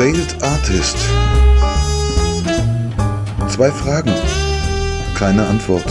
Failed 0.00 0.34
Artist. 0.40 0.96
Zwei 3.50 3.70
Fragen, 3.70 4.10
keine 5.14 5.46
Antwort. 5.46 5.84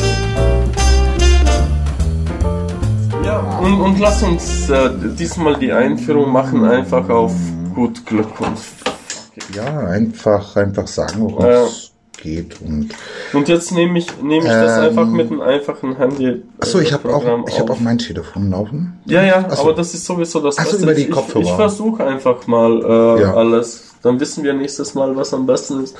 Ja, 3.23 3.37
und, 3.61 3.79
und 3.79 3.99
lass 3.99 4.23
uns 4.23 4.67
äh, 4.71 4.89
diesmal 5.15 5.57
die 5.59 5.71
Einführung 5.71 6.31
machen, 6.31 6.65
einfach 6.65 7.07
auf 7.07 7.33
gut 7.75 8.03
Glück 8.07 8.41
und. 8.41 8.57
Ja, 9.53 9.77
einfach, 9.81 10.55
einfach 10.55 10.87
sagen, 10.87 11.13
worum 11.21 11.45
es 11.45 11.91
geht. 12.17 12.59
Und 12.61 12.89
Und 13.31 13.47
jetzt 13.47 13.71
nehme 13.73 13.99
ich, 13.99 14.07
nehme 14.23 14.43
ich 14.43 14.51
das 14.51 14.79
Ähm, 14.79 14.85
einfach 14.89 15.05
mit 15.05 15.29
einem 15.31 15.41
einfachen 15.41 15.97
Handy. 15.97 16.41
achso, 16.59 16.79
ich 16.79 16.89
äh, 16.89 16.93
habe 16.93 17.13
auch, 17.13 17.23
ich 17.47 17.61
auf. 17.61 17.69
auch 17.69 17.79
mein 17.79 17.99
Telefon 17.99 18.49
laufen. 18.49 18.97
Ja, 19.05 19.21
ja, 19.21 19.45
Ach 19.47 19.55
so. 19.55 19.61
aber 19.61 19.73
das 19.75 19.93
ist 19.93 20.03
sowieso 20.03 20.39
das 20.39 20.57
Ach 20.57 20.65
so, 20.65 20.71
Beste. 20.71 20.83
über 20.85 20.93
die 20.95 21.03
ich, 21.03 21.11
Kopfhörer. 21.11 21.43
Ich, 21.43 21.49
ich 21.51 21.55
versuche 21.55 22.03
einfach 22.07 22.47
mal 22.47 22.81
äh, 23.17 23.21
Ja. 23.21 23.35
alles. 23.35 23.88
Dann 24.01 24.19
wissen 24.19 24.43
wir 24.43 24.53
nächstes 24.53 24.95
Mal, 24.95 25.15
was 25.15 25.33
am 25.33 25.45
besten 25.45 25.83
ist. 25.83 25.95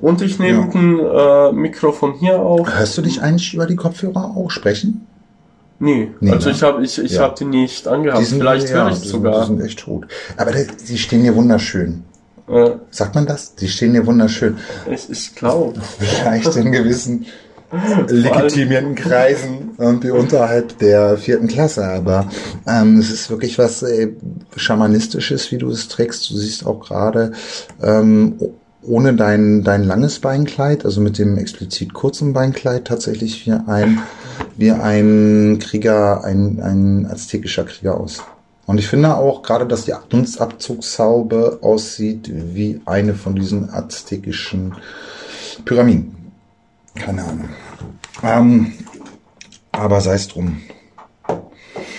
Und 0.00 0.22
ich 0.22 0.38
nehme 0.38 0.68
Ja. 0.72 0.80
ein 0.80 0.98
äh, 1.00 1.52
Mikrofon 1.52 2.14
hier 2.14 2.38
auf. 2.40 2.68
Hörst 2.78 2.96
du 2.98 3.02
dich 3.02 3.20
eigentlich 3.22 3.52
über 3.54 3.66
die 3.66 3.76
Kopfhörer 3.76 4.34
auch 4.36 4.50
sprechen? 4.50 5.06
Nee, 5.78 6.12
Nee, 6.20 6.30
also 6.30 6.48
ne? 6.48 6.54
ich 6.54 6.62
habe 6.62 6.84
ich, 6.84 6.98
ich 6.98 7.12
Ja. 7.12 7.22
hab 7.22 7.36
die 7.36 7.44
nicht 7.44 7.88
angehabt. 7.88 8.20
Die 8.20 8.24
sind- 8.26 8.38
Vielleicht 8.40 8.68
ja, 8.68 8.84
höre 8.84 8.90
ich 8.92 9.00
die 9.00 9.08
sogar. 9.08 9.46
Sind, 9.46 9.56
die 9.56 9.62
sind 9.62 9.68
echt 9.70 9.84
gut. 9.84 10.06
Aber 10.36 10.52
die, 10.52 10.66
die 10.88 10.98
stehen 10.98 11.22
hier 11.22 11.34
wunderschön. 11.34 12.04
Äh, 12.48 12.70
Sagt 12.90 13.14
man 13.14 13.26
das? 13.26 13.54
Die 13.56 13.68
stehen 13.68 13.92
hier 13.92 14.06
wunderschön. 14.06 14.58
ich 14.90 15.10
ich 15.10 15.34
glaube. 15.34 15.80
Vielleicht 15.98 16.54
in 16.56 16.70
gewissen 16.72 17.26
legitimierten 18.08 18.94
Kreisen 18.94 19.70
irgendwie 19.78 20.10
unterhalb 20.10 20.78
der 20.78 21.16
vierten 21.16 21.48
Klasse, 21.48 21.84
aber 21.84 22.28
ähm, 22.66 22.98
es 22.98 23.10
ist 23.10 23.30
wirklich 23.30 23.58
was 23.58 23.82
äh, 23.82 24.08
Schamanistisches, 24.56 25.50
wie 25.50 25.58
du 25.58 25.70
es 25.70 25.88
trägst. 25.88 26.30
Du 26.30 26.36
siehst 26.36 26.66
auch 26.66 26.80
gerade 26.80 27.32
ähm, 27.82 28.36
ohne 28.82 29.14
dein, 29.14 29.62
dein 29.62 29.84
langes 29.84 30.18
Beinkleid, 30.18 30.84
also 30.84 31.00
mit 31.00 31.18
dem 31.18 31.38
explizit 31.38 31.94
kurzen 31.94 32.32
Beinkleid 32.32 32.84
tatsächlich 32.86 33.46
wie 33.46 33.52
ein, 33.52 34.00
wie 34.56 34.72
ein 34.72 35.58
Krieger, 35.60 36.24
ein, 36.24 36.60
ein 36.60 37.06
aztekischer 37.06 37.64
Krieger 37.64 37.98
aus. 37.98 38.22
Und 38.66 38.78
ich 38.78 38.88
finde 38.88 39.16
auch 39.16 39.42
gerade, 39.42 39.66
dass 39.66 39.84
die 39.84 39.94
Dunstabzugshaube 40.08 41.60
aussieht 41.62 42.30
wie 42.32 42.80
eine 42.84 43.14
von 43.14 43.34
diesen 43.34 43.70
aztekischen 43.70 44.74
Pyramiden. 45.64 46.21
Keine 46.94 47.22
Ahnung. 47.24 47.48
Ähm, 48.22 48.72
aber 49.72 50.00
sei 50.00 50.14
es 50.14 50.28
drum. 50.28 50.60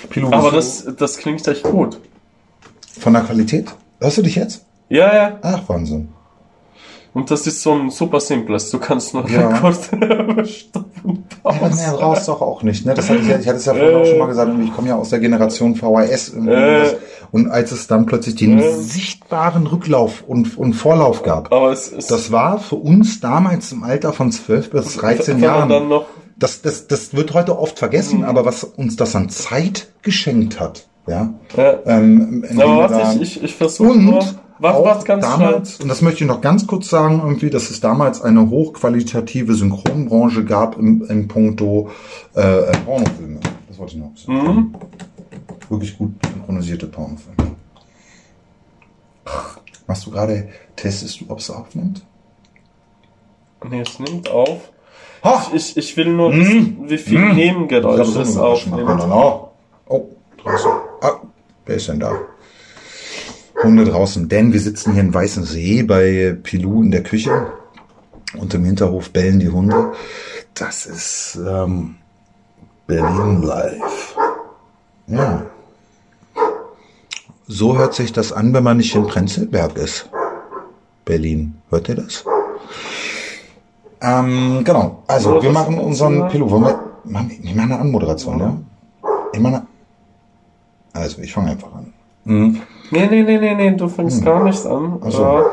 Pilu, 0.09 0.31
Aber 0.31 0.51
das, 0.51 0.85
das 0.97 1.17
klingt 1.17 1.47
echt 1.47 1.63
gut. 1.63 1.99
von 2.99 3.13
der 3.13 3.23
Qualität? 3.23 3.73
Hörst 3.99 4.17
du 4.17 4.21
dich 4.21 4.35
jetzt? 4.35 4.65
Ja, 4.89 5.13
ja. 5.15 5.39
Ach, 5.41 5.67
Wahnsinn. 5.67 6.09
Und 7.13 7.29
das 7.29 7.45
ist 7.47 7.61
so 7.61 7.73
ein 7.73 7.89
super 7.91 8.19
simples. 8.19 8.69
Du 8.71 8.79
kannst 8.79 9.13
nur 9.13 9.27
Ja. 9.29 9.47
kurz 9.59 9.85
stoppen. 10.49 11.25
Aber 11.43 11.69
mehr 11.69 11.91
brauchst 11.93 12.27
du 12.27 12.31
doch 12.31 12.41
auch 12.41 12.63
nicht, 12.63 12.85
ne? 12.85 12.93
Das 12.93 13.09
hatte 13.09 13.19
ich, 13.19 13.27
ja, 13.27 13.37
ich 13.39 13.47
hatte 13.47 13.57
es 13.57 13.65
ja 13.65 13.73
vorhin 13.73 13.95
auch 13.97 14.05
schon 14.05 14.17
mal 14.19 14.25
gesagt, 14.27 14.51
ich 14.63 14.73
komme 14.73 14.87
ja 14.89 14.95
aus 14.95 15.09
der 15.09 15.19
Generation 15.19 15.75
VHS. 15.75 16.29
Äh. 16.29 16.45
das- 16.45 16.95
Und 17.33 17.49
als 17.49 17.71
es 17.73 17.87
dann 17.87 18.05
plötzlich 18.05 18.35
den 18.35 18.59
Äh. 18.59 18.71
sichtbaren 18.71 19.67
Rücklauf 19.67 20.23
und, 20.25 20.57
und 20.57 20.73
Vorlauf 20.73 21.23
gab, 21.23 21.51
Aber 21.51 21.71
es 21.71 21.89
ist 21.89 22.09
das 22.11 22.31
war 22.31 22.59
für 22.59 22.75
uns 22.77 23.19
damals 23.19 23.71
im 23.73 23.83
Alter 23.83 24.13
von 24.13 24.31
12 24.31 24.69
bis 24.69 24.95
13 24.97 25.41
wenn 25.41 25.49
man 25.49 25.69
Jahren 25.69 26.03
das, 26.37 26.61
das, 26.61 26.87
das 26.87 27.13
wird 27.13 27.33
heute 27.33 27.57
oft 27.57 27.79
vergessen, 27.79 28.23
aber 28.23 28.45
was 28.45 28.63
uns 28.63 28.95
das 28.95 29.15
an 29.15 29.29
Zeit 29.29 29.89
geschenkt 30.01 30.59
hat, 30.59 30.87
ja. 31.07 31.33
ja. 31.55 31.79
Ähm, 31.85 32.45
Aber 32.57 32.77
warte, 32.77 33.21
ich, 33.21 33.37
ich, 33.37 33.43
ich 33.43 33.55
versuche 33.55 33.91
und 33.91 34.05
nur. 34.05 34.23
Auch 34.61 34.85
warte, 34.85 35.05
ganz 35.05 35.25
schnell. 35.25 35.47
damals, 35.47 35.79
und 35.81 35.89
das 35.89 36.01
möchte 36.01 36.23
ich 36.23 36.27
noch 36.29 36.39
ganz 36.39 36.67
kurz 36.67 36.89
sagen, 36.89 37.21
irgendwie, 37.23 37.49
dass 37.49 37.69
es 37.69 37.81
damals 37.81 38.21
eine 38.21 38.49
hochqualitative 38.49 39.55
Synchronbranche 39.55 40.45
gab 40.45 40.77
im, 40.77 41.03
im 41.09 41.27
Puncto 41.27 41.89
äh, 42.35 42.41
äh, 42.41 42.71
Pornofilme. 42.85 43.39
Das 43.67 43.77
wollte 43.77 43.95
ich 43.95 43.99
noch 43.99 44.15
sagen. 44.15 44.55
Mhm. 44.55 44.75
Wirklich 45.69 45.97
gut 45.97 46.11
synchronisierte 46.25 46.87
Pornofilme. 46.87 47.55
Machst 49.87 50.05
du 50.05 50.11
gerade, 50.11 50.49
testest 50.75 51.21
du, 51.21 51.25
ob 51.29 51.39
es 51.39 51.49
aufnimmt? 51.49 52.05
Nee, 53.69 53.81
es 53.81 53.99
nimmt 53.99 54.29
auf. 54.29 54.71
Ha! 55.23 55.47
Ich, 55.53 55.77
ich 55.77 55.95
will 55.97 56.07
nur 56.13 56.31
Mhm. 56.31 56.39
wissen, 56.39 56.89
wie 56.89 56.97
viel 56.97 57.19
Mhm. 57.19 57.35
Nebengeräusche 57.35 58.15
hab 58.19 58.25
es 58.25 58.37
aufnimmt. 58.37 59.01
Oh, 59.09 59.49
oh, 59.87 60.05
draußen. 60.41 60.71
Ah, 61.01 61.21
wer 61.65 61.75
ist 61.75 61.87
denn 61.87 61.99
da? 61.99 62.13
Hunde 63.61 63.85
draußen. 63.85 64.27
Denn 64.27 64.51
wir 64.51 64.59
sitzen 64.59 64.93
hier 64.93 65.01
in 65.01 65.13
Weißensee 65.13 65.83
bei 65.83 66.35
Pilou 66.43 66.81
in 66.83 66.91
der 66.91 67.03
Küche. 67.03 67.53
Und 68.37 68.53
im 68.53 68.65
Hinterhof 68.65 69.11
bellen 69.11 69.39
die 69.39 69.49
Hunde. 69.49 69.93
Das 70.55 70.85
ist 70.85 71.37
ähm, 71.47 71.95
Berlin 72.87 73.41
Live. 73.43 74.15
Ja. 75.15 75.45
So 77.47 77.77
hört 77.77 77.93
sich 77.93 78.13
das 78.13 78.31
an, 78.31 78.53
wenn 78.53 78.63
man 78.63 78.77
nicht 78.77 78.95
in 78.95 79.05
Prenzlberg 79.07 79.75
ist. 79.77 80.09
Berlin. 81.05 81.55
Hört 81.69 81.89
ihr 81.89 81.95
das? 81.95 82.23
Ähm, 84.01 84.61
genau. 84.63 85.03
Also, 85.07 85.35
So, 85.35 85.43
wir 85.43 85.51
machen 85.51 85.77
unseren 85.79 86.27
Pilou. 86.29 86.49
Wollen 86.49 86.63
wir, 86.63 86.79
machen 87.03 87.29
wir, 87.29 87.39
ich 87.43 87.55
mache 87.55 87.65
eine 87.65 87.79
Anmoderation, 87.79 88.39
ja? 88.39 88.57
Ich 89.33 89.39
mache 89.39 89.55
eine, 89.55 89.67
also, 90.93 91.21
ich 91.21 91.33
fange 91.33 91.51
einfach 91.51 91.73
an. 91.73 91.93
Mhm. 92.25 92.61
Nee, 92.91 93.07
nee, 93.07 93.23
nee, 93.23 93.37
nee, 93.37 93.55
nee, 93.55 93.71
du 93.75 93.87
fängst 93.89 94.19
Hm. 94.19 94.25
gar 94.25 94.43
nicht 94.43 94.65
an. 94.65 94.99
Ach 95.05 95.11
so. 95.11 95.45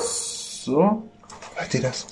So. 0.00 1.02
Hört 1.56 1.74
ihr 1.74 1.82
das? 1.82 2.06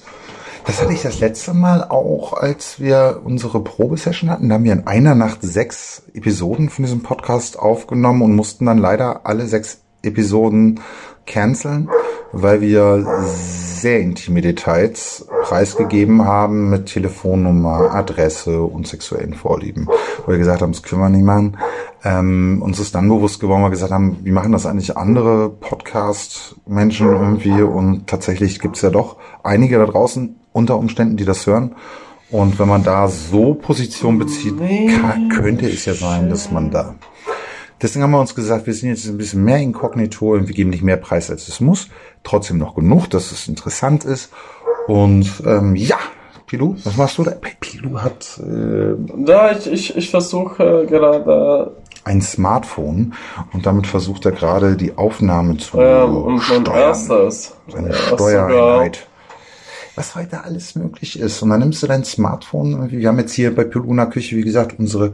Das 0.65 0.81
hatte 0.81 0.93
ich 0.93 1.03
das 1.03 1.19
letzte 1.19 1.55
Mal 1.55 1.85
auch, 1.85 2.35
als 2.35 2.79
wir 2.79 3.21
unsere 3.25 3.63
Probesession 3.63 4.31
hatten. 4.31 4.49
Da 4.49 4.55
haben 4.55 4.65
wir 4.65 4.73
in 4.73 4.87
einer 4.87 5.15
Nacht 5.15 5.43
sechs 5.43 6.05
Episoden 6.15 6.71
von 6.71 6.85
diesem 6.85 7.03
Podcast 7.03 7.59
aufgenommen 7.59 8.23
und 8.23 8.37
mussten 8.37 8.67
dann 8.67 8.79
leider 8.79 9.27
alle 9.27 9.47
sechs 9.47 9.81
Episoden 10.03 10.81
canceln, 11.27 11.89
weil 12.33 12.61
wir 12.61 13.05
sehr 13.35 14.01
intime 14.01 14.41
Details 14.41 15.27
preisgegeben 15.43 16.25
haben 16.25 16.71
mit 16.71 16.87
Telefonnummer, 16.87 17.95
Adresse 17.95 18.63
und 18.63 18.87
sexuellen 18.87 19.35
Vorlieben. 19.35 19.89
Wo 20.25 20.33
wir 20.33 20.39
gesagt 20.39 20.63
haben, 20.63 20.73
das 20.73 20.83
können 20.83 21.03
wir 21.03 21.09
nicht 21.09 21.25
machen. 21.25 21.59
Ähm, 22.05 22.63
uns 22.63 22.79
ist 22.79 22.95
dann 22.95 23.09
bewusst 23.09 23.41
geworden, 23.41 23.63
weil 23.63 23.71
wir 23.71 23.75
gesagt 23.75 23.93
haben, 23.93 24.19
wie 24.23 24.31
machen 24.31 24.53
das 24.53 24.67
eigentlich 24.67 24.97
andere 24.97 25.49
Podcast-Menschen 25.49 27.09
irgendwie? 27.09 27.63
Und 27.63 28.07
tatsächlich 28.07 28.61
gibt's 28.61 28.83
ja 28.83 28.91
doch 28.91 29.17
einige 29.43 29.79
da 29.79 29.87
draußen 29.87 30.37
unter 30.53 30.79
Umständen, 30.79 31.17
die 31.17 31.25
das 31.25 31.47
hören. 31.47 31.75
Und 32.31 32.59
wenn 32.59 32.69
man 32.69 32.83
da 32.83 33.09
so 33.09 33.55
Position 33.55 34.19
bezieht, 34.19 34.55
könnte 35.35 35.67
es 35.67 35.85
ja 35.85 35.95
sein, 35.95 36.31
dass 36.31 36.51
man 36.51 36.71
da. 36.71 36.95
Deswegen 37.83 38.05
haben 38.05 38.13
wir 38.13 38.21
uns 38.21 38.35
gesagt, 38.35 38.67
wir 38.67 38.75
sind 38.75 38.91
jetzt 38.91 39.07
ein 39.09 39.19
bisschen 39.19 39.45
mehr 39.45 39.59
inkognito 39.59 40.33
und 40.33 40.47
wir 40.47 40.55
geben 40.55 40.71
nicht 40.71 40.85
mehr 40.85 40.97
Preis, 40.97 41.31
als 41.31 41.49
es 41.49 41.61
muss. 41.61 41.89
Trotzdem 42.23 42.59
noch 42.59 42.77
genug, 42.77 43.11
dass 43.11 43.33
es 43.33 43.49
interessant 43.49 44.05
ist. 44.05 44.31
Und 44.87 45.29
ähm, 45.45 45.75
ja, 45.75 45.99
Pilou, 46.47 46.77
was 46.85 46.97
machst 46.97 47.19
du 47.19 47.25
da? 47.25 47.33
Pilou 47.61 47.99
hat 48.01 48.39
äh, 48.39 48.95
Da, 49.25 49.53
ich, 49.53 49.67
ich, 49.67 49.97
ich 49.97 50.11
versuche 50.11 50.87
gerade 50.87 51.73
ein 52.05 52.21
Smartphone 52.21 53.15
und 53.53 53.67
damit 53.67 53.87
versucht 53.87 54.27
er 54.27 54.33
gerade 54.33 54.77
die 54.77 54.97
Aufnahme 54.97 55.57
zu 55.57 55.79
ähm, 55.81 56.17
und 56.17 56.49
mein 56.49 56.63
steuern. 56.63 56.79
erstes. 56.79 57.55
Seine 57.69 57.89
ja, 57.91 57.95
Steuereinheit. 57.95 59.07
Was 59.95 60.15
heute 60.15 60.43
alles 60.45 60.75
möglich 60.75 61.19
ist. 61.21 61.43
Und 61.43 61.51
dann 61.51 61.61
nimmst 61.61 61.83
du 61.83 61.87
dein 61.87 62.03
Smartphone. 62.05 62.91
Wir 62.91 63.09
haben 63.09 63.19
jetzt 63.19 63.35
hier 63.35 63.55
bei 63.55 63.65
Piluna 63.65 64.07
Küche, 64.07 64.37
wie 64.37 64.43
gesagt, 64.43 64.79
unsere, 64.79 65.13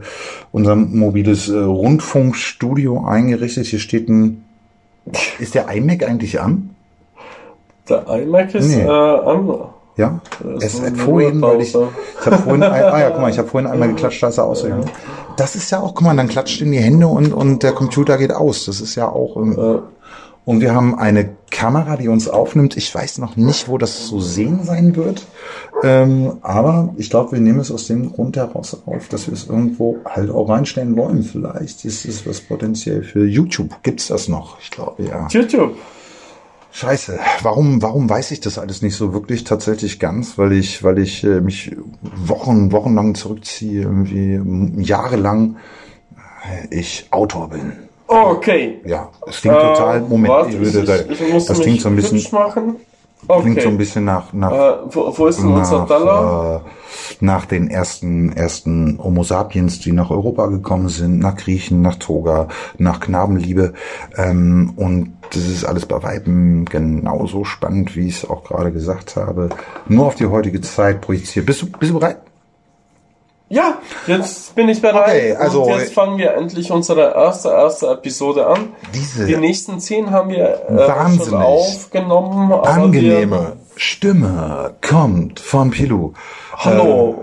unser 0.51 0.75
mobiles 0.75 1.49
äh, 1.49 1.57
Rundfunkstudio 1.57 3.05
eingerichtet. 3.05 3.65
Hier 3.67 3.79
steht 3.79 4.07
ein, 4.07 4.45
ist 5.39 5.53
der 5.55 5.69
iMac 5.69 6.03
eigentlich 6.07 6.39
an? 6.39 6.69
Der 7.89 8.07
iMac 8.07 8.55
ist 8.55 8.67
Nee. 8.69 8.83
äh, 8.83 8.87
an. 8.87 9.68
Ja, 9.99 10.21
es 10.57 10.75
ist 10.75 10.81
hat 10.81 10.97
vorhin, 10.97 11.41
weil 11.41 11.59
ich, 11.59 11.75
ich 11.75 12.25
habe 12.25 12.37
vorhin, 12.37 12.63
ein, 12.63 12.71
ah 12.71 12.99
ja, 13.01 13.09
guck 13.09 13.19
mal, 13.19 13.29
ich 13.29 13.37
habe 13.37 13.49
vorhin 13.49 13.69
einmal 13.69 13.89
geklatscht, 13.89 14.23
da 14.23 14.29
ist 14.29 14.37
er 14.37 14.45
ausgegangen. 14.45 14.85
Das 15.35 15.55
ist 15.55 15.71
ja 15.71 15.81
auch, 15.81 15.93
guck 15.93 16.03
mal, 16.03 16.15
dann 16.15 16.29
klatscht 16.29 16.61
in 16.61 16.71
die 16.71 16.79
Hände 16.79 17.07
und, 17.07 17.33
und 17.33 17.63
der 17.63 17.73
Computer 17.73 18.17
geht 18.17 18.31
aus. 18.31 18.65
Das 18.65 18.79
ist 18.79 18.95
ja 18.95 19.09
auch, 19.09 19.35
ähm, 19.35 19.57
Äh, 19.57 19.79
und 20.45 20.61
wir 20.61 20.73
haben 20.73 20.97
eine 20.97 21.29
Kamera, 21.51 21.95
die 21.95 22.07
uns 22.07 22.27
aufnimmt. 22.27 22.75
Ich 22.75 22.95
weiß 22.95 23.19
noch 23.19 23.35
nicht, 23.35 23.67
wo 23.67 23.77
das 23.77 24.07
zu 24.07 24.19
sehen 24.19 24.63
sein 24.63 24.95
wird. 24.95 25.27
Ähm, 25.83 26.37
aber 26.41 26.93
ich 26.97 27.11
glaube, 27.11 27.33
wir 27.33 27.39
nehmen 27.39 27.59
es 27.59 27.71
aus 27.71 27.85
dem 27.85 28.11
Grund 28.11 28.35
heraus 28.35 28.75
auf, 28.85 29.09
dass 29.09 29.27
wir 29.27 29.33
es 29.35 29.47
irgendwo 29.47 29.97
halt 30.05 30.31
auch 30.31 30.49
reinstellen 30.49 30.95
wollen. 30.97 31.21
Vielleicht 31.21 31.85
ist 31.85 32.05
es 32.05 32.25
was 32.25 32.39
potenziell 32.41 33.03
für 33.03 33.25
YouTube. 33.25 33.83
Gibt's 33.83 34.07
das 34.07 34.27
noch? 34.27 34.59
Ich 34.59 34.71
glaube, 34.71 35.03
ja. 35.03 35.27
YouTube. 35.29 35.75
Scheiße. 36.71 37.19
Warum, 37.41 37.81
warum 37.81 38.09
weiß 38.09 38.31
ich 38.31 38.41
das 38.41 38.57
alles 38.59 38.81
nicht 38.81 38.95
so 38.95 39.11
wirklich 39.13 39.43
tatsächlich 39.43 39.99
ganz? 39.99 40.37
Weil 40.37 40.51
ich, 40.53 40.83
weil 40.83 40.99
ich 40.99 41.23
äh, 41.23 41.41
mich 41.41 41.75
Wochen, 42.01 42.71
wochenlang 42.71 43.15
zurückziehe, 43.15 43.81
irgendwie 43.81 44.39
jahrelang 44.83 45.57
äh, 46.71 46.73
ich 46.75 47.07
Autor 47.11 47.49
bin. 47.49 47.73
Okay. 48.07 48.79
Ja, 48.85 49.09
es 49.27 49.41
klingt 49.41 49.59
total, 49.59 50.01
Moment, 50.01 50.29
warte, 50.33 50.49
ich 50.51 50.59
würde, 50.59 50.83
da- 50.83 50.95
ich, 51.11 51.21
ich 51.21 51.33
muss 51.33 51.45
das 51.45 51.59
klingt 51.59 51.81
so 51.81 51.89
ein 51.89 51.95
bisschen, 51.95 52.21
machen. 52.31 52.75
Okay. 53.27 53.41
klingt 53.41 53.61
so 53.61 53.69
ein 53.69 53.77
bisschen 53.77 54.05
nach, 54.05 54.33
nach, 54.33 54.51
äh, 54.51 54.77
wo, 54.89 55.13
wo 55.15 55.27
ist 55.27 55.39
denn 55.39 55.53
unser 55.53 55.85
Dollar? 55.85 56.63
nach, 56.63 56.65
äh, 56.65 56.69
nach 57.19 57.45
den 57.45 57.69
ersten, 57.69 58.31
ersten 58.31 58.97
Homo 59.03 59.23
sapiens, 59.23 59.79
die 59.79 59.91
nach 59.91 60.09
Europa 60.09 60.47
gekommen 60.47 60.89
sind, 60.89 61.19
nach 61.19 61.35
Griechen, 61.35 61.81
nach 61.81 61.95
Toga, 61.95 62.47
nach 62.77 62.99
Knabenliebe. 62.99 63.73
Ähm, 64.15 64.73
und 64.75 65.17
das 65.31 65.45
ist 65.47 65.65
alles 65.65 65.85
bei 65.85 66.01
Weiben 66.01 66.65
genauso 66.65 67.43
spannend, 67.43 67.95
wie 67.95 68.07
ich 68.07 68.23
es 68.23 68.29
auch 68.29 68.43
gerade 68.43 68.71
gesagt 68.71 69.15
habe. 69.15 69.49
Nur 69.87 70.07
auf 70.07 70.15
die 70.15 70.25
heutige 70.25 70.61
Zeit 70.61 71.01
projiziert. 71.01 71.45
Bist 71.45 71.61
du, 71.61 71.67
bist 71.67 71.91
du 71.91 71.99
bereit? 71.99 72.19
Ja, 73.51 73.79
jetzt 74.05 74.53
bin 74.53 74.69
ich 74.69 74.79
bereit. 74.79 75.07
Okay, 75.07 75.35
also- 75.35 75.63
und 75.63 75.79
jetzt 75.79 75.93
fangen 75.93 76.19
wir 76.19 76.35
endlich 76.35 76.71
unsere 76.71 77.15
erste, 77.15 77.49
erste 77.49 77.87
Episode 77.87 78.45
an. 78.45 78.73
Diese 78.93 79.25
Die 79.25 79.35
nächsten 79.37 79.79
zehn 79.79 80.11
haben 80.11 80.29
wir 80.29 80.61
äh, 80.69 81.17
schon 81.17 81.33
aufgenommen. 81.33 82.51
angenehme 82.53 83.53
Stimme 83.75 84.75
kommt 84.87 85.39
von 85.39 85.71
Pilou. 85.71 86.13
Hallo, 86.57 87.15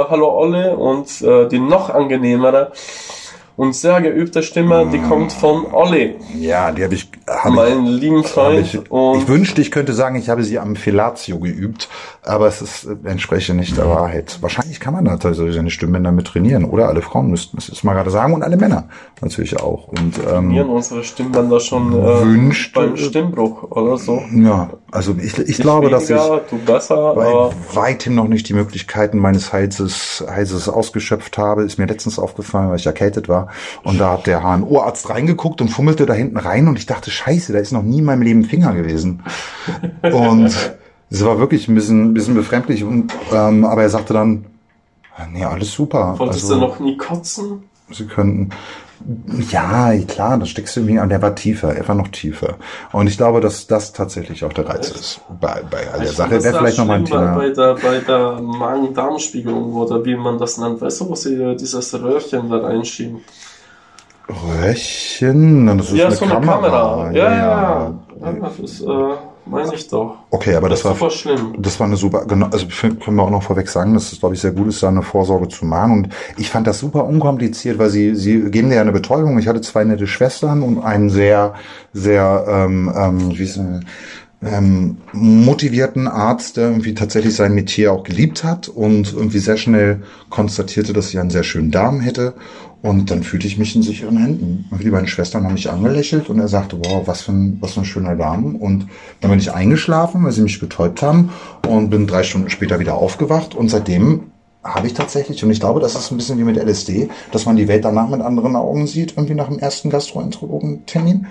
äh, 0.00 0.04
hallo 0.08 0.38
Olle 0.38 0.76
und 0.76 1.20
äh, 1.20 1.48
die 1.48 1.58
noch 1.58 1.90
angenehmere 1.90 2.72
und 3.56 3.74
sehr 3.74 4.00
geübte 4.00 4.42
Stimme, 4.42 4.86
die 4.92 5.00
kommt 5.00 5.32
von 5.32 5.66
Olli, 5.72 6.16
Ja, 6.38 6.72
die 6.72 6.82
habe 6.84 6.94
ich, 6.94 7.08
hab 7.26 7.46
ich 7.46 7.52
meinen 7.52 7.86
lieben 7.86 8.24
Freund. 8.24 8.66
Ich, 8.66 8.74
ich 8.74 9.28
wünschte, 9.28 9.60
ich 9.60 9.70
könnte 9.70 9.92
sagen, 9.92 10.16
ich 10.16 10.28
habe 10.28 10.44
sie 10.44 10.58
am 10.58 10.76
Fellatio 10.76 11.38
geübt, 11.38 11.88
aber 12.22 12.46
es 12.46 12.60
ist, 12.62 12.84
äh, 12.84 12.96
entspreche 13.08 13.54
nicht 13.54 13.76
der 13.76 13.88
Wahrheit. 13.88 14.38
Wahrscheinlich 14.40 14.80
kann 14.80 14.94
man 14.94 15.04
da 15.04 15.16
tatsächlich 15.16 15.54
seine 15.54 15.70
Stimmbänder 15.70 16.12
mit 16.12 16.26
trainieren, 16.26 16.64
oder? 16.64 16.88
Alle 16.88 17.02
Frauen 17.02 17.30
müssten 17.30 17.56
das 17.56 17.68
jetzt 17.68 17.84
mal 17.84 17.94
gerade 17.94 18.10
sagen 18.10 18.34
und 18.34 18.42
alle 18.42 18.56
Männer 18.56 18.88
natürlich 19.20 19.58
auch. 19.60 19.88
Und 19.88 20.18
ähm, 20.18 20.24
trainieren 20.24 20.68
unsere 20.68 21.02
Stimmbänder 21.04 21.60
schon 21.60 21.92
äh, 21.92 22.24
Wünschte- 22.24 22.80
beim 22.80 22.96
Stimmbruch 22.96 23.62
oder 23.70 23.96
so. 23.96 24.22
ja, 24.32 24.70
also 24.90 25.16
ich, 25.20 25.38
ich 25.38 25.58
glaube, 25.58 25.90
dass 25.90 26.04
ich 26.04 26.10
Weniger, 26.10 26.40
du 26.50 26.58
besser, 26.58 27.14
bei 27.14 27.50
weitem 27.74 28.14
noch 28.14 28.28
nicht 28.28 28.48
die 28.48 28.54
Möglichkeiten 28.54 29.18
meines 29.18 29.52
Halses, 29.52 30.24
Halses 30.28 30.68
ausgeschöpft 30.68 31.38
habe. 31.38 31.64
Ist 31.64 31.78
mir 31.78 31.86
letztens 31.86 32.18
aufgefallen, 32.18 32.70
weil 32.70 32.76
ich 32.76 32.86
erkältet 32.86 33.28
war. 33.28 33.48
Und 33.82 33.98
da 33.98 34.12
hat 34.12 34.26
der 34.26 34.42
HNO-Arzt 34.42 35.08
reingeguckt 35.10 35.60
und 35.60 35.68
fummelte 35.68 36.06
da 36.06 36.14
hinten 36.14 36.36
rein 36.36 36.68
und 36.68 36.78
ich 36.78 36.86
dachte, 36.86 37.10
scheiße, 37.14 37.52
da 37.52 37.58
ist 37.58 37.72
noch 37.72 37.82
nie 37.82 37.98
in 37.98 38.04
meinem 38.04 38.22
Leben 38.22 38.44
Finger 38.44 38.74
gewesen. 38.74 39.22
Und 40.02 40.76
es 41.10 41.24
war 41.24 41.38
wirklich 41.38 41.68
ein 41.68 41.74
bisschen, 41.74 42.10
ein 42.10 42.14
bisschen 42.14 42.34
befremdlich. 42.34 42.84
Und, 42.84 43.12
ähm, 43.32 43.64
aber 43.64 43.82
er 43.82 43.90
sagte 43.90 44.12
dann, 44.12 44.46
nee, 45.32 45.44
alles 45.44 45.72
super. 45.72 46.14
wolltest 46.18 46.44
Also, 46.44 46.54
du 46.54 46.60
noch 46.60 46.80
nie 46.80 46.96
kotzen? 46.96 47.64
Sie 47.90 48.06
könnten. 48.06 48.50
Ja, 49.50 49.94
klar, 50.08 50.38
das 50.38 50.48
steckst 50.48 50.76
du 50.76 50.80
irgendwie 50.80 50.98
an. 50.98 51.10
Der 51.10 51.20
war 51.20 51.34
tiefer, 51.34 51.76
er 51.76 51.86
war 51.86 51.94
noch 51.94 52.08
tiefer. 52.08 52.56
Und 52.92 53.06
ich 53.06 53.18
glaube, 53.18 53.40
dass 53.40 53.66
das 53.66 53.92
tatsächlich 53.92 54.44
auch 54.44 54.52
der 54.52 54.66
Reiz 54.66 54.90
ist 54.90 55.20
bei, 55.40 55.62
bei 55.70 55.90
all 55.92 56.00
der 56.00 56.12
Sache. 56.12 56.30
Wäre 56.42 56.58
vielleicht 56.58 56.76
sehr 56.76 56.84
nochmal 56.84 57.00
ein 57.00 57.04
Thema. 57.04 57.34
Bei, 57.34 57.50
der, 57.50 57.74
bei 57.74 57.98
der 57.98 58.40
Magen-Darm-Spiegelung 58.40 59.74
oder 59.74 60.04
wie 60.04 60.16
man 60.16 60.38
das 60.38 60.56
nennt. 60.56 60.80
Weißt 60.80 61.02
du, 61.02 61.10
wo 61.10 61.14
sie 61.14 61.54
dieses 61.56 61.92
Röhrchen 61.92 62.48
da 62.48 62.58
reinschieben? 62.58 63.20
Röhrchen, 64.28 65.66
das 65.78 65.90
ist 65.90 65.96
ja, 65.96 66.06
eine 66.06 66.14
so 66.14 66.24
eine 66.24 66.34
Kamera. 66.34 66.56
Kamera. 66.56 67.10
Ja, 67.12 67.24
ja, 67.24 67.36
ja. 67.36 67.94
ja 68.20 68.50
das 68.60 68.80
äh, 68.80 68.86
meine 69.46 69.74
ich 69.74 69.86
doch. 69.88 70.16
Okay, 70.30 70.54
aber 70.54 70.68
Das 70.70 70.80
das, 70.82 70.94
ist 70.94 71.00
war 71.00 71.10
super 71.10 71.10
schlimm. 71.10 71.54
das 71.58 71.78
war 71.78 71.86
eine 71.86 71.96
super, 71.96 72.24
genau, 72.26 72.46
also 72.46 72.66
können 72.68 73.16
wir 73.16 73.22
auch 73.22 73.30
noch 73.30 73.42
vorweg 73.42 73.68
sagen, 73.68 73.92
dass 73.92 74.12
es, 74.12 74.20
glaube 74.20 74.34
ich, 74.34 74.40
sehr 74.40 74.52
gut 74.52 74.68
ist, 74.68 74.82
da 74.82 74.88
eine 74.88 75.02
Vorsorge 75.02 75.48
zu 75.48 75.66
machen. 75.66 75.92
Und 75.92 76.08
ich 76.38 76.48
fand 76.48 76.66
das 76.66 76.78
super 76.78 77.04
unkompliziert, 77.04 77.78
weil 77.78 77.90
sie, 77.90 78.14
sie 78.14 78.50
geben 78.50 78.70
dir 78.70 78.76
ja 78.76 78.80
eine 78.80 78.92
Betäubung. 78.92 79.38
Ich 79.38 79.46
hatte 79.46 79.60
zwei 79.60 79.84
nette 79.84 80.06
Schwestern 80.06 80.62
und 80.62 80.82
einen 80.82 81.10
sehr, 81.10 81.54
sehr, 81.92 82.46
ähm, 82.48 82.90
ähm, 82.96 83.38
wie 83.38 83.42
ist, 83.44 83.58
äh, 83.58 83.80
ähm, 84.46 84.98
motivierten 85.12 86.06
Arzt, 86.06 86.56
der 86.56 86.64
irgendwie 86.68 86.94
tatsächlich 86.94 87.34
sein 87.34 87.54
Metier 87.54 87.92
auch 87.92 88.02
geliebt 88.02 88.44
hat 88.44 88.68
und 88.68 89.12
irgendwie 89.14 89.38
sehr 89.38 89.56
schnell 89.56 90.02
konstatierte, 90.28 90.92
dass 90.92 91.08
sie 91.08 91.18
einen 91.18 91.30
sehr 91.30 91.44
schönen 91.44 91.70
Darm 91.70 92.00
hätte. 92.00 92.34
Und 92.84 93.10
dann 93.10 93.22
fühlte 93.22 93.46
ich 93.46 93.56
mich 93.56 93.74
in 93.74 93.82
sicheren 93.82 94.18
Händen. 94.18 94.66
Und 94.70 94.84
die 94.84 94.90
beiden 94.90 95.08
Schwestern 95.08 95.44
haben 95.44 95.54
mich 95.54 95.70
angelächelt 95.70 96.28
und 96.28 96.38
er 96.38 96.48
sagte, 96.48 96.78
wow, 96.84 97.06
was 97.06 97.22
für 97.22 97.32
ein, 97.32 97.56
was 97.62 97.72
für 97.72 97.80
ein 97.80 97.86
schöner 97.86 98.14
Darm. 98.14 98.56
Und 98.56 98.88
dann 99.22 99.30
bin 99.30 99.40
ich 99.40 99.54
eingeschlafen, 99.54 100.22
weil 100.22 100.32
sie 100.32 100.42
mich 100.42 100.60
betäubt 100.60 101.00
haben 101.00 101.30
und 101.66 101.88
bin 101.88 102.06
drei 102.06 102.22
Stunden 102.24 102.50
später 102.50 102.80
wieder 102.80 102.96
aufgewacht. 102.96 103.54
Und 103.54 103.70
seitdem 103.70 104.24
habe 104.62 104.86
ich 104.86 104.92
tatsächlich, 104.92 105.42
und 105.42 105.50
ich 105.50 105.60
glaube, 105.60 105.80
das 105.80 105.94
ist 105.94 106.10
ein 106.10 106.18
bisschen 106.18 106.36
wie 106.36 106.44
mit 106.44 106.58
LSD, 106.58 107.08
dass 107.32 107.46
man 107.46 107.56
die 107.56 107.68
Welt 107.68 107.86
danach 107.86 108.10
mit 108.10 108.20
anderen 108.20 108.54
Augen 108.54 108.86
sieht, 108.86 109.12
irgendwie 109.12 109.34
nach 109.34 109.48
dem 109.48 109.58
ersten 109.58 109.88
Gastroenterologen-Termin. 109.88 111.26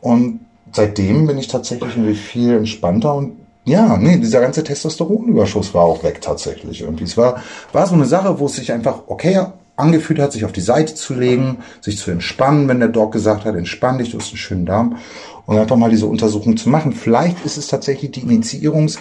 Und 0.00 0.40
seitdem 0.72 1.26
bin 1.26 1.36
ich 1.36 1.48
tatsächlich 1.48 1.98
irgendwie 1.98 2.14
viel 2.14 2.54
entspannter 2.54 3.14
und 3.14 3.32
ja, 3.66 3.98
nee, 3.98 4.16
dieser 4.16 4.40
ganze 4.40 4.64
Testosteronüberschuss 4.64 5.74
war 5.74 5.84
auch 5.84 6.02
weg 6.02 6.22
tatsächlich 6.22 6.80
irgendwie. 6.80 7.04
Es 7.04 7.18
war, 7.18 7.42
war 7.74 7.86
so 7.86 7.94
eine 7.94 8.06
Sache, 8.06 8.38
wo 8.38 8.46
es 8.46 8.54
sich 8.56 8.72
einfach 8.72 9.02
okay 9.06 9.38
angefühlt 9.76 10.20
hat, 10.20 10.32
sich 10.32 10.44
auf 10.44 10.52
die 10.52 10.60
Seite 10.60 10.94
zu 10.94 11.14
legen, 11.14 11.58
sich 11.80 11.98
zu 11.98 12.10
entspannen, 12.10 12.68
wenn 12.68 12.78
der 12.78 12.88
Doc 12.88 13.12
gesagt 13.12 13.44
hat, 13.44 13.54
entspann 13.56 13.98
dich, 13.98 14.10
du 14.10 14.18
hast 14.18 14.28
einen 14.28 14.38
schönen 14.38 14.66
Darm 14.66 14.98
und 15.46 15.58
einfach 15.58 15.76
mal 15.76 15.90
diese 15.90 16.06
Untersuchung 16.06 16.56
zu 16.56 16.68
machen. 16.68 16.92
Vielleicht 16.92 17.44
ist 17.44 17.56
es 17.56 17.66
tatsächlich 17.66 18.12
die 18.12 18.20
Initiierungs 18.20 18.98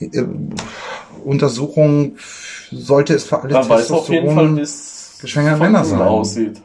äh, 0.00 0.22
sollte 2.70 3.14
es 3.14 3.24
für 3.24 3.42
alle 3.42 3.52
Da 3.52 3.68
weiß 3.68 3.90
auf 3.90 4.08
jeden 4.08 4.34
Fall, 4.34 4.46
Testosteron- 4.46 4.56
wie 4.56 4.60
es 4.60 5.18
geschwängerte 5.20 5.60
Männer 5.60 5.84
sein. 5.84 6.00
aussieht. 6.00 6.62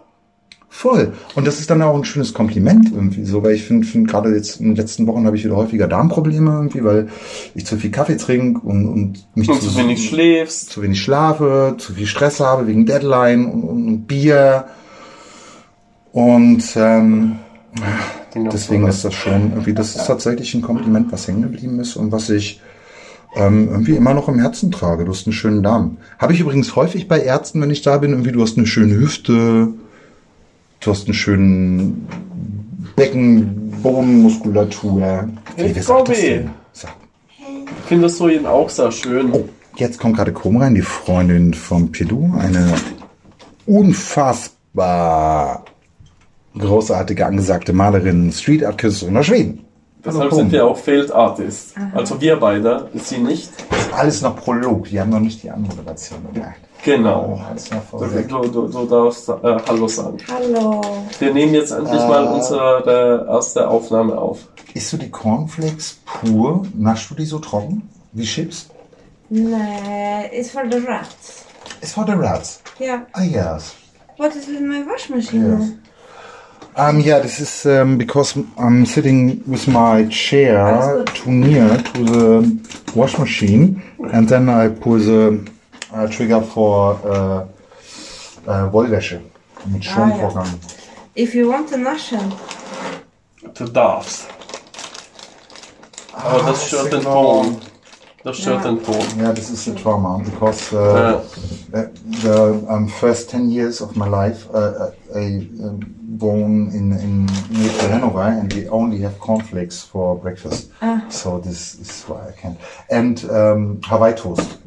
Voll. 0.78 1.14
Und 1.34 1.48
das 1.48 1.60
ist 1.60 1.72
dann 1.72 1.82
auch 1.82 1.96
ein 1.96 2.06
schönes 2.06 2.36
Kompliment 2.36 2.92
irgendwie 2.94 3.26
so, 3.26 3.42
weil 3.42 3.56
ich 3.56 3.64
finde, 3.64 3.88
find, 3.88 4.08
gerade 4.08 4.30
jetzt 4.36 4.62
in 4.62 4.68
den 4.68 4.76
letzten 4.76 5.08
Wochen 5.08 5.26
habe 5.26 5.36
ich 5.36 5.44
wieder 5.44 5.56
häufiger 5.56 5.88
Darmprobleme 5.88 6.52
irgendwie, 6.52 6.84
weil 6.84 7.08
ich 7.56 7.66
zu 7.66 7.78
viel 7.78 7.90
Kaffee 7.90 8.16
trinke 8.16 8.60
und, 8.60 8.88
und 8.88 9.28
mich 9.34 9.50
Und 9.50 9.60
zu 9.60 9.76
wenig 9.76 10.08
schläfst. 10.08 10.70
zu 10.70 10.84
wenig 10.84 11.02
schlafe, 11.02 11.74
zu 11.80 11.94
viel 11.94 12.06
Stress 12.06 12.40
habe 12.42 12.68
wegen 12.68 12.86
Deadline 12.86 13.48
und, 13.48 13.64
und, 13.64 13.88
und 13.88 14.06
Bier. 14.06 14.66
Und 16.12 16.64
ähm, 16.76 17.38
deswegen 18.36 18.88
ist 18.88 19.04
das 19.04 19.16
schon 19.16 19.50
irgendwie, 19.54 19.74
das 19.74 19.96
ist 19.96 20.06
tatsächlich 20.06 20.54
ein 20.54 20.62
Kompliment, 20.62 21.12
was 21.12 21.28
hängen 21.28 21.42
geblieben 21.42 21.80
ist 21.80 21.96
und 21.96 22.12
was 22.12 22.30
ich 22.30 22.62
ähm, 23.36 23.68
irgendwie 23.72 23.96
immer 23.96 24.14
noch 24.14 24.30
im 24.30 24.38
Herzen 24.38 24.70
trage. 24.70 25.06
Du 25.06 25.12
hast 25.12 25.26
einen 25.26 25.34
schönen 25.34 25.64
Darm. 25.64 25.98
Habe 26.20 26.34
ich 26.34 26.40
übrigens 26.40 26.76
häufig 26.76 27.08
bei 27.08 27.20
Ärzten, 27.20 27.62
wenn 27.62 27.72
ich 27.72 27.82
da 27.82 27.98
bin, 27.98 28.12
irgendwie, 28.12 28.32
du 28.32 28.44
hast 28.44 28.60
eine 28.60 28.68
schöne 28.68 28.94
Hüfte, 28.94 29.74
du 30.80 30.92
hast 30.92 31.06
einen 31.06 31.14
schönen 31.14 32.08
Beckenbodenmuskulatur. 32.96 35.30
Hey, 35.56 35.72
wer 35.74 35.84
sagt 35.84 36.10
das 36.10 36.20
du 38.18 38.28
ihn 38.28 38.46
auch 38.46 38.70
sehr 38.70 38.92
schön? 38.92 39.32
Oh, 39.32 39.48
jetzt 39.76 39.98
kommt 40.00 40.18
gerade 40.18 40.34
Krumm 40.34 40.58
rein, 40.58 40.76
die 40.76 40.82
Freundin 40.82 41.54
von 41.54 41.92
Pilou, 41.92 42.34
eine 42.38 42.74
unfassbar 43.66 45.64
großartige, 46.58 47.26
angesagte 47.26 47.74
Malerin, 47.74 48.32
Street 48.32 48.64
Art 48.64 48.78
Künstlerin 48.78 49.18
aus 49.18 49.26
Schweden. 49.28 49.66
Deshalb 50.04 50.34
sind 50.34 50.52
wir 50.52 50.66
auch 50.66 50.78
Failed 50.78 51.12
Artists. 51.12 51.74
Also 51.94 52.20
wir 52.22 52.38
beide, 52.38 52.90
sie 52.94 53.18
nicht. 53.18 53.50
Alles 53.92 54.22
noch 54.22 54.38
Prolog, 54.38 54.86
die 54.86 55.00
haben 55.00 55.10
noch 55.10 55.20
nicht 55.20 55.44
die 55.44 55.52
Anmoderation 55.52 56.20
gemacht. 56.34 56.56
Genau. 56.88 57.38
Du, 57.92 58.08
du, 58.08 58.48
du, 58.48 58.68
du 58.70 58.86
darfst 58.86 59.28
äh, 59.28 59.34
Hallo 59.68 59.90
sagen. 59.90 60.18
Hallo. 60.32 60.82
Wir 61.20 61.34
nehmen 61.34 61.54
jetzt 61.54 61.72
endlich 61.72 62.02
Äh. 62.02 62.08
mal 62.08 62.24
unsere 62.28 63.26
erste 63.30 63.68
Aufnahme 63.68 64.18
auf. 64.18 64.40
Isst 64.74 64.94
du 64.94 64.98
die 64.98 65.10
Cornflakes 65.10 66.00
pur? 66.06 66.66
Naschst 66.78 67.10
du 67.12 67.16
die 67.16 67.26
so 67.26 67.40
trocken? 67.40 67.90
Wie 68.14 68.24
Chips? 68.24 68.70
Nee, 69.30 70.30
it's 70.32 70.52
for 70.52 70.64
the 70.72 70.78
rats. 70.88 71.44
It's 71.82 71.92
for 71.92 72.06
the 72.06 72.14
rats. 72.14 72.62
Yeah. 72.80 73.02
Ah, 73.12 73.24
yes. 73.24 73.76
What 74.16 74.34
is 74.38 74.48
with 74.48 74.62
my 74.62 74.86
wash 74.88 75.10
machine? 75.10 75.60
Yes. 75.60 75.72
Um, 76.78 77.02
yeah, 77.02 77.20
this 77.20 77.42
is 77.42 77.66
um, 77.66 77.98
because 77.98 78.38
I'm 78.58 78.86
sitting 78.86 79.44
with 79.46 79.68
my 79.68 80.06
chair 80.10 81.04
too 81.16 81.32
near 81.32 81.68
to 81.76 82.04
the 82.06 82.60
wash 82.96 83.18
machine, 83.18 83.82
and 84.14 84.30
then 84.30 84.48
I 84.48 84.70
pull 84.70 85.00
the 85.00 85.40
uh, 85.94 86.08
trigger 86.08 86.42
for 86.42 87.00
uh, 87.06 88.50
uh, 88.50 88.72
Wollwäsche 88.74 89.22
mit 89.66 89.84
Schonvorgang. 89.84 90.48
If 91.16 91.34
you 91.34 91.50
want 91.52 91.70
to 91.70 91.78
naschen, 91.78 92.32
Du 93.54 93.66
darfst. 93.66 94.28
Aber 96.14 96.44
das 96.44 96.68
stört 96.68 96.92
den 96.92 97.00
genau. 97.00 97.44
Ton. 97.44 97.58
Das 98.24 98.38
stört 98.38 98.66
Ja. 98.66 98.72
den 98.72 98.84
Ton. 98.84 98.96
Yeah, 99.18 99.34
this 99.34 99.50
is 99.50 99.68
a 99.68 99.72
trauma 99.74 100.20
because 100.24 100.74
uh, 100.74 100.78
Ja. 100.78 101.22
uh, 101.74 101.88
the 102.22 102.66
um, 102.68 102.88
first 102.88 103.30
10 103.30 103.50
years 103.50 103.82
of 103.82 103.96
my 103.96 104.08
life 104.08 104.48
uh, 104.54 104.58
uh, 104.58 104.92
I 105.16 105.48
um, 105.64 105.80
born 106.18 106.70
in, 106.74 106.92
in 107.00 107.26
near 107.50 107.70
to 107.80 107.88
Hanover 107.90 108.24
and 108.24 108.52
we 108.54 108.68
only 108.70 109.00
have 109.02 109.18
cornflakes 109.20 109.84
for 109.84 110.16
breakfast. 110.18 110.70
Ah. 110.82 111.02
So 111.10 111.40
this 111.40 111.76
is 111.80 112.04
why 112.08 112.30
I 112.30 112.32
can't. 112.42 112.58
And 112.90 113.24
um, 113.32 113.80
Hawaii 113.86 114.14
toast 114.14 114.58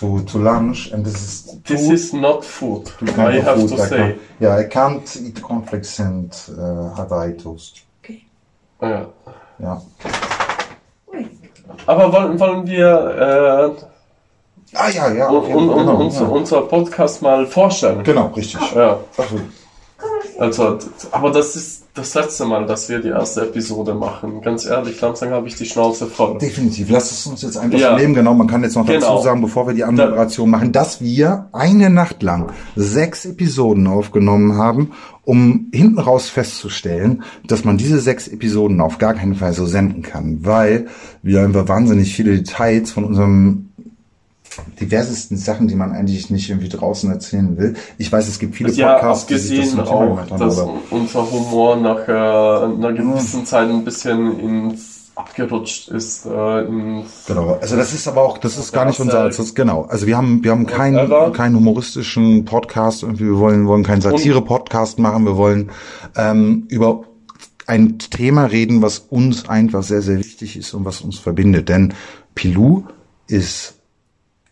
to, 0.00 0.20
to 0.22 0.38
lunch, 0.38 0.90
and 0.92 1.04
this 1.04 1.14
is 1.14 1.60
This 1.64 1.80
food. 1.86 1.92
is 1.94 2.12
not 2.12 2.44
food, 2.44 2.90
I 3.18 3.40
have 3.40 3.60
food 3.60 3.68
to 3.76 3.82
I 3.82 3.86
say. 3.88 4.16
yeah, 4.40 4.56
I 4.56 4.64
can't 4.64 5.16
eat 5.16 5.40
cornflakes 5.42 6.00
and 6.00 6.32
uh, 6.50 6.94
Hawaii 6.96 7.36
toast. 7.36 7.82
Okay. 8.02 8.22
Ja. 8.82 9.06
Ja. 9.58 9.82
Aber 11.86 12.12
wollen, 12.12 12.38
wollen 12.40 12.66
wir 12.66 13.76
Ah 14.74 14.88
ja, 14.88 15.12
ja. 15.12 15.28
äh, 15.30 15.34
okay, 15.36 15.52
un, 15.54 15.68
un, 15.68 15.78
genau, 15.78 15.96
unser, 15.96 16.22
ja. 16.22 16.28
unser 16.28 16.60
Podcast 16.62 17.22
mal 17.22 17.44
vorstellen? 17.46 18.04
genau, 18.04 18.28
richtig. 18.28 18.60
Ja. 18.74 19.00
Also, 19.16 19.40
Also, 20.40 20.78
aber 21.12 21.30
das 21.30 21.54
ist 21.54 21.82
das 21.92 22.14
letzte 22.14 22.46
Mal, 22.46 22.64
dass 22.66 22.88
wir 22.88 22.98
die 23.00 23.08
erste 23.08 23.42
Episode 23.42 23.92
machen. 23.94 24.40
Ganz 24.40 24.64
ehrlich, 24.64 24.98
langsam 25.00 25.30
habe 25.30 25.46
ich 25.48 25.54
die 25.56 25.66
Schnauze 25.66 26.06
voll. 26.06 26.38
definitiv. 26.38 26.88
Lass 26.90 27.10
es 27.12 27.26
uns 27.26 27.42
jetzt 27.42 27.58
einfach 27.58 27.78
Ja. 27.78 27.96
nehmen. 27.96 28.14
Genau, 28.14 28.32
man 28.32 28.46
kann 28.46 28.62
jetzt 28.62 28.74
noch 28.76 28.86
dazu 28.86 29.00
Genau. 29.00 29.20
sagen, 29.22 29.42
bevor 29.42 29.66
wir 29.66 29.74
die 29.74 29.84
Anmoderation 29.84 30.48
machen, 30.48 30.72
dass 30.72 31.02
wir 31.02 31.48
eine 31.52 31.90
Nacht 31.90 32.22
lang 32.22 32.52
sechs 32.74 33.26
Episoden 33.26 33.86
aufgenommen 33.86 34.56
haben, 34.56 34.92
um 35.24 35.68
hinten 35.74 35.98
raus 35.98 36.30
festzustellen, 36.30 37.22
dass 37.46 37.64
man 37.64 37.76
diese 37.76 38.00
sechs 38.00 38.26
Episoden 38.26 38.80
auf 38.80 38.96
gar 38.98 39.14
keinen 39.14 39.34
Fall 39.34 39.52
so 39.52 39.66
senden 39.66 40.02
kann, 40.02 40.38
weil 40.42 40.86
wir 41.22 41.42
einfach 41.42 41.68
wahnsinnig 41.68 42.14
viele 42.14 42.34
Details 42.36 42.90
von 42.92 43.04
unserem 43.04 43.69
diversesten 44.80 45.36
Sachen, 45.36 45.68
die 45.68 45.74
man 45.74 45.92
eigentlich 45.92 46.30
nicht 46.30 46.50
irgendwie 46.50 46.68
draußen 46.68 47.10
erzählen 47.10 47.56
will. 47.56 47.74
Ich 47.98 48.10
weiß, 48.10 48.28
es 48.28 48.38
gibt 48.38 48.56
viele 48.56 48.70
Ja, 48.72 48.94
Podcasts, 48.94 49.26
die 49.26 49.38
sich 49.38 49.60
das 49.60 49.70
Thema 49.70 49.86
auch, 49.88 50.18
haben, 50.18 50.38
dass 50.38 50.58
aber 50.58 50.74
unser 50.90 51.30
Humor 51.30 51.76
nach 51.76 52.08
äh, 52.08 52.12
einer 52.12 52.92
gewissen 52.92 53.46
Zeit 53.46 53.68
ein 53.68 53.84
bisschen 53.84 54.40
ins 54.40 55.00
abgerutscht 55.14 55.88
ist. 55.88 56.26
Äh, 56.26 56.64
ins, 56.64 57.26
Genau, 57.26 57.58
also 57.60 57.76
das 57.76 57.92
ist 57.92 58.08
aber 58.08 58.22
auch, 58.22 58.38
das 58.38 58.56
ist 58.56 58.72
gar 58.72 58.86
nicht 58.86 58.98
unser, 59.00 59.28
das 59.28 59.54
genau. 59.54 59.82
Also 59.82 60.06
wir 60.06 60.16
haben, 60.16 60.42
wir 60.42 60.50
haben 60.50 60.66
keinen, 60.66 61.32
keinen 61.32 61.56
humoristischen 61.56 62.44
Podcast, 62.44 63.02
irgendwie, 63.02 63.26
wir 63.26 63.38
wollen, 63.38 63.66
wollen 63.66 63.84
keinen 63.84 64.00
Satire-Podcast 64.00 64.98
machen, 64.98 65.24
wir 65.26 65.36
wollen 65.36 65.70
ähm, 66.16 66.64
über 66.68 67.04
ein 67.66 67.98
Thema 67.98 68.46
reden, 68.46 68.82
was 68.82 68.98
uns 68.98 69.48
einfach 69.48 69.82
sehr, 69.82 70.02
sehr 70.02 70.18
wichtig 70.18 70.56
ist 70.56 70.74
und 70.74 70.84
was 70.84 71.02
uns 71.02 71.18
verbindet. 71.18 71.68
Denn 71.68 71.94
Pilou 72.34 72.84
ist 73.28 73.79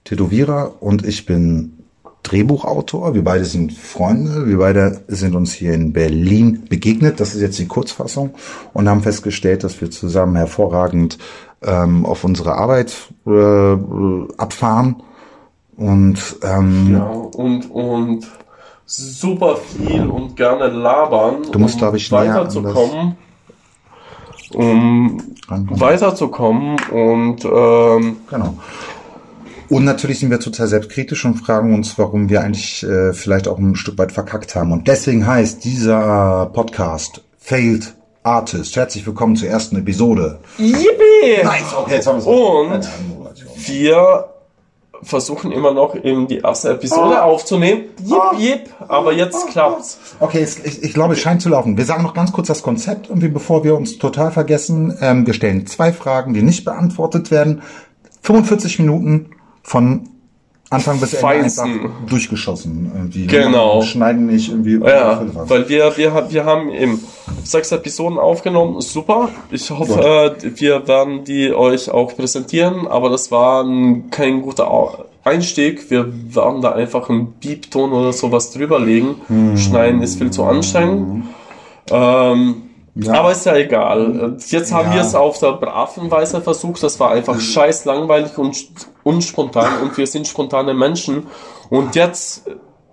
Tätowierer 0.08 0.72
und 0.80 1.06
ich 1.06 1.26
bin 1.26 1.74
Drehbuchautor. 2.22 3.12
Wir 3.14 3.22
beide 3.22 3.44
sind 3.44 3.74
Freunde. 3.74 4.46
Wir 4.46 4.58
beide 4.58 5.02
sind 5.08 5.34
uns 5.34 5.52
hier 5.52 5.74
in 5.74 5.92
Berlin 5.92 6.64
begegnet. 6.68 7.20
Das 7.20 7.34
ist 7.34 7.42
jetzt 7.42 7.58
die 7.58 7.66
Kurzfassung 7.66 8.30
und 8.72 8.88
haben 8.88 9.02
festgestellt, 9.02 9.64
dass 9.64 9.80
wir 9.82 9.90
zusammen 9.90 10.36
hervorragend 10.36 11.18
ähm, 11.62 12.06
auf 12.06 12.24
unsere 12.24 12.54
Arbeit 12.54 12.94
äh, 13.26 13.76
abfahren. 14.38 15.02
Und 15.76 16.36
ähm, 16.42 16.92
ja, 16.92 17.04
und, 17.04 17.70
und 17.70 18.26
super 18.86 19.56
viel 19.56 20.06
und 20.06 20.36
gerne 20.36 20.68
labern, 20.68 21.42
Du 21.52 21.58
musst, 21.58 21.82
um 21.82 21.94
ich, 21.94 22.10
weiterzukommen. 22.10 23.16
Um 24.54 25.22
Rankommen. 25.46 25.80
weiterzukommen 25.80 26.76
und 26.90 27.44
ähm, 27.44 28.16
Genau. 28.30 28.54
Und 29.70 29.84
natürlich 29.84 30.20
sind 30.20 30.30
wir 30.30 30.40
total 30.40 30.66
selbstkritisch 30.66 31.26
und 31.26 31.34
fragen 31.34 31.74
uns, 31.74 31.98
warum 31.98 32.30
wir 32.30 32.40
eigentlich 32.40 32.82
äh, 32.84 33.12
vielleicht 33.12 33.46
auch 33.48 33.58
ein 33.58 33.76
Stück 33.76 33.98
weit 33.98 34.12
verkackt 34.12 34.54
haben. 34.54 34.72
Und 34.72 34.88
deswegen 34.88 35.26
heißt 35.26 35.62
dieser 35.62 36.50
Podcast 36.54 37.22
Failed 37.38 37.94
Artist. 38.22 38.76
Herzlich 38.76 39.06
willkommen 39.06 39.36
zur 39.36 39.48
ersten 39.48 39.76
Episode. 39.76 40.38
Yippie! 40.56 41.44
Nice, 41.44 41.74
okay, 41.76 41.96
jetzt 41.96 42.06
haben 42.06 42.24
wir. 42.24 42.26
Und 42.26 42.88
wir 43.66 44.28
versuchen 45.02 45.52
immer 45.52 45.72
noch 45.72 45.94
eben 45.94 46.26
die 46.26 46.38
erste 46.38 46.70
Episode 46.70 47.22
aufzunehmen. 47.22 47.84
Jip, 48.02 48.38
jip, 48.38 48.70
aber 48.88 49.12
jetzt 49.12 49.48
klappt's. 49.48 49.98
Okay, 50.18 50.40
es, 50.40 50.58
ich, 50.64 50.82
ich 50.82 50.94
glaube, 50.94 51.12
es 51.12 51.20
scheint 51.20 51.42
zu 51.42 51.50
laufen. 51.50 51.76
Wir 51.76 51.84
sagen 51.84 52.02
noch 52.02 52.14
ganz 52.14 52.32
kurz 52.32 52.48
das 52.48 52.62
Konzept, 52.62 53.10
irgendwie 53.10 53.28
bevor 53.28 53.64
wir 53.64 53.76
uns 53.76 53.98
total 53.98 54.32
vergessen. 54.32 54.96
Ähm, 55.02 55.26
wir 55.26 55.34
stellen 55.34 55.66
zwei 55.66 55.92
Fragen, 55.92 56.32
die 56.32 56.42
nicht 56.42 56.64
beantwortet 56.64 57.30
werden. 57.30 57.60
45 58.22 58.78
Minuten 58.80 59.30
von 59.68 60.08
Anfang 60.70 61.00
bis 61.00 61.14
Ende 61.14 61.20
Feinsten. 61.20 61.64
einfach 61.64 61.90
durchgeschossen. 62.08 62.90
Irgendwie. 62.94 63.26
Genau. 63.26 63.80
Wir 63.80 63.86
schneiden 63.86 64.26
nicht 64.26 64.50
irgendwie. 64.50 64.78
Ja, 64.78 65.22
weil 65.48 65.68
wir, 65.68 65.96
wir, 65.96 66.26
wir 66.30 66.44
haben 66.44 66.70
eben 66.70 67.02
sechs 67.44 67.72
Episoden 67.72 68.18
aufgenommen. 68.18 68.80
Super. 68.80 69.30
Ich 69.50 69.70
hoffe, 69.70 70.36
äh, 70.42 70.60
wir 70.60 70.86
werden 70.86 71.24
die 71.24 71.52
euch 71.54 71.90
auch 71.90 72.14
präsentieren, 72.16 72.86
aber 72.86 73.08
das 73.08 73.30
war 73.30 73.64
ein, 73.64 74.10
kein 74.10 74.42
guter 74.42 75.06
Einstieg. 75.24 75.90
Wir 75.90 76.12
werden 76.34 76.60
da 76.60 76.72
einfach 76.72 77.08
einen 77.08 77.32
Beepton 77.40 77.92
oder 77.92 78.12
sowas 78.12 78.50
drüberlegen. 78.52 79.56
Schneiden 79.56 80.02
ist 80.02 80.18
viel 80.18 80.30
zu 80.30 80.44
anstrengend. 80.44 81.24
Ähm, 81.90 82.67
Ja. 83.00 83.14
Aber 83.14 83.30
ist 83.32 83.46
ja 83.46 83.54
egal. 83.56 84.36
Jetzt 84.48 84.72
haben 84.72 84.88
Ja. 84.88 84.94
wir 84.96 85.00
es 85.02 85.14
auf 85.14 85.38
der 85.38 85.52
braven 85.52 86.10
Weise 86.10 86.40
versucht. 86.40 86.82
Das 86.82 86.98
war 86.98 87.12
einfach 87.12 87.38
scheiß 87.38 87.84
langweilig 87.84 88.36
und 88.38 88.56
unspontan 89.04 89.82
und 89.82 89.96
wir 89.96 90.06
sind 90.06 90.26
spontane 90.26 90.74
Menschen. 90.74 91.28
Und 91.70 91.94
jetzt, 91.94 92.44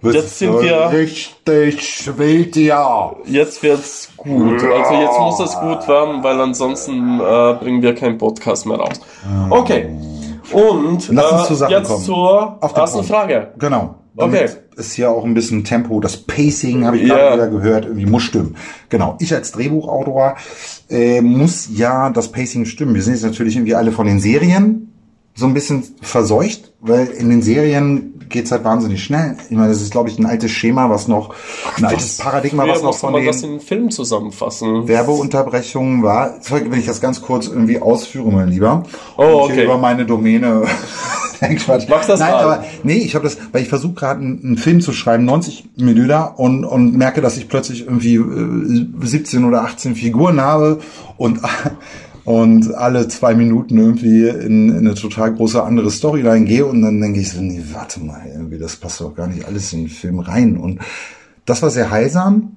jetzt 0.01 0.37
sind 0.39 0.61
wir, 0.61 0.91
richtig 0.91 2.17
wild, 2.17 2.55
ja. 2.55 3.15
jetzt 3.25 3.63
wird's 3.63 4.09
gut. 4.17 4.61
Also 4.63 4.93
jetzt 4.93 5.19
muss 5.19 5.39
es 5.39 5.59
gut 5.59 5.87
werden, 5.87 6.23
weil 6.23 6.39
ansonsten 6.39 7.19
äh, 7.19 7.53
bringen 7.59 7.81
wir 7.81 7.95
keinen 7.95 8.17
Podcast 8.17 8.65
mehr 8.67 8.77
raus. 8.77 8.99
Okay. 9.49 9.89
Und 10.51 11.07
Lass 11.11 11.49
uns 11.49 11.61
äh, 11.61 11.67
jetzt 11.69 11.87
kommen. 11.89 12.03
zur 12.03 12.57
ersten 12.61 12.91
Punkt. 12.97 13.07
Frage. 13.07 13.53
Genau. 13.57 13.95
Damit 14.17 14.41
Okay. 14.41 14.53
ist 14.77 14.93
hier 14.93 15.09
auch 15.11 15.25
ein 15.25 15.33
bisschen 15.33 15.63
Tempo, 15.63 15.99
das 15.99 16.15
Pacing 16.17 16.85
habe 16.85 16.97
ich 16.97 17.07
Ja. 17.07 17.15
gerade 17.15 17.35
wieder 17.35 17.47
gehört, 17.49 17.85
irgendwie 17.85 18.05
muss 18.05 18.23
stimmen. 18.23 18.55
Genau. 18.89 19.17
Ich 19.19 19.33
als 19.33 19.51
Drehbuchautor 19.51 20.35
äh, 20.89 21.21
muss 21.21 21.67
ja 21.73 22.09
das 22.11 22.31
Pacing 22.31 22.65
stimmen. 22.65 22.95
Wir 22.95 23.01
sind 23.01 23.13
jetzt 23.13 23.23
natürlich 23.23 23.55
irgendwie 23.55 23.75
alle 23.75 23.91
von 23.91 24.07
den 24.07 24.19
Serien 24.19 24.93
so 25.37 25.45
ein 25.47 25.53
bisschen 25.53 25.83
verseucht, 26.01 26.71
weil 26.79 27.07
in 27.07 27.29
den 27.29 27.41
Serien 27.41 28.13
geht's 28.29 28.51
halt 28.53 28.63
wahnsinnig 28.63 29.03
schnell. 29.03 29.35
Ich 29.49 29.55
meine, 29.55 29.67
das 29.67 29.81
ist, 29.81 29.91
glaube 29.91 30.07
ich, 30.09 30.17
ein 30.17 30.25
altes 30.25 30.49
Schema, 30.51 30.89
was 30.89 31.09
noch, 31.09 31.35
ein 31.77 31.83
altes 31.83 32.17
Paradigma, 32.17 32.65
was 32.67 32.77
noch 32.79 32.87
musste 32.87 33.01
von 33.01 33.11
man 33.13 33.25
das 33.25 33.41
den 33.41 33.45
in 33.47 33.51
einen 33.51 33.59
Film 33.59 33.91
zusammenfassen. 33.91 34.87
Werbeunterbrechungen 34.87 36.03
war. 36.03 36.35
Wenn 36.49 36.79
ich 36.79 36.85
das 36.85 37.01
ganz 37.01 37.21
kurz 37.21 37.47
irgendwie 37.47 37.79
ausführe, 37.79 38.31
mein 38.31 38.47
Lieber. 38.47 38.83
Oh, 39.17 39.23
Und 39.23 39.27
hier 39.27 39.55
okay. 39.55 39.63
über 39.65 39.77
meine 39.77 40.05
Domäne. 40.05 40.63
Nein, 41.41 41.57
Quatsch. 41.57 41.85
Mach 41.89 42.05
das 42.05 42.19
Nein, 42.19 42.31
mal. 42.31 42.43
aber 42.43 42.65
nee, 42.83 42.97
ich 42.97 43.15
habe 43.15 43.23
das, 43.25 43.37
weil 43.51 43.61
ich 43.61 43.69
versuche 43.69 43.93
gerade 43.93 44.21
einen, 44.21 44.43
einen 44.43 44.57
Film 44.57 44.81
zu 44.81 44.93
schreiben, 44.93 45.25
90 45.25 45.69
Minuten 45.77 46.11
und 46.37 46.65
und 46.65 46.95
merke, 46.95 47.21
dass 47.21 47.37
ich 47.37 47.47
plötzlich 47.47 47.85
irgendwie 47.85 48.15
äh, 48.15 48.87
17 49.01 49.45
oder 49.45 49.63
18 49.63 49.95
Figuren 49.95 50.41
habe 50.41 50.79
und 51.17 51.39
und 52.25 52.73
alle 52.73 53.07
zwei 53.07 53.35
Minuten 53.35 53.77
irgendwie 53.77 54.27
in, 54.27 54.69
in 54.69 54.77
eine 54.77 54.95
total 54.95 55.33
große 55.33 55.63
andere 55.63 55.91
Storyline 55.91 56.45
gehe 56.45 56.65
und 56.65 56.81
dann 56.81 56.99
denke 56.99 57.19
ich 57.19 57.29
so, 57.29 57.39
nee, 57.39 57.61
warte 57.71 57.99
mal, 58.01 58.21
irgendwie 58.33 58.57
das 58.57 58.75
passt 58.77 58.99
doch 58.99 59.15
gar 59.15 59.27
nicht 59.27 59.45
alles 59.45 59.71
in 59.73 59.83
den 59.83 59.89
Film 59.89 60.19
rein 60.19 60.57
und 60.57 60.79
das 61.45 61.61
war 61.61 61.69
sehr 61.69 61.91
heilsam, 61.91 62.53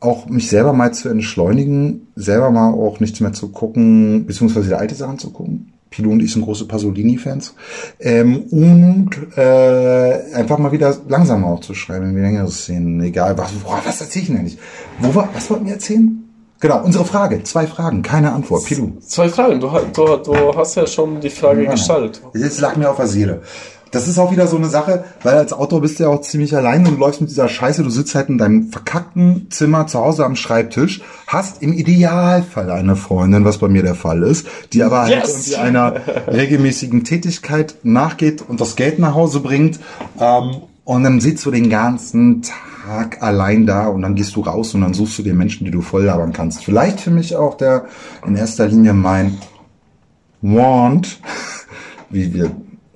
auch 0.00 0.28
mich 0.28 0.48
selber 0.48 0.72
mal 0.72 0.92
zu 0.92 1.08
entschleunigen, 1.08 2.08
selber 2.16 2.50
mal 2.50 2.72
auch 2.72 2.98
nichts 2.98 3.20
mehr 3.20 3.32
zu 3.32 3.48
gucken, 3.48 4.26
beziehungsweise 4.26 4.68
die 4.68 4.74
alte 4.74 4.96
Sachen 4.96 5.18
zu 5.18 5.30
gucken. 5.30 5.71
Pilo 5.92 6.10
und 6.10 6.20
ich 6.20 6.32
sind 6.32 6.42
große 6.42 6.66
Pasolini-Fans. 6.66 7.54
Ähm, 8.00 8.42
und 8.50 9.10
äh, 9.36 10.34
einfach 10.34 10.58
mal 10.58 10.72
wieder 10.72 10.96
langsamer 11.08 11.46
auch 11.48 11.60
zu 11.60 11.74
schreiben, 11.74 12.06
irgendwie 12.06 12.22
längere 12.22 12.50
Szenen, 12.50 13.00
egal. 13.02 13.38
Was, 13.38 13.52
boah, 13.52 13.80
was 13.84 14.00
erzähle 14.00 14.22
ich 14.22 14.28
denn 14.28 14.38
eigentlich? 14.38 14.58
Wo 14.98 15.14
war, 15.14 15.28
was 15.34 15.48
wollten 15.50 15.66
wir 15.66 15.74
erzählen? 15.74 16.18
Genau, 16.58 16.82
unsere 16.84 17.04
Frage. 17.04 17.42
Zwei 17.42 17.66
Fragen, 17.66 18.02
keine 18.02 18.32
Antwort. 18.32 18.64
Pilu. 18.64 18.92
Zwei 19.00 19.28
Fragen. 19.28 19.60
Du, 19.60 19.68
du, 19.92 20.16
du 20.16 20.56
hast 20.56 20.76
ja 20.76 20.86
schon 20.86 21.20
die 21.20 21.30
Frage 21.30 21.66
gestellt. 21.66 22.22
Jetzt 22.34 22.60
lag 22.60 22.76
mir 22.76 22.88
auf 22.88 22.96
der 22.96 23.08
Seele. 23.08 23.42
Das 23.92 24.08
ist 24.08 24.18
auch 24.18 24.32
wieder 24.32 24.46
so 24.46 24.56
eine 24.56 24.68
Sache, 24.68 25.04
weil 25.22 25.34
als 25.34 25.52
Autor 25.52 25.82
bist 25.82 25.98
du 25.98 26.04
ja 26.04 26.08
auch 26.08 26.22
ziemlich 26.22 26.56
allein 26.56 26.86
und 26.86 26.98
läufst 26.98 27.20
mit 27.20 27.30
dieser 27.30 27.48
Scheiße. 27.48 27.82
Du 27.82 27.90
sitzt 27.90 28.14
halt 28.14 28.30
in 28.30 28.38
deinem 28.38 28.70
verkackten 28.70 29.48
Zimmer 29.50 29.86
zu 29.86 30.00
Hause 30.00 30.24
am 30.24 30.34
Schreibtisch, 30.34 31.02
hast 31.26 31.62
im 31.62 31.74
Idealfall 31.74 32.70
eine 32.70 32.96
Freundin, 32.96 33.44
was 33.44 33.58
bei 33.58 33.68
mir 33.68 33.82
der 33.82 33.94
Fall 33.94 34.22
ist, 34.22 34.46
die 34.72 34.82
aber 34.82 35.02
halt 35.02 35.10
Yes! 35.10 35.48
irgendwie 35.48 35.56
einer 35.56 35.94
regelmäßigen 36.26 37.04
Tätigkeit 37.04 37.76
nachgeht 37.82 38.42
und 38.46 38.62
das 38.62 38.76
Geld 38.76 38.98
nach 38.98 39.14
Hause 39.14 39.40
bringt. 39.40 39.78
Ähm, 40.18 40.62
und 40.84 41.04
dann 41.04 41.20
sitzt 41.20 41.44
du 41.44 41.50
den 41.50 41.68
ganzen 41.68 42.42
Tag 42.42 43.22
allein 43.22 43.66
da 43.66 43.88
und 43.88 44.00
dann 44.00 44.14
gehst 44.14 44.34
du 44.36 44.40
raus 44.40 44.74
und 44.74 44.80
dann 44.80 44.94
suchst 44.94 45.18
du 45.18 45.22
dir 45.22 45.34
Menschen, 45.34 45.66
die 45.66 45.70
du 45.70 45.82
voll 45.82 46.04
labern 46.04 46.32
kannst. 46.32 46.64
Vielleicht 46.64 47.00
für 47.00 47.10
mich 47.10 47.36
auch 47.36 47.58
der 47.58 47.84
in 48.26 48.36
erster 48.36 48.66
Linie 48.66 48.94
mein 48.94 49.38
Want, 50.40 51.20
wie 52.10 52.32
wir 52.32 52.50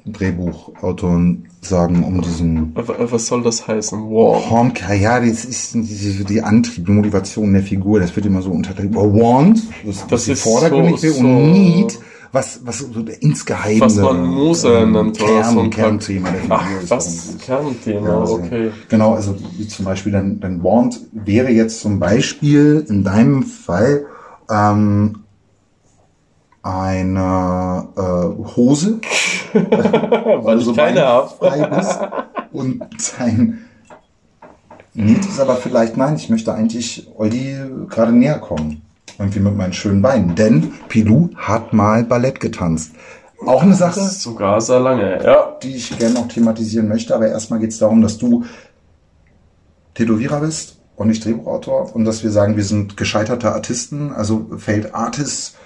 Drehbuchautoren 0.06 1.48
sagen, 1.60 2.04
um 2.04 2.20
diesen 2.22 2.72
Was 2.76 3.26
soll 3.26 3.42
das 3.42 3.66
heißen? 3.66 3.98
Hornker, 4.00 4.94
ja, 4.94 5.18
das 5.20 5.44
ist 5.44 5.74
die, 5.74 6.24
die 6.24 6.42
Antrieb, 6.42 6.86
die 6.86 6.92
Motivation 6.92 7.52
der 7.52 7.62
Figur, 7.62 7.98
das 8.00 8.14
wird 8.14 8.26
immer 8.26 8.40
so 8.42 8.50
unterdrückt. 8.50 8.96
Aber 8.96 9.12
Want, 9.12 9.62
das, 9.84 10.06
das 10.06 10.28
ist 10.28 10.42
vordergründig 10.42 11.00
so- 11.00 11.10
so- 11.12 11.18
und 11.20 11.52
Need, 11.52 11.98
was, 12.32 12.60
was 12.64 12.78
so 12.78 13.02
der 13.02 13.20
insgeheim 13.22 13.80
Was 13.80 13.96
man 13.96 14.26
Muse 14.26 14.68
ähm, 14.68 14.92
nennt 14.92 15.20
oder 15.22 15.40
Kern, 15.40 15.54
so 15.54 15.60
ein 15.60 15.70
Kernthema 15.70 16.28
der 16.30 16.40
Ach, 16.50 16.66
ist. 16.82 16.90
was? 16.90 17.36
Kernthema, 17.44 18.08
Ja, 18.08 18.20
also, 18.20 18.34
okay. 18.34 18.70
Genau, 18.88 19.14
also 19.14 19.34
wie 19.56 19.66
zum 19.66 19.84
Beispiel 19.86 20.12
dein, 20.12 20.38
dein 20.40 20.62
Wand 20.62 21.00
wäre 21.12 21.50
jetzt 21.50 21.80
zum 21.80 21.98
Beispiel 21.98 22.84
in 22.88 23.02
deinem 23.04 23.42
Fall 23.42 24.04
ähm, 24.50 25.20
eine 26.62 27.88
äh, 27.96 28.56
Hose, 28.56 29.00
Weil 29.54 30.58
du 30.58 30.74
keine 30.74 31.24
frei 31.38 31.66
bist 31.66 31.98
und 32.52 32.82
dein 33.18 33.66
Niet 34.96 35.26
ist 35.26 35.40
aber 35.40 35.56
vielleicht, 35.56 35.98
nein, 35.98 36.16
ich 36.16 36.30
möchte 36.30 36.54
eigentlich 36.54 37.06
Olli 37.16 37.58
gerade 37.90 38.12
näher 38.12 38.38
kommen. 38.38 38.80
Irgendwie 39.18 39.40
mit 39.40 39.54
meinen 39.54 39.74
schönen 39.74 40.00
Beinen. 40.00 40.34
Denn 40.34 40.72
Pilou 40.88 41.28
hat 41.36 41.74
mal 41.74 42.02
Ballett 42.04 42.40
getanzt. 42.40 42.92
Auch 43.44 43.62
eine 43.62 43.74
Sache, 43.74 44.00
Sogar 44.00 44.62
sehr 44.62 44.80
lange, 44.80 45.22
ja. 45.22 45.58
die 45.62 45.76
ich 45.76 45.98
gerne 45.98 46.14
noch 46.14 46.28
thematisieren 46.28 46.88
möchte. 46.88 47.14
Aber 47.14 47.28
erstmal 47.28 47.60
geht 47.60 47.72
es 47.72 47.78
darum, 47.78 48.00
dass 48.00 48.16
du 48.16 48.44
Tätowierer 49.94 50.40
bist 50.40 50.78
und 50.96 51.08
nicht 51.08 51.22
Drehbuchautor. 51.22 51.94
Und 51.94 52.06
dass 52.06 52.24
wir 52.24 52.30
sagen, 52.30 52.56
wir 52.56 52.64
sind 52.64 52.96
gescheiterte 52.96 53.52
Artisten, 53.52 54.12
also 54.12 54.46
Failed 54.56 54.94
Artists. 54.94 55.56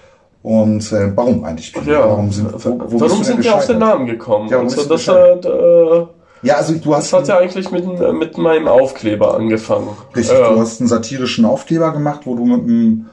Und 0.43 0.91
äh, 0.93 1.15
warum 1.17 1.45
eigentlich? 1.45 1.73
Ja. 1.87 2.09
Warum 2.09 2.31
sind, 2.33 2.53
wo, 2.65 2.81
wo 2.87 3.01
Warum 3.01 3.23
sind 3.23 3.43
wir 3.45 3.55
auf 3.55 3.67
den? 3.67 3.79
Namen 3.79 4.07
gekommen? 4.07 4.49
Ja, 4.49 4.61
also, 4.61 4.85
das, 4.89 5.07
äh, 5.09 6.07
Ja, 6.43 6.55
also 6.57 6.75
du 6.75 6.95
hast 6.95 7.13
das 7.13 7.21
hat 7.21 7.29
ja 7.29 7.39
eigentlich 7.39 7.71
mit, 7.71 7.85
mit 8.15 8.39
meinem 8.39 8.67
Aufkleber 8.67 9.35
angefangen. 9.35 9.89
Richtig, 10.17 10.39
Ja. 10.39 10.51
du 10.53 10.59
hast 10.61 10.81
einen 10.81 10.89
satirischen 10.89 11.45
Aufkleber 11.45 11.93
gemacht, 11.93 12.21
wo 12.25 12.35
du 12.37 12.47
mit 12.47 12.63
einem 12.63 13.07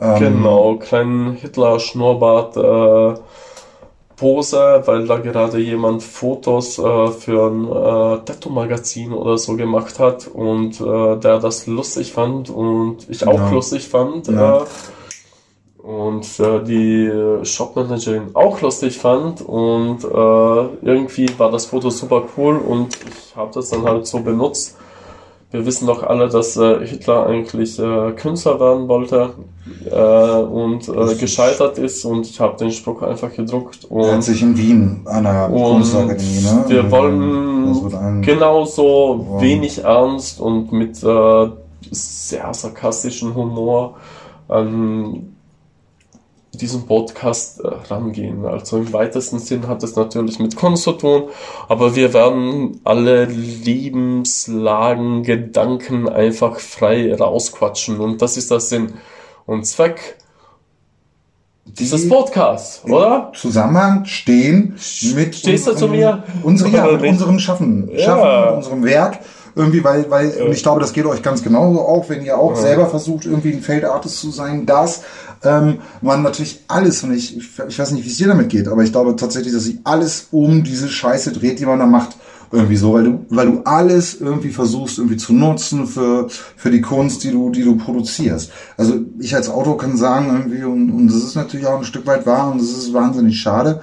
ähm, 0.00 0.18
Genau, 0.20 0.76
kleinen 0.76 1.32
Hitler-Schnurrbart 1.32 2.56
äh, 2.56 3.20
Pose, 4.16 4.82
weil 4.86 5.06
da 5.06 5.18
gerade 5.18 5.58
jemand 5.58 6.02
Fotos 6.02 6.78
äh, 6.78 7.08
für 7.08 7.50
ein 7.50 7.64
äh, 7.66 8.24
Tattoo-Magazin 8.24 9.12
oder 9.12 9.38
so 9.38 9.54
gemacht 9.56 9.98
hat 10.00 10.26
und 10.26 10.80
äh, 10.80 11.16
der 11.18 11.38
das 11.38 11.66
lustig 11.68 12.12
fand 12.12 12.50
und 12.50 13.08
ich 13.08 13.24
auch 13.26 13.34
Ja. 13.34 13.50
lustig 13.50 13.88
fand. 13.88 14.26
Ja. 14.28 14.62
Äh, 15.88 15.90
und 15.90 16.40
äh, 16.40 16.62
die 16.64 17.44
Shopmanagerin 17.44 18.30
auch 18.34 18.60
lustig 18.60 18.98
fand 18.98 19.40
und 19.42 20.04
äh, 20.04 20.86
irgendwie 20.86 21.28
war 21.38 21.50
das 21.50 21.66
Foto 21.66 21.90
super 21.90 22.24
cool 22.36 22.56
und 22.56 22.96
ich 22.96 23.36
habe 23.36 23.50
das 23.54 23.70
dann 23.70 23.84
halt 23.84 24.06
so 24.06 24.20
benutzt. 24.20 24.76
Wir 25.50 25.64
wissen 25.64 25.86
doch 25.86 26.02
alle, 26.02 26.28
dass 26.28 26.58
äh, 26.58 26.86
Hitler 26.86 27.26
eigentlich 27.26 27.78
äh, 27.78 28.12
Künstler 28.12 28.60
werden 28.60 28.86
wollte 28.86 29.30
äh, 29.90 30.42
und 30.42 30.86
äh, 30.90 31.14
gescheitert 31.14 31.78
ist 31.78 32.04
und 32.04 32.26
ich 32.26 32.38
habe 32.38 32.58
den 32.58 32.70
Spruch 32.70 33.00
einfach 33.00 33.32
gedruckt 33.32 33.86
er 33.90 34.08
hat 34.08 34.14
und, 34.16 34.22
sich 34.22 34.42
in 34.42 34.58
Wien 34.58 35.00
und 35.06 35.52
Kunstakademie, 35.54 36.42
ne? 36.42 36.64
wir 36.66 36.82
Das 36.82 36.92
wollen 36.92 38.20
genauso 38.20 39.24
Wow. 39.26 39.40
wenig 39.40 39.82
ernst 39.82 40.38
und 40.38 40.70
mit 40.70 41.02
äh, 41.02 41.48
sehr 41.90 42.52
sarkastischen 42.52 43.34
Humor 43.34 43.94
an 44.48 45.37
diesen 46.60 46.86
Podcast 46.86 47.60
äh, 47.60 47.68
rangehen. 47.88 48.44
Also 48.44 48.78
im 48.78 48.92
weitesten 48.92 49.38
Sinn 49.38 49.66
hat 49.68 49.82
es 49.82 49.96
natürlich 49.96 50.38
mit 50.38 50.56
Kunst 50.56 50.82
zu 50.84 50.92
tun, 50.92 51.24
aber 51.68 51.96
wir 51.96 52.12
werden 52.12 52.80
alle 52.84 53.24
Lebenslagen, 53.24 55.22
Gedanken 55.22 56.08
einfach 56.08 56.58
frei 56.60 57.14
rausquatschen 57.14 58.00
und 58.00 58.20
das 58.22 58.36
ist 58.36 58.50
der 58.50 58.60
Sinn 58.60 58.94
und 59.46 59.66
Zweck 59.66 60.16
dieses 61.64 62.02
Die- 62.02 62.08
Podcasts, 62.08 62.82
oder? 62.84 63.30
Zusammenhang 63.34 64.04
stehen 64.06 64.78
mit 65.14 65.34
Stehst 65.34 65.66
du 65.66 65.74
zu 65.74 65.88
mir? 65.88 66.22
Unsere, 66.42 66.70
ja, 66.70 66.86
mit 66.86 67.02
unserem 67.10 67.38
Schaffen, 67.38 67.90
Ja. 67.92 67.98
Schaffen 68.04 68.46
mit 68.46 68.56
unserem 68.56 68.84
Werk. 68.84 69.18
Irgendwie, 69.58 69.82
weil, 69.82 70.08
weil, 70.08 70.30
und 70.40 70.52
ich 70.52 70.62
glaube, 70.62 70.80
das 70.80 70.92
geht 70.92 71.04
euch 71.04 71.20
ganz 71.20 71.42
genauso 71.42 71.80
auch, 71.80 72.08
wenn 72.08 72.24
ihr 72.24 72.38
auch 72.38 72.54
selber 72.54 72.86
versucht, 72.86 73.26
irgendwie 73.26 73.52
ein 73.52 73.60
Failed 73.60 73.86
Artist 73.86 74.20
zu 74.20 74.30
sein, 74.30 74.66
dass 74.66 75.02
ähm, 75.42 75.80
man 76.00 76.22
natürlich 76.22 76.60
alles, 76.68 77.02
und 77.02 77.12
ich, 77.12 77.36
ich, 77.36 77.50
ich 77.66 77.76
weiß 77.76 77.90
nicht, 77.90 78.04
wie 78.04 78.08
es 78.08 78.18
dir 78.18 78.28
damit 78.28 78.50
geht, 78.50 78.68
aber 78.68 78.84
ich 78.84 78.92
glaube 78.92 79.16
tatsächlich, 79.16 79.52
dass 79.52 79.64
sich 79.64 79.80
alles 79.82 80.28
um 80.30 80.62
diese 80.62 80.88
Scheiße 80.88 81.32
dreht, 81.32 81.58
die 81.58 81.66
man 81.66 81.80
da 81.80 81.86
macht. 81.86 82.16
Irgendwie 82.52 82.76
so, 82.76 82.94
weil 82.94 83.02
du, 83.02 83.26
weil 83.30 83.46
du 83.46 83.62
alles 83.64 84.20
irgendwie 84.20 84.50
versuchst, 84.50 84.98
irgendwie 84.98 85.16
zu 85.16 85.32
nutzen 85.32 85.88
für, 85.88 86.28
für 86.28 86.70
die 86.70 86.80
Kunst, 86.80 87.24
die 87.24 87.32
du, 87.32 87.50
die 87.50 87.64
du 87.64 87.76
produzierst. 87.76 88.52
Also 88.76 89.00
ich 89.18 89.34
als 89.34 89.50
Autor 89.50 89.76
kann 89.76 89.96
sagen, 89.96 90.28
irgendwie, 90.28 90.62
und, 90.62 90.92
und 90.92 91.08
das 91.08 91.16
ist 91.16 91.34
natürlich 91.34 91.66
auch 91.66 91.78
ein 91.78 91.84
Stück 91.84 92.06
weit 92.06 92.26
wahr, 92.26 92.52
und 92.52 92.60
das 92.60 92.70
ist 92.70 92.92
wahnsinnig 92.92 93.40
schade, 93.40 93.80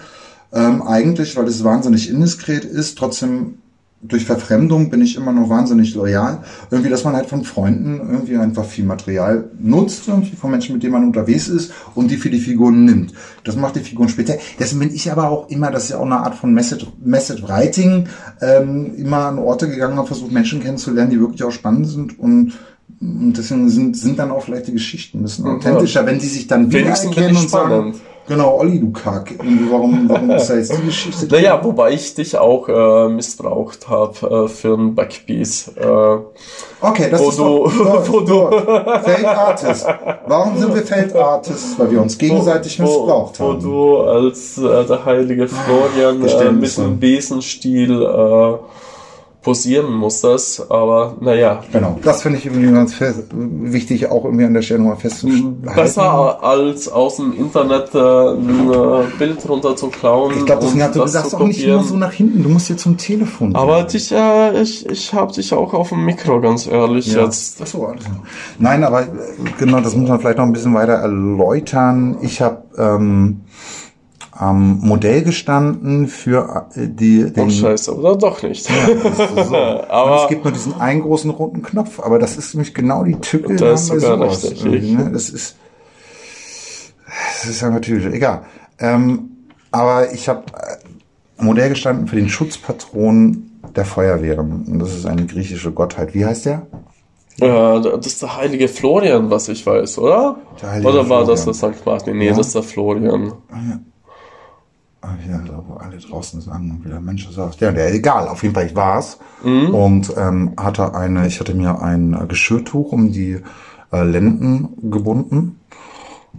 ähm, 0.54 0.82
eigentlich, 0.84 1.36
weil 1.36 1.50
es 1.50 1.66
wahnsinnig 1.66 2.10
indiskret 2.10 2.64
ist, 2.64 2.98
trotzdem 2.98 3.58
durch 4.02 4.26
Verfremdung 4.26 4.90
bin 4.90 5.02
ich 5.02 5.16
immer 5.16 5.32
noch 5.32 5.50
wahnsinnig 5.50 5.96
loyal. 5.96 6.44
Irgendwie, 6.70 6.90
dass 6.90 7.04
man 7.04 7.16
halt 7.16 7.28
von 7.28 7.44
Freunden 7.44 8.00
irgendwie 8.00 8.38
einfach 8.38 8.66
viel 8.66 8.86
Material 8.86 9.50
nutzt, 9.60 10.08
irgendwie 10.08 10.36
von 10.36 10.52
Menschen, 10.52 10.74
mit 10.74 10.84
denen 10.84 10.94
man 10.94 11.06
unterwegs 11.06 11.48
ist 11.48 11.74
und 11.96 12.12
die 12.12 12.18
für 12.18 12.30
die 12.30 12.40
Figuren 12.40 12.86
nimmt. 12.86 13.14
Das 13.44 13.56
macht 13.56 13.76
die 13.76 13.80
Figuren 13.80 14.10
speziell. 14.10 14.40
Deswegen 14.60 14.80
bin 14.80 14.94
ich 14.94 15.12
aber 15.12 15.30
auch 15.30 15.50
immer, 15.50 15.72
das 15.72 15.86
ist 15.86 15.90
ja 15.92 15.98
auch 15.98 16.06
eine 16.06 16.18
Art 16.18 16.36
von 16.36 16.54
Message, 16.54 16.88
Message 17.04 17.44
Writing, 17.44 18.08
ähm, 18.42 18.94
immer 18.96 19.26
an 19.26 19.40
Orte 19.40 19.70
gegangen 19.70 19.98
und 19.98 20.08
versucht 20.08 20.32
Menschen 20.32 20.62
kennenzulernen, 20.62 21.12
die 21.12 21.20
wirklich 21.20 21.44
auch 21.44 21.52
spannend 21.52 21.88
sind 21.88 22.20
und 22.20 22.54
und 23.02 23.34
deswegen 23.34 23.68
sind, 23.70 23.98
sind 23.98 24.20
dann 24.20 24.32
auch 24.32 24.44
vielleicht 24.44 24.68
die 24.68 24.72
Geschichten 24.72 25.20
ein 25.20 25.24
bisschen 25.24 25.46
authentischer, 25.48 26.06
wenn 26.06 26.20
sie 26.20 26.28
sich 26.30 26.48
dann 26.48 26.72
wiedererkennen 26.72 27.36
und 27.36 27.50
sagen. 27.50 27.96
Genau, 28.28 28.58
Olli, 28.60 28.80
du 28.80 28.92
Kack, 28.92 29.34
warum, 29.70 30.10
warum 30.10 30.30
ist 30.32 30.48
da 30.50 30.56
jetzt 30.56 30.78
die 30.78 30.86
Geschichte? 30.86 31.28
Naja, 31.32 31.60
wobei 31.64 31.92
ich 31.94 32.14
dich 32.16 32.38
auch 32.38 32.68
äh, 32.68 33.10
missbraucht 33.10 33.88
habe 33.88 34.46
äh, 34.46 34.48
für 34.48 34.74
ein 34.76 34.96
Backpiece. 34.96 35.70
Äh, 35.78 36.18
Okay, 36.82 37.08
das 37.10 37.20
Wo 37.22 37.30
ist 37.30 37.40
du- 37.40 37.44
doch, 37.84 38.10
wo 38.14 38.20
du- 38.20 38.50
Feld 39.04 39.26
Artist. 39.26 39.88
Warum 40.28 40.58
sind 40.58 40.76
wir 40.76 40.84
Feld 40.84 41.16
Artists? 41.16 41.80
Weil 41.80 41.92
wir 41.92 42.02
uns 42.02 42.18
gegenseitig 42.18 42.78
missbraucht 42.80 43.40
wo, 43.40 43.46
haben. 43.46 43.64
Wo 43.64 43.68
du 43.68 43.98
als 44.02 44.58
äh, 44.58 44.84
der 44.86 45.04
heilige 45.06 45.48
Florian 45.48 46.24
äh, 46.24 46.52
mit 46.52 46.78
dem 46.78 47.00
Besenstiel 47.00 48.02
posieren 49.46 49.94
musstest. 49.94 50.72
Aber 50.72 51.18
naja, 51.22 51.62
genau. 51.72 52.00
Das 52.04 52.24
finde 52.24 52.40
ich 52.40 52.48
irgendwie 52.48 52.72
ganz 52.72 52.96
wichtig, 53.32 54.10
auch 54.10 54.26
irgendwie 54.26 54.44
an 54.44 54.56
der 54.56 54.64
Stelle 54.64 54.80
nochmal 54.80 54.98
festzuhalten. 54.98 55.62
besser 55.62 56.44
als 56.44 56.90
aus 56.90 57.18
dem 57.18 57.32
Internet 57.38 57.94
äh, 57.94 58.00
ein 58.00 58.72
äh, 58.72 59.18
Bild 59.20 59.48
runterzuklauen. 59.48 60.36
Ich 60.40 60.46
glaube, 60.48 60.64
das 60.64 60.74
du 60.94 61.00
das 61.00 61.12
sagst 61.12 61.36
auch 61.36 61.46
nicht 61.46 61.64
immer 61.64 61.84
so 61.84 61.96
nach 61.96 62.12
hinten. 62.12 62.42
Du 62.42 62.50
musst 62.50 62.70
jetzt 62.70 62.82
zum 62.82 62.98
Telefon. 62.98 63.56
Aber 63.56 63.84
dich, 63.84 64.12
äh, 64.12 64.60
ich, 64.60 64.90
ich 64.90 65.14
habe 65.14 65.32
dich 65.32 65.54
auch 65.54 65.76
auf 65.76 65.90
dem 65.90 66.04
Mikro, 66.04 66.42
ganz 66.42 66.66
ehrlich 66.66 67.14
Ja. 67.14 67.26
jetzt. 67.26 67.60
Ach 67.62 67.68
so, 67.68 67.86
alles 67.86 68.04
klar. 68.04 68.24
Nein, 68.58 68.84
aber 68.84 69.04
äh, 69.04 69.08
genau, 69.60 69.80
das 69.80 69.96
muss 69.96 70.10
man 70.10 70.20
vielleicht 70.20 70.40
noch 70.40 70.46
ein 70.46 70.54
bisschen 70.54 70.74
weiter 70.74 70.94
erläutern. 70.94 72.18
Ich 72.22 72.42
habe 72.42 72.64
ähm, 72.80 73.42
am 74.38 74.80
Modell 74.82 75.24
gestanden 75.24 76.08
für 76.08 76.68
äh, 76.76 76.88
die 76.90 77.32
den 77.32 77.48
Oh, 77.48 77.50
scheiße, 77.50 77.98
oder 77.98 78.16
doch 78.18 78.44
nicht. 78.44 78.70
Das 78.70 79.20
ist 79.32 79.48
so. 79.50 79.56
Aber- 79.90 80.24
es 80.24 80.30
gibt 80.30 80.44
nur 80.44 80.52
diesen 80.54 80.74
einen 80.80 81.02
großen 81.02 81.30
roten 81.32 81.62
Knopf, 81.62 82.00
aber 82.02 82.20
das 82.20 82.36
ist 82.38 82.54
nämlich 82.54 82.74
genau 82.74 83.04
die 83.06 83.16
Tücke. 83.16 83.56
Der 83.56 83.74
ist 83.74 83.88
sogar 83.88 84.20
richtig. 84.22 84.64
Ne? 84.66 85.10
Das 85.14 85.30
ist, 85.30 85.56
das 87.42 87.50
ist 87.50 87.62
ja 87.62 87.70
natürlich 87.70 88.06
egal. 88.14 88.42
Ähm, 88.80 89.30
aber 89.72 90.12
ich 90.14 90.28
habe 90.28 90.44
äh, 90.54 91.44
Modell 91.44 91.70
gestanden 91.70 92.08
für 92.08 92.16
den 92.18 92.30
Schutzpatron 92.30 93.52
der 93.76 93.86
Feuerwehren. 93.86 94.66
Und 94.68 94.80
das 94.80 94.94
ist 94.96 95.06
eine 95.06 95.26
griechische 95.26 95.72
Gottheit. 95.72 96.14
Wie 96.14 96.26
heißt 96.26 96.46
der? 96.46 96.64
Ja, 97.38 97.80
das 97.80 98.08
ist 98.08 98.22
der 98.22 98.38
heilige 98.38 98.68
Florian, 98.70 99.30
was 99.30 99.50
ich 99.50 99.66
weiß, 99.66 99.98
oder? 99.98 100.38
Oder 100.84 101.10
war 101.10 101.26
das 101.26 101.44
der 101.46 101.54
Florian. 101.54 101.74
St. 101.80 101.86
Martin? 101.86 102.18
Nee, 102.18 102.28
Ja. 102.28 102.34
das 102.36 102.48
ist 102.48 102.56
der 102.56 102.64
Florian. 102.64 103.34
Ah, 103.52 103.80
ja, 105.28 105.42
wo 105.68 105.76
alle 105.76 105.98
draußen 105.98 106.42
sagen 106.42 106.72
und 106.72 106.86
wieder 106.86 107.00
Mensch 107.00 107.30
sagt. 107.30 107.60
Ja, 107.62 107.72
der, 107.72 107.94
egal, 107.94 108.28
auf 108.28 108.44
jeden 108.44 108.56
Fall, 108.56 108.66
ich 108.66 108.76
war's. 108.76 109.20
Mhm. 109.44 109.74
Und 109.74 110.14
ähm, 110.18 110.54
hatte 110.58 110.96
eine, 110.96 111.28
ich 111.28 111.40
hatte 111.40 111.54
mir 111.54 111.82
ein 111.82 112.14
äh, 112.14 112.26
Geschirrtuch 112.28 112.92
um 112.92 113.12
die 113.12 113.42
äh, 113.92 114.04
Lenden 114.04 114.92
gebunden. 114.92 115.60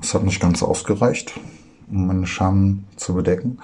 Das 0.01 0.15
hat 0.15 0.25
nicht 0.25 0.41
ganz 0.41 0.63
ausgereicht, 0.63 1.39
um 1.91 2.07
meine 2.07 2.27
Scham 2.27 2.85
zu 2.97 3.15
bedecken. 3.15 3.59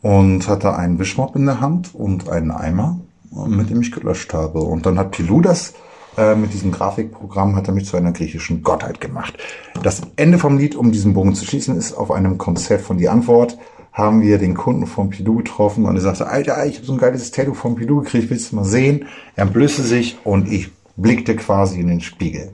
Und 0.00 0.48
hatte 0.48 0.76
einen 0.76 0.98
Wischmopp 0.98 1.34
in 1.34 1.46
der 1.46 1.60
Hand 1.60 1.94
und 1.94 2.28
einen 2.28 2.50
Eimer, 2.50 3.00
äh, 3.32 3.48
mit 3.48 3.70
dem 3.70 3.82
ich 3.82 3.92
gelöscht 3.92 4.32
habe. 4.34 4.60
Und 4.60 4.86
dann 4.86 4.98
hat 4.98 5.10
Pilou 5.10 5.40
das 5.40 5.74
äh, 6.18 6.34
mit 6.34 6.52
diesem 6.52 6.72
Grafikprogramm 6.72 7.54
hat 7.54 7.68
er 7.68 7.74
mich 7.74 7.86
zu 7.86 7.96
einer 7.96 8.12
griechischen 8.12 8.62
Gottheit 8.64 9.00
gemacht. 9.00 9.38
Das 9.82 10.02
Ende 10.16 10.38
vom 10.38 10.58
Lied, 10.58 10.74
um 10.74 10.90
diesen 10.90 11.14
Bogen 11.14 11.34
zu 11.34 11.44
schließen, 11.44 11.76
ist 11.76 11.92
auf 11.92 12.10
einem 12.10 12.38
Konzert 12.38 12.80
von 12.80 12.98
Die 12.98 13.08
Antwort 13.08 13.56
haben 13.92 14.22
wir 14.22 14.38
den 14.38 14.54
Kunden 14.54 14.86
von 14.86 15.10
Pilou 15.10 15.36
getroffen 15.36 15.84
und 15.84 15.96
er 15.96 16.00
sagte, 16.00 16.26
Alter, 16.26 16.64
ich 16.66 16.76
habe 16.76 16.86
so 16.86 16.92
ein 16.92 16.98
geiles 16.98 17.30
Tattoo 17.30 17.54
von 17.54 17.74
Pilou 17.74 18.02
gekriegt, 18.02 18.30
willst 18.30 18.52
du 18.52 18.56
mal 18.56 18.64
sehen? 18.64 19.06
Er 19.34 19.44
entblößte 19.44 19.82
sich 19.82 20.18
und 20.24 20.50
ich 20.50 20.70
blickte 20.96 21.36
quasi 21.36 21.80
in 21.80 21.88
den 21.88 22.00
Spiegel. 22.00 22.52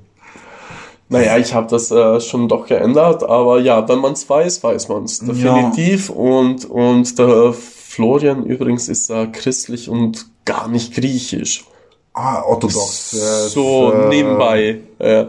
Naja, 1.09 1.37
ich 1.37 1.55
habe 1.55 1.69
das 1.69 1.91
äh, 1.91 2.21
schon 2.21 2.49
doch 2.49 2.67
geändert, 2.67 3.23
aber 3.23 3.61
ja, 3.61 3.87
wenn 3.89 3.99
man 3.99 4.15
es 4.15 4.29
weiß, 4.29 4.63
weiß 4.65 4.89
man 4.89 5.05
es 5.05 5.21
definitiv. 5.21 6.09
Und, 6.09 6.65
und 6.65 7.19
der 7.19 7.53
Florian 7.53 8.45
übrigens 8.45 8.89
ist 8.89 9.11
äh, 9.11 9.27
christlich 9.27 9.89
und 9.89 10.27
gar 10.45 10.69
nicht 10.69 10.95
griechisch. 10.95 11.65
Ah, 12.15 12.43
orthodox. 12.43 13.11
so 13.53 13.93
äh, 13.93 14.09
nebenbei. 14.09 14.81
Äh, 15.05 15.27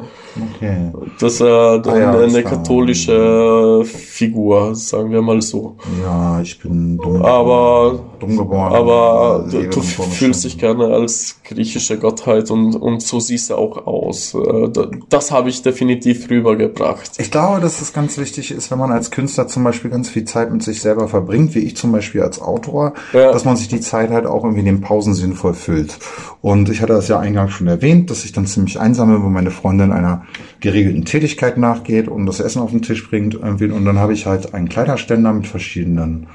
Okay. 0.58 0.92
das 1.22 1.40
äh, 1.40 1.46
eine, 1.46 1.82
Ah 1.88 1.98
ja, 1.98 2.12
eine 2.20 2.44
katholische 2.44 3.84
Figur, 3.86 4.76
sagen 4.76 5.12
wir 5.12 5.22
mal 5.22 5.42
so. 5.42 5.78
Ja, 6.04 6.42
ich 6.42 6.60
bin 6.60 6.98
dumm 6.98 7.22
Aber-. 7.22 8.00
Dumm 8.20 8.38
geboren. 8.38 8.74
Aber 8.74 9.46
du, 9.50 9.64
du 9.70 9.82
fühlst 9.82 10.44
dich 10.44 10.58
gerne 10.58 10.88
als 10.88 11.38
griechische 11.44 11.98
Gottheit 11.98 12.52
und, 12.52 12.76
und 12.76 13.02
so 13.02 13.20
siehst 13.22 13.50
du 13.50 13.56
auch 13.56 13.88
aus. 13.88 14.34
Äh, 14.34 14.70
da- 14.70 14.88
Das 15.10 15.32
habe 15.32 15.50
ich 15.50 15.62
definitiv 15.62 16.30
rübergebracht. 16.30 17.12
Ich 17.18 17.32
glaube, 17.32 17.62
dass 17.62 17.82
es 17.82 17.94
ganz 17.94 18.18
wichtig 18.18 18.52
ist, 18.52 18.72
wenn 18.72 18.80
man 18.80 18.92
als 18.92 19.12
Künstler 19.12 19.48
zum 19.48 19.64
Beispiel 19.64 19.92
ganz 19.92 20.10
viel 20.10 20.26
Zeit 20.26 20.52
mit 20.52 20.64
sich 20.64 20.82
selber 20.82 21.08
verbringt, 21.08 21.56
wie 21.56 21.60
ich 21.60 21.78
zum 21.78 21.92
Beispiel 21.94 22.22
als 22.22 22.42
Autor, 22.42 22.94
Ja. 23.14 23.32
dass 23.32 23.46
man 23.46 23.56
sich 23.56 23.68
die 23.70 23.80
Zeit 23.80 24.10
halt 24.10 24.26
auch 24.26 24.44
irgendwie 24.44 24.60
in 24.62 24.66
den 24.66 24.82
Pausen 24.82 25.14
sinnvoll 25.14 25.54
füllt. 25.54 25.98
Und 26.42 26.70
ich 26.70 26.82
hatte 26.82 26.94
das 26.94 27.08
ja 27.08 27.20
eingangs 27.20 27.54
schon 27.54 27.68
erwähnt, 27.68 28.10
dass 28.12 28.26
ich 28.26 28.32
dann 28.34 28.46
ziemlich 28.46 28.80
einsam 28.80 29.14
bin, 29.14 29.24
wo 29.24 29.30
meine 29.30 29.52
Freundin 29.66 29.92
einer 29.92 30.28
geregelten 30.60 31.06
Tätigkeit 31.06 31.58
nachgeht 31.58 32.08
und 32.08 32.28
das 32.28 32.40
Essen 32.40 32.62
auf 32.62 32.70
den 32.70 32.84
Tisch 32.84 33.10
bringt 33.10 33.34
irgendwie. 33.34 33.66
Und 33.66 33.84
dann 33.84 33.98
habe 33.98 34.14
ich 34.14 34.28
halt 34.28 34.54
einen 34.54 34.70
Kleiderständer 34.70 35.34
mit 35.34 35.48
verschiedenen 35.48 36.28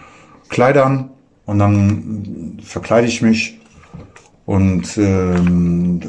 Kleidern 0.48 1.10
und 1.46 1.60
dann 1.60 2.58
verkleide 2.60 3.06
ich 3.06 3.22
mich 3.22 3.60
und, 4.46 4.98
ähm, 4.98 6.00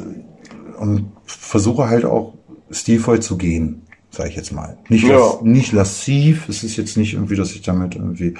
und 0.80 1.12
versuche 1.24 1.88
halt 1.88 2.04
auch 2.04 2.34
stilvoll 2.72 3.20
zu 3.20 3.38
gehen, 3.38 3.82
sage 4.10 4.30
ich 4.30 4.34
jetzt 4.34 4.52
mal. 4.52 4.78
Nicht, 4.88 5.04
Ja. 5.04 5.14
las, 5.18 5.42
nicht 5.42 5.70
lassiv, 5.70 6.48
es 6.48 6.64
ist 6.64 6.76
jetzt 6.76 6.96
nicht 6.96 7.14
irgendwie, 7.14 7.36
dass 7.36 7.52
ich 7.52 7.62
damit 7.62 7.94
irgendwie, 7.94 8.34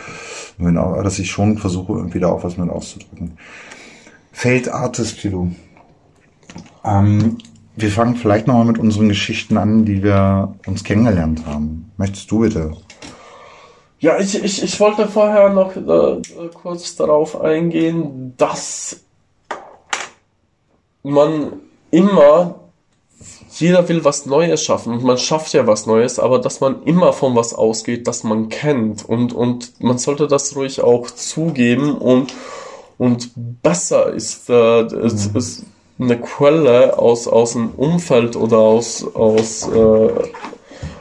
genau, 0.59 1.01
dass 1.05 1.21
ich 1.21 1.31
schon 1.31 1.57
versuche, 1.57 1.92
irgendwie 1.92 2.18
da 2.18 2.33
auch 2.33 2.42
was 2.42 2.59
mit 2.59 2.68
auszudrücken. 2.68 3.35
Feldartist, 4.33 5.21
Philo. 5.21 5.53
Ähm, 6.85 7.38
wir 7.75 7.91
fangen 7.91 8.17
vielleicht 8.17 8.47
nochmal 8.47 8.67
mit 8.67 8.79
unseren 8.79 9.09
Geschichten 9.09 9.57
an, 9.57 9.85
die 9.85 10.03
wir 10.03 10.55
uns 10.67 10.85
kennengelernt 10.85 11.47
haben. 11.47 11.91
Möchtest 11.97 12.31
du 12.31 12.41
bitte? 12.41 12.77
Ja, 13.99 14.19
ich, 14.19 14.43
ich, 14.43 14.63
ich 14.63 14.81
wollte 14.81 15.07
vorher 15.07 15.51
noch 15.51 15.77
äh, 15.77 16.21
kurz 16.53 16.97
darauf 16.97 17.41
eingehen, 17.41 18.35
dass 18.37 19.01
man 21.05 21.53
immer, 21.91 22.57
jeder 23.51 23.89
will 23.89 24.05
was 24.05 24.27
Neues 24.27 24.63
schaffen 24.63 24.93
und 24.93 25.05
man 25.05 25.19
schafft 25.19 25.53
ja 25.53 25.67
was 25.67 25.87
Neues, 25.87 26.19
aber 26.19 26.41
dass 26.41 26.61
man 26.61 26.83
immer 26.83 27.13
von 27.13 27.37
was 27.37 27.55
ausgeht, 27.55 28.09
das 28.09 28.25
man 28.25 28.49
kennt 28.49 29.05
und, 29.09 29.33
und 29.33 29.81
man 29.81 29.99
sollte 29.99 30.27
das 30.27 30.57
ruhig 30.57 30.81
auch 30.81 31.11
zugeben 31.11 31.95
und, 31.95 32.35
und 32.99 33.31
besser 33.63 34.13
ist, 34.13 34.51
äh, 34.51 34.81
es 34.83 35.27
ist 35.27 35.65
eine 36.05 36.21
Quelle 36.21 36.99
aus, 36.99 37.27
aus 37.27 37.53
dem 37.53 37.71
Umfeld 37.71 38.37
oder 38.37 38.59
aus, 38.59 39.05
aus 39.15 39.69
äh, 39.69 40.11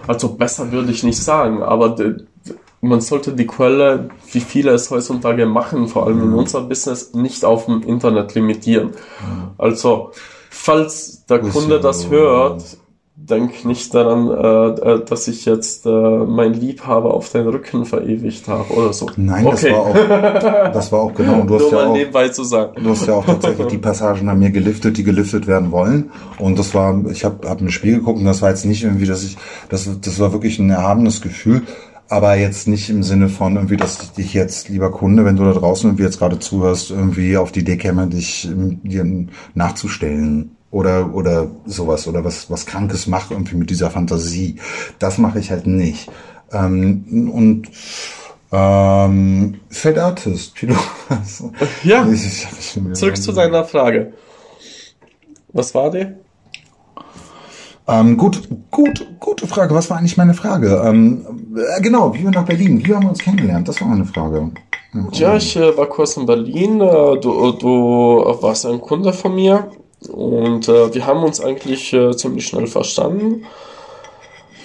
also 0.08 0.30
besser 0.30 0.72
würde 0.72 0.92
ich 0.92 1.04
nicht 1.04 1.22
sagen, 1.22 1.62
aber 1.64 1.90
de, 1.90 2.18
de, 2.46 2.56
man 2.82 3.02
sollte 3.02 3.34
die 3.34 3.46
Quelle, 3.46 4.10
wie 4.32 4.40
viele 4.40 4.72
es 4.72 4.90
heutzutage 4.90 5.46
machen, 5.46 5.88
vor 5.88 6.08
allem 6.08 6.24
in 6.24 6.34
unserem 6.34 6.68
Business, 6.68 7.14
nicht 7.14 7.46
auf 7.46 7.66
dem 7.66 7.84
Internet 7.84 8.34
limitieren. 8.34 8.92
Also, 9.58 10.12
falls 10.50 11.26
der 11.28 11.40
Kunde 11.40 11.80
das 11.80 12.10
hört, 12.10 12.64
denk 13.30 13.66
nicht 13.66 13.94
daran, 13.94 14.30
äh, 14.30 14.94
äh, 14.94 15.06
dass 15.06 15.28
ich 15.28 15.46
jetzt 15.46 15.86
äh, 15.86 15.90
mein 15.90 16.54
Liebhaber 16.54 17.14
auf 17.14 17.30
den 17.30 17.48
Rücken 17.48 17.86
verewigt 17.86 18.48
habe 18.48 18.74
oder 18.74 18.94
so. 18.94 19.08
Nein, 19.16 19.46
okay. 19.46 19.70
das 19.70 19.72
war 19.72 19.80
auch, 19.80 19.94
das 20.74 20.92
war 20.92 21.00
auch 21.00 21.14
genau. 21.14 21.42
Und 21.42 21.48
du 21.48 21.56
hast 21.56 21.62
Nur 21.62 21.72
ja 21.72 21.78
mal 21.78 21.88
auch, 21.88 21.94
nebenbei 21.94 22.30
zu 22.30 22.44
sagen. 22.44 22.84
Du 22.84 22.90
hast 22.90 23.08
ja 23.08 23.14
auch 23.14 23.26
tatsächlich 23.26 23.68
die 23.68 23.78
Passagen 23.78 24.28
an 24.30 24.40
mir 24.40 24.52
geliftet, 24.52 24.98
die 24.98 25.04
geliftet 25.04 25.48
werden 25.48 25.72
wollen. 25.72 26.12
Und 26.40 26.58
das 26.58 26.74
war, 26.74 27.04
ich 27.10 27.24
habe 27.24 27.48
hab 27.48 27.62
ein 27.62 27.70
Spiel 27.70 27.98
geguckt 27.98 28.20
und 28.20 28.26
das 28.26 28.42
war 28.42 28.50
jetzt 28.50 28.66
nicht 28.66 28.84
irgendwie, 28.84 29.06
dass 29.06 29.24
ich, 29.24 29.38
das, 29.70 29.90
das 30.02 30.20
war 30.20 30.34
wirklich 30.34 30.60
ein 30.60 30.70
erhabenes 30.70 31.22
Gefühl. 31.22 31.62
Aber 32.10 32.36
jetzt 32.36 32.68
nicht 32.68 32.90
im 32.90 33.04
Sinne 33.04 33.30
von 33.30 33.56
irgendwie, 33.56 33.78
dass 33.78 34.02
ich 34.02 34.12
dich 34.12 34.34
jetzt, 34.34 34.68
lieber 34.68 34.92
Kunde, 34.92 35.24
wenn 35.24 35.38
du 35.38 35.46
da 35.46 35.54
draußen 35.54 35.90
irgendwie 35.90 36.04
jetzt 36.04 36.20
gerade 36.20 36.40
zuhörst, 36.40 36.92
irgendwie 36.92 37.38
auf 37.38 37.54
die 37.54 37.62
Idee 37.62 37.78
käme, 37.78 38.08
dich 38.08 38.50
ähm, 38.52 38.82
dir 38.84 39.06
nachzustellen. 39.54 40.58
Oder, 40.72 41.14
oder 41.14 41.48
sowas, 41.66 42.08
oder 42.08 42.24
was, 42.24 42.50
was 42.50 42.66
Krankes 42.66 43.06
mache 43.06 43.34
irgendwie 43.34 43.56
mit 43.58 43.70
dieser 43.70 43.90
Fantasie. 43.92 44.56
Das 45.00 45.18
mache 45.18 45.40
ich 45.40 45.52
halt 45.52 45.68
nicht. 45.68 46.10
Ähm, 46.54 47.30
und 47.34 47.68
ähm, 48.54 49.60
Fat 49.70 49.98
Artist, 49.98 50.54
du 50.62 50.68
Ja, 51.84 52.08
Ich- 52.10 52.48
ich 52.60 52.80
zurück 52.94 53.18
zu 53.18 53.32
deiner 53.34 53.66
Frage. 53.66 54.14
Was 55.54 55.76
war 55.76 55.92
die? 55.92 56.08
Ähm, 57.88 58.16
gut, 58.16 58.48
gut, 58.70 59.06
gute 59.20 59.48
Frage. 59.48 59.74
Was 59.76 59.90
war 59.90 59.98
eigentlich 59.98 60.16
meine 60.18 60.34
Frage? 60.34 60.82
Ähm, 60.86 61.26
äh, 61.58 61.82
genau, 61.82 62.14
wie 62.14 62.24
wir 62.24 62.32
nach 62.32 62.46
Berlin, 62.46 62.82
wie 62.86 62.94
haben 62.94 63.04
wir 63.04 63.10
uns 63.10 63.20
kennengelernt? 63.20 63.68
Das 63.68 63.82
war 63.82 63.88
meine 63.88 64.06
Frage. 64.06 64.52
Ja, 65.14 65.36
ich 65.36 65.56
äh, 65.56 65.76
war 65.78 65.88
kurz 65.88 66.16
in 66.18 66.26
Berlin. 66.26 66.80
Äh, 66.80 67.20
du, 67.20 67.52
du 67.54 68.24
warst 68.42 68.66
ein 68.66 68.80
Kunde 68.80 69.12
von 69.14 69.34
mir 69.36 69.70
und 70.10 70.68
äh, 70.68 70.94
wir 70.94 71.06
haben 71.06 71.24
uns 71.24 71.40
eigentlich 71.40 71.94
äh, 71.94 72.16
ziemlich 72.16 72.48
schnell 72.48 72.68
verstanden. 72.68 73.44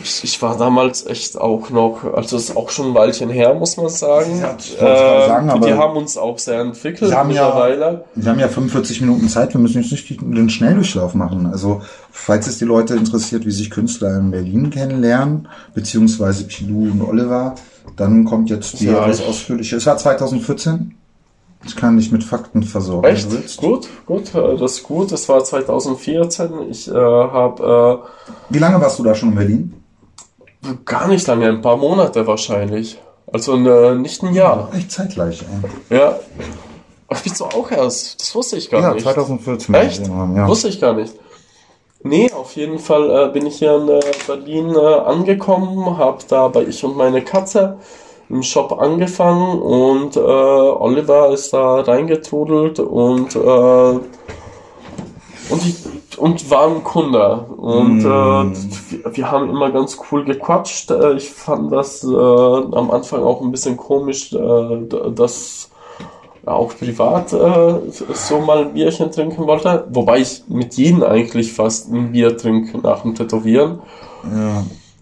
Ich, 0.03 0.23
ich 0.25 0.43
war 0.43 0.59
damals 0.59 1.07
echt 1.07 1.39
auch 1.41 1.71
noch, 1.71 2.05
also 2.15 2.37
es 2.37 2.51
ist 2.51 2.57
auch 2.57 2.69
schon 2.69 2.89
ein 2.89 2.95
Weilchen 2.95 3.31
her, 3.31 3.55
muss 3.55 3.79
man 3.79 3.89
sagen. 3.89 4.39
Ja, 4.41 4.55
gerade 4.79 5.27
sagen, 5.27 5.51
aber- 5.51 5.67
wir 5.67 5.79
haben 5.79 5.97
uns 5.97 6.19
auch 6.19 6.39
sehr 6.39 6.61
entwickelt 6.61 7.11
Wir 7.11 7.17
haben 7.17 7.31
ja- 7.31 7.45
mittlerweile. 7.47 8.05
Wir 8.15 8.31
haben 8.31 8.39
ja 8.39 8.49
45 8.49 9.01
Minuten 9.01 9.29
Zeit, 9.29 9.55
wir 9.55 9.61
müssen 9.61 9.81
jetzt 9.83 9.91
nicht 9.93 10.21
den 10.21 10.51
Schnelldurchlauf 10.51 11.15
machen. 11.15 11.47
Also, 11.47 11.81
falls 12.11 12.47
es 12.47 12.59
die 12.59 12.67
Leute 12.67 12.95
interessiert, 12.95 13.47
wie 13.47 13.51
sich 13.51 13.71
Künstler 13.71 14.19
in 14.19 14.31
Berlin 14.31 14.69
kennenlernen, 14.71 15.49
beziehungsweise 15.75 16.45
Pilou 16.45 16.91
und 16.91 17.03
Oliver, 17.03 17.55
dann 17.97 18.27
kommt 18.27 18.51
jetzt 18.51 18.79
die 18.81 18.87
Ja, 18.87 19.01
ausführliche. 19.07 19.77
Es 19.77 19.87
war 19.87 19.97
2014. 19.97 20.95
Ich 21.65 21.75
kann 21.75 21.97
dich 21.97 22.13
mit 22.13 22.23
Fakten 22.23 22.63
versorgen. 22.63 23.07
Echt? 23.09 23.57
Gut, 23.57 23.89
gut, 24.07 24.35
äh, 24.35 24.57
das 24.57 24.73
ist 24.73 24.83
gut. 24.85 25.11
Das 25.11 25.29
war 25.29 25.43
2014. 25.43 26.71
Ich 26.71 26.89
äh, 26.89 26.93
habe 26.95 28.03
Wie 28.51 28.59
lange 28.59 28.81
warst 28.81 28.99
du 28.99 29.03
da 29.03 29.15
schon 29.15 29.31
in 29.31 29.35
Berlin? 29.35 29.75
äh, 30.65 30.75
gar 30.85 31.09
nicht 31.09 31.27
lange, 31.27 31.49
ein 31.49 31.63
paar 31.63 31.77
Monate 31.77 32.27
wahrscheinlich. 32.27 33.01
Also 33.33 33.57
äh, 33.57 33.95
nicht 33.97 34.23
ein 34.23 34.35
Jahr. 34.35 34.71
Echt 34.75 34.93
zeitgleich. 34.93 35.43
Ey. 35.91 35.99
Ja. 35.99 36.19
Ach, 37.09 37.21
bist 37.23 37.41
du 37.41 37.45
auch 37.45 37.71
erst? 37.71 38.21
Das 38.21 38.35
wusste 38.35 38.57
ich 38.57 38.71
gar 38.71 38.81
Ja, 38.83 38.95
nicht. 38.95 39.03
2014. 39.03 39.75
Echt? 39.75 40.07
Ja. 40.07 40.47
Wusste 40.49 40.69
ich 40.69 40.81
gar 40.81 40.93
nicht. 40.93 41.15
Nee, 42.03 42.31
auf 42.33 42.53
jeden 42.55 42.79
Fall 42.79 43.11
äh, 43.29 43.33
bin 43.33 43.47
ich 43.47 43.59
hier 43.59 43.77
in 43.77 43.89
äh, 43.89 44.01
Berlin 44.29 44.75
äh, 44.77 44.79
angekommen, 44.79 45.99
habe 45.99 46.19
da 46.29 46.47
bei 46.49 46.63
Ich 46.65 46.85
und 46.85 46.97
meine 46.97 47.23
Katze 47.23 47.79
im 48.29 48.43
Shop 48.43 48.79
angefangen 48.81 49.61
und 49.61 50.17
äh, 50.17 50.21
Oliver 50.21 51.31
ist 51.31 51.53
da 51.53 51.81
reingetrudelt 51.81 52.81
und 52.81 53.37
äh, 53.37 54.01
und 55.49 55.65
ich 55.65 56.19
und 56.19 56.51
war 56.51 56.67
ein 56.69 56.83
Kunde 56.83 57.47
und 57.57 58.01
äh, 58.01 58.05
wir, 58.05 59.17
wir 59.17 59.31
haben 59.31 59.51
immer 59.51 59.71
ganz 59.71 59.99
cool 60.11 60.25
gequatscht. 60.25 60.91
Äh, 60.91 61.15
ich 61.15 61.31
fand 61.31 61.71
das 61.73 62.03
äh, 62.03 62.09
am 62.09 62.91
Anfang 62.91 63.23
auch 63.23 63.41
ein 63.43 63.53
bisschen 63.53 63.77
komisch, 63.77 64.33
äh, 64.33 65.11
dass 65.15 65.71
auch 66.47 66.77
privat 66.77 67.33
äh, 67.33 67.75
so 67.91 68.41
mal 68.41 68.63
ein 68.63 68.73
Bierchen 68.73 69.11
trinken 69.11 69.47
wollte. 69.47 69.87
Wobei 69.91 70.21
ich 70.21 70.45
mit 70.49 70.75
jedem 70.75 71.03
eigentlich 71.03 71.53
fast 71.53 71.93
ein 71.93 72.13
Bier 72.13 72.37
trinke 72.37 72.79
nach 72.79 73.03
dem 73.03 73.15
Tätowieren. 73.15 73.81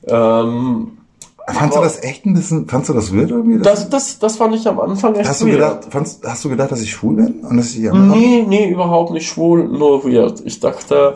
Ja. 0.09 0.43
Ähm, 0.43 0.99
Fandst 1.46 1.76
du 1.76 1.83
das 1.83 2.02
echt 2.02 2.24
ein 2.24 2.33
bisschen, 2.35 2.66
fandst 2.68 2.88
du 2.88 2.94
das 2.94 3.14
weird 3.14 3.30
irgendwie? 3.30 3.59
das, 3.59 3.90
das, 3.90 4.18
das 4.18 4.37
fand 4.37 4.54
ich 4.54 4.66
am 4.66 4.80
Anfang 4.80 5.14
echt 5.14 5.28
hast 5.28 5.42
du 5.42 5.46
weird. 5.46 5.57
gedacht, 5.57 5.78
fandst, 5.90 6.26
hast 6.26 6.44
du 6.44 6.48
gedacht, 6.48 6.72
dass 6.72 6.80
ich 6.80 6.90
schwul 6.90 7.16
bin? 7.16 7.40
Und 7.40 7.57
dass 7.59 7.74
ich 7.74 7.80
Nee, 7.92 8.44
nee, 8.48 8.70
überhaupt 8.70 9.11
nicht 9.11 9.28
schwul, 9.28 9.68
nur 9.68 10.04
weird. 10.04 10.40
Ich 10.44 10.61
dachte, 10.61 11.14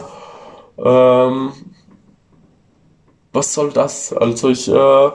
ähm, 0.84 1.50
was 3.32 3.54
soll 3.54 3.70
das? 3.72 4.12
Also 4.12 4.50
ich, 4.50 4.68
äh, 4.68 5.10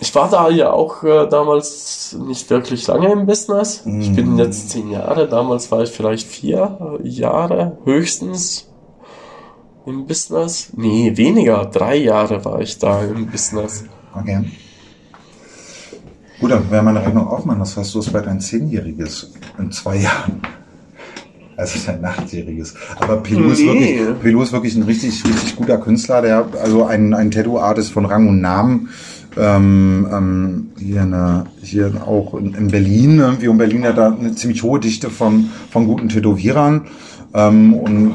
ich 0.00 0.14
war 0.14 0.28
da 0.30 0.50
ja 0.50 0.70
auch 0.72 1.02
äh, 1.02 1.26
damals 1.26 2.16
nicht 2.26 2.48
wirklich 2.50 2.86
lange 2.86 3.10
im 3.10 3.26
Business. 3.26 3.82
Ich 3.86 4.14
bin 4.14 4.38
jetzt 4.38 4.70
zehn 4.70 4.90
Jahre, 4.90 5.26
damals 5.28 5.72
war 5.72 5.82
ich 5.82 5.90
vielleicht 5.90 6.28
vier 6.28 6.98
Jahre 7.02 7.78
höchstens 7.84 8.68
im 9.86 10.06
Business. 10.06 10.72
Nee, 10.76 11.16
weniger, 11.16 11.64
drei 11.64 11.96
Jahre 11.96 12.44
war 12.44 12.60
ich 12.60 12.78
da 12.78 13.02
im 13.02 13.26
Business. 13.30 13.84
Okay. 14.20 14.40
Gut, 16.40 16.50
dann 16.50 16.70
wäre 16.70 16.82
meine 16.82 17.04
Rechnung 17.04 17.26
aufmachen. 17.26 17.60
Das 17.60 17.76
heißt, 17.76 17.94
du 17.94 17.98
hast 18.00 18.12
bald 18.12 18.26
ein 18.26 18.40
Zehnjähriges 18.40 19.32
in 19.58 19.72
zwei 19.72 19.96
Jahren. 19.96 20.40
Also 21.56 21.78
sein 21.78 22.02
Nachtjähriges. 22.02 22.74
Aber 23.00 23.16
Pilou 23.18 23.50
ist 23.50 23.60
Nee. 23.60 23.66
wirklich, 23.98 24.20
Pilou 24.20 24.42
ist 24.42 24.52
wirklich 24.52 24.76
ein 24.76 24.82
richtig, 24.82 25.24
richtig 25.24 25.56
guter 25.56 25.78
Künstler, 25.78 26.20
der, 26.20 26.46
also 26.62 26.84
ein, 26.84 27.14
ein 27.14 27.30
Tattoo-Artist 27.30 27.92
von 27.92 28.04
Rang 28.04 28.28
und 28.28 28.42
Namen. 28.42 28.90
Ähm, 29.38 30.06
ähm, 30.12 30.70
hier, 30.78 31.02
eine, 31.02 31.44
hier 31.62 31.92
auch 32.06 32.34
in, 32.34 32.54
in 32.54 32.68
Berlin, 32.68 33.18
irgendwie, 33.18 33.48
und 33.48 33.58
Berlin 33.58 33.84
hat 33.84 33.96
da 33.98 34.10
eine 34.12 34.34
ziemlich 34.34 34.62
hohe 34.62 34.80
Dichte 34.80 35.08
von, 35.10 35.50
von 35.70 35.86
guten 35.86 36.08
Tätowierern. 36.10 36.86
Ähm, 37.32 37.72
und 37.74 38.14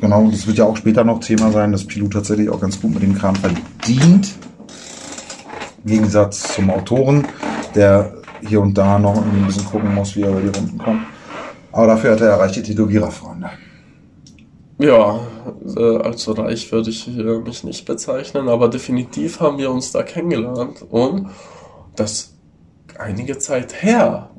genau, 0.00 0.30
das 0.30 0.46
wird 0.46 0.56
ja 0.58 0.64
auch 0.64 0.76
später 0.76 1.04
noch 1.04 1.20
Thema 1.20 1.52
sein, 1.52 1.72
dass 1.72 1.84
Pilou 1.84 2.08
tatsächlich 2.08 2.48
auch 2.48 2.60
ganz 2.60 2.80
gut 2.80 2.94
mit 2.94 3.02
dem 3.02 3.14
Kram 3.14 3.34
verdient. 3.36 4.34
Gegensatz 5.84 6.54
zum 6.54 6.70
Autoren, 6.70 7.26
der 7.74 8.14
hier 8.46 8.60
und 8.60 8.76
da 8.76 8.98
noch 8.98 9.16
ein 9.16 9.46
bisschen 9.46 9.64
gucken 9.64 9.94
muss, 9.94 10.14
wie 10.16 10.22
er 10.22 10.30
über 10.30 10.40
die 10.40 10.58
Runden 10.58 10.78
kommt. 10.78 11.02
Aber 11.72 11.86
dafür 11.88 12.12
hat 12.12 12.20
er 12.20 12.28
erreicht 12.28 12.56
die 12.56 12.62
Tätowiererfreunde. 12.62 13.50
Ja, 14.78 15.20
äh, 15.76 15.96
als 15.98 16.38
reich 16.38 16.70
würde 16.70 16.90
ich 16.90 17.08
mich 17.08 17.64
nicht 17.64 17.84
bezeichnen, 17.84 18.48
aber 18.48 18.68
definitiv 18.68 19.40
haben 19.40 19.58
wir 19.58 19.70
uns 19.70 19.90
da 19.90 20.04
kennengelernt 20.04 20.84
und 20.88 21.30
das 21.96 22.34
einige 22.96 23.38
Zeit 23.38 23.82
her. 23.82 24.30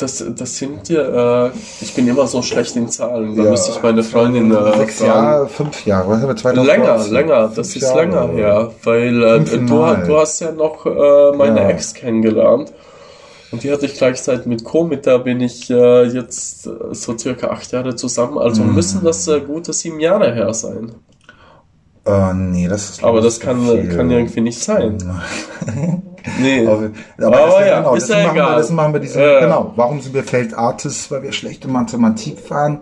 Das, 0.00 0.24
das 0.36 0.56
sind 0.56 0.88
ja, 0.88 1.46
äh, 1.46 1.50
ich 1.80 1.94
bin 1.94 2.08
immer 2.08 2.26
so 2.26 2.42
schlecht 2.42 2.74
in 2.76 2.88
Zahlen, 2.88 3.36
da 3.36 3.44
Ja, 3.44 3.50
müsste 3.50 3.70
ich 3.72 3.82
meine 3.82 4.02
Freundin 4.02 4.50
äh, 4.50 4.76
Sechs. 4.78 5.00
Jahre, 5.00 5.48
fünf 5.48 5.84
Jahre, 5.86 6.08
was 6.08 6.20
haben 6.22 6.28
wir, 6.28 6.36
2019? 6.36 7.12
Länger, 7.12 7.20
länger, 7.20 7.52
das 7.54 7.68
ist 7.76 7.82
Jahre, 7.82 8.00
länger 8.00 8.28
her, 8.28 8.70
weil 8.84 9.22
äh, 9.22 9.40
du, 9.40 9.56
du 10.06 10.18
hast 10.18 10.40
ja 10.40 10.52
noch 10.52 10.86
äh, 10.86 11.36
meine 11.36 11.60
Ja. 11.60 11.68
Ex 11.68 11.92
kennengelernt 11.94 12.72
und 13.52 13.62
die 13.62 13.70
hatte 13.72 13.86
ich 13.86 13.94
gleichzeitig 13.94 14.46
mit 14.46 14.64
Co, 14.64 14.84
mit 14.84 15.06
der 15.06 15.18
bin 15.18 15.40
ich 15.40 15.68
äh, 15.70 16.04
jetzt 16.04 16.66
äh, 16.66 16.70
so 16.92 17.18
circa 17.18 17.48
acht 17.48 17.70
Jahre 17.72 17.94
zusammen, 17.96 18.38
also 18.38 18.62
Mhm. 18.62 18.74
müssen 18.74 19.04
das 19.04 19.26
äh, 19.28 19.40
gute 19.40 19.72
sieben 19.72 20.00
Jahre 20.00 20.32
her 20.32 20.54
sein. 20.54 20.92
Äh, 22.06 22.32
nee, 22.34 22.66
das 22.68 22.90
ist 22.90 23.04
Aber 23.04 23.20
das 23.20 23.38
kann, 23.40 23.60
viel. 23.66 23.88
kann 23.94 24.10
irgendwie 24.10 24.40
nicht 24.40 24.58
sein. 24.62 24.96
Nee. 26.40 26.66
Aber, 26.66 26.90
aber, 27.18 27.26
Aber 27.26 27.36
das, 27.36 27.66
ja, 27.66 27.78
genau, 27.78 27.94
ist 27.94 28.08
ja 28.08 28.16
machen 28.16 28.34
wir, 28.36 28.42
egal. 28.42 28.56
deswegen 28.58 28.76
machen 28.76 28.92
wir 28.94 29.00
diese, 29.00 29.20
Ja. 29.22 29.40
genau, 29.40 29.72
warum 29.76 30.00
sind 30.00 30.14
wir 30.14 30.24
Failed 30.24 30.54
Artists? 30.54 31.10
Weil 31.10 31.22
wir 31.22 31.32
schlechte 31.32 31.68
Mathematik 31.68 32.50
waren. 32.50 32.78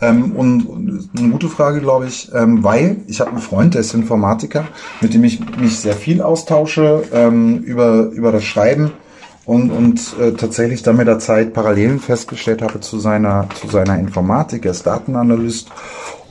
Ähm, 0.00 0.32
und, 0.36 0.62
und 0.62 1.10
eine 1.18 1.28
gute 1.30 1.48
Frage, 1.48 1.80
glaube 1.80 2.06
ich, 2.06 2.30
ähm, 2.32 2.62
weil 2.62 2.98
ich 3.08 3.20
habe 3.20 3.30
einen 3.30 3.40
Freund, 3.40 3.74
der 3.74 3.80
ist 3.80 3.94
Informatiker, 3.94 4.64
mit 5.00 5.12
dem 5.12 5.24
ich 5.24 5.40
mich 5.56 5.80
sehr 5.80 5.94
viel 5.94 6.22
austausche 6.22 7.02
ähm, 7.12 7.58
über, 7.58 8.04
über 8.12 8.30
das 8.30 8.44
Schreiben 8.44 8.92
und, 9.44 9.70
und 9.72 10.14
äh, 10.20 10.32
tatsächlich 10.34 10.84
dann 10.84 10.96
mit 10.98 11.08
der 11.08 11.18
Zeit 11.18 11.52
Parallelen 11.52 11.98
festgestellt 11.98 12.62
habe 12.62 12.78
zu 12.78 13.00
seiner, 13.00 13.48
zu 13.60 13.66
seiner 13.68 13.98
Informatik. 13.98 14.66
Er 14.66 14.70
ist 14.70 14.86
Datenanalyst 14.86 15.68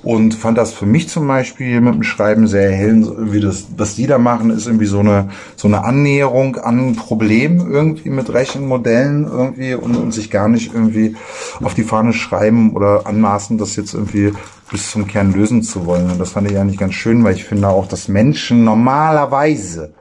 und 0.03 0.36
fand 0.36 0.57
das 0.57 0.73
für 0.73 0.86
mich 0.86 1.10
zum 1.10 1.27
Beispiel 1.27 1.81
mit 1.81 1.95
dem 1.95 2.03
Schreiben 2.03 2.47
sehr 2.47 2.69
erhellend, 2.69 3.10
wie 3.17 3.39
das, 3.39 3.67
was 3.75 3.95
die 3.95 4.07
da 4.07 4.17
machen, 4.17 4.51
ist 4.51 4.67
irgendwie 4.67 4.86
so 4.86 4.99
eine, 4.99 5.29
so 5.55 5.67
eine 5.67 5.83
Annäherung 5.83 6.55
an 6.57 6.89
ein 6.89 6.95
Problem 6.95 7.71
irgendwie 7.71 8.10
mit 8.10 8.31
Rechenmodellen 8.31 9.25
irgendwie 9.25 9.73
und, 9.73 9.95
und 9.95 10.13
sich 10.13 10.29
gar 10.29 10.49
nicht 10.49 10.73
irgendwie 10.73 11.15
auf 11.62 11.73
die 11.73 11.83
Fahne 11.83 12.13
schreiben 12.13 12.73
oder 12.73 13.07
anmaßen, 13.07 13.57
das 13.57 13.75
jetzt 13.75 13.95
irgendwie 13.95 14.33
bis 14.71 14.91
zum 14.91 15.07
Kern 15.07 15.33
lösen 15.33 15.63
zu 15.63 15.86
wollen. 15.86 16.12
Und 16.12 16.19
das 16.19 16.31
fand 16.31 16.49
ich 16.49 16.57
eigentlich 16.57 16.77
ganz 16.77 16.93
schön, 16.93 17.23
weil 17.23 17.36
ich 17.36 17.45
finde 17.45 17.69
auch, 17.69 17.88
dass 17.88 18.07
Menschen 18.07 18.63
normalerweise 18.63 19.93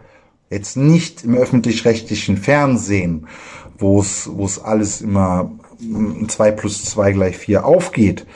jetzt 0.51 0.77
nicht 0.77 1.25
im 1.25 1.35
öffentlich-rechtlichen 1.35 2.37
Fernsehen, 2.37 3.27
wo 3.79 4.01
es, 4.01 4.29
wo 4.33 4.45
es 4.45 4.63
alles 4.63 5.01
immer 5.01 5.45
mm, 5.45 5.66
2 6.29 6.51
plus 6.53 6.85
2 6.85 7.13
gleich 7.13 7.37
4 7.37 7.65
aufgeht, 7.65 8.27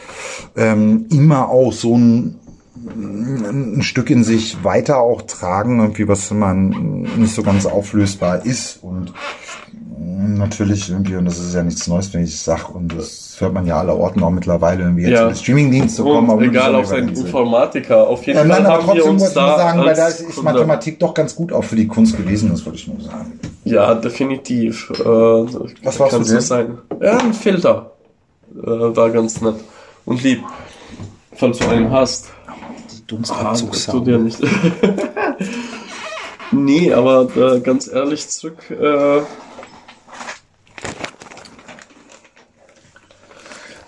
ähm, 0.56 1.06
immer 1.10 1.48
auch 1.48 1.72
so 1.72 1.96
ein, 1.96 2.38
ein 2.76 3.82
Stück 3.82 4.10
in 4.10 4.24
sich 4.24 4.64
weiter 4.64 4.98
auch 4.98 5.22
tragen, 5.22 5.80
irgendwie 5.80 6.08
was 6.08 6.30
immer 6.30 6.54
nicht 6.54 7.34
so 7.34 7.42
ganz 7.42 7.66
auflösbar 7.66 8.44
ist. 8.46 8.82
Und 8.82 9.12
natürlich 10.20 10.90
irgendwie, 10.90 11.16
und 11.16 11.24
das 11.24 11.38
ist 11.38 11.54
ja 11.54 11.62
nichts 11.62 11.86
Neues, 11.86 12.12
wenn 12.14 12.22
ich 12.24 12.30
es 12.30 12.44
sag, 12.44 12.74
und 12.74 12.96
das 12.96 13.36
hört 13.38 13.54
man 13.54 13.66
ja 13.66 13.78
aller 13.78 13.96
Orten 13.96 14.22
auch 14.22 14.30
mittlerweile 14.30 14.82
irgendwie 14.82 15.02
jetzt 15.02 15.12
Ja. 15.12 15.34
Streamingdienste 15.34 16.02
kommen. 16.02 16.30
Aber 16.30 16.42
egal, 16.42 16.72
nur 16.72 16.82
auch 16.82 16.92
ein. 16.92 17.08
Informatiker. 17.08 18.06
Auf 18.06 18.24
jeden 18.26 18.38
Ja, 18.38 18.44
Fall 18.44 18.62
nein, 18.62 18.66
aber 18.66 18.84
trotzdem 18.84 19.10
uns 19.10 19.22
muss 19.22 19.34
man 19.34 19.46
da 19.46 19.56
sagen, 19.56 19.80
weil 19.80 19.94
da 19.96 20.08
ist 20.08 20.42
Mathematik 20.42 20.98
doch 20.98 21.14
ganz 21.14 21.34
gut 21.34 21.52
auch 21.52 21.64
für 21.64 21.76
die 21.76 21.86
Kunst 21.86 22.16
gewesen, 22.16 22.50
das 22.50 22.64
wollte 22.66 22.78
ich 22.78 22.88
nur 22.88 23.00
sagen. 23.00 23.38
Ja, 23.64 23.94
definitiv. 23.94 24.90
Äh, 24.90 25.04
Was 25.04 25.98
kann 25.98 26.22
du 26.22 26.24
so 26.24 26.40
sein. 26.40 26.78
Ja, 27.00 27.18
ein 27.18 27.32
Filter. 27.34 27.92
Äh, 28.56 28.66
war 28.66 29.10
ganz 29.10 29.40
nett. 29.40 29.56
Und 30.04 30.22
lieb. 30.22 30.42
Falls 31.34 31.58
du 31.58 31.68
einen 31.68 31.90
hast. 31.90 32.30
Ah, 33.30 33.54
tu 33.90 34.00
dir 34.00 34.18
nicht. 34.18 34.38
nee, 36.52 36.92
aber 36.92 37.28
äh, 37.36 37.60
ganz 37.60 37.88
ehrlich 37.88 38.28
zurück. 38.28 38.58
Äh, 38.70 39.20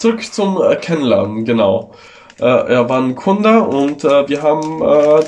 zurück 0.02 0.32
zum 0.32 0.60
äh, 0.60 0.74
Kennenlernen, 0.74 1.44
genau. 1.44 1.92
Äh, 2.40 2.44
er 2.44 2.88
war 2.88 3.00
ein 3.00 3.14
Kunde 3.14 3.62
und 3.62 4.02
äh, 4.02 4.28
wir 4.28 4.42
haben, 4.42 4.82
äh, 4.82 5.24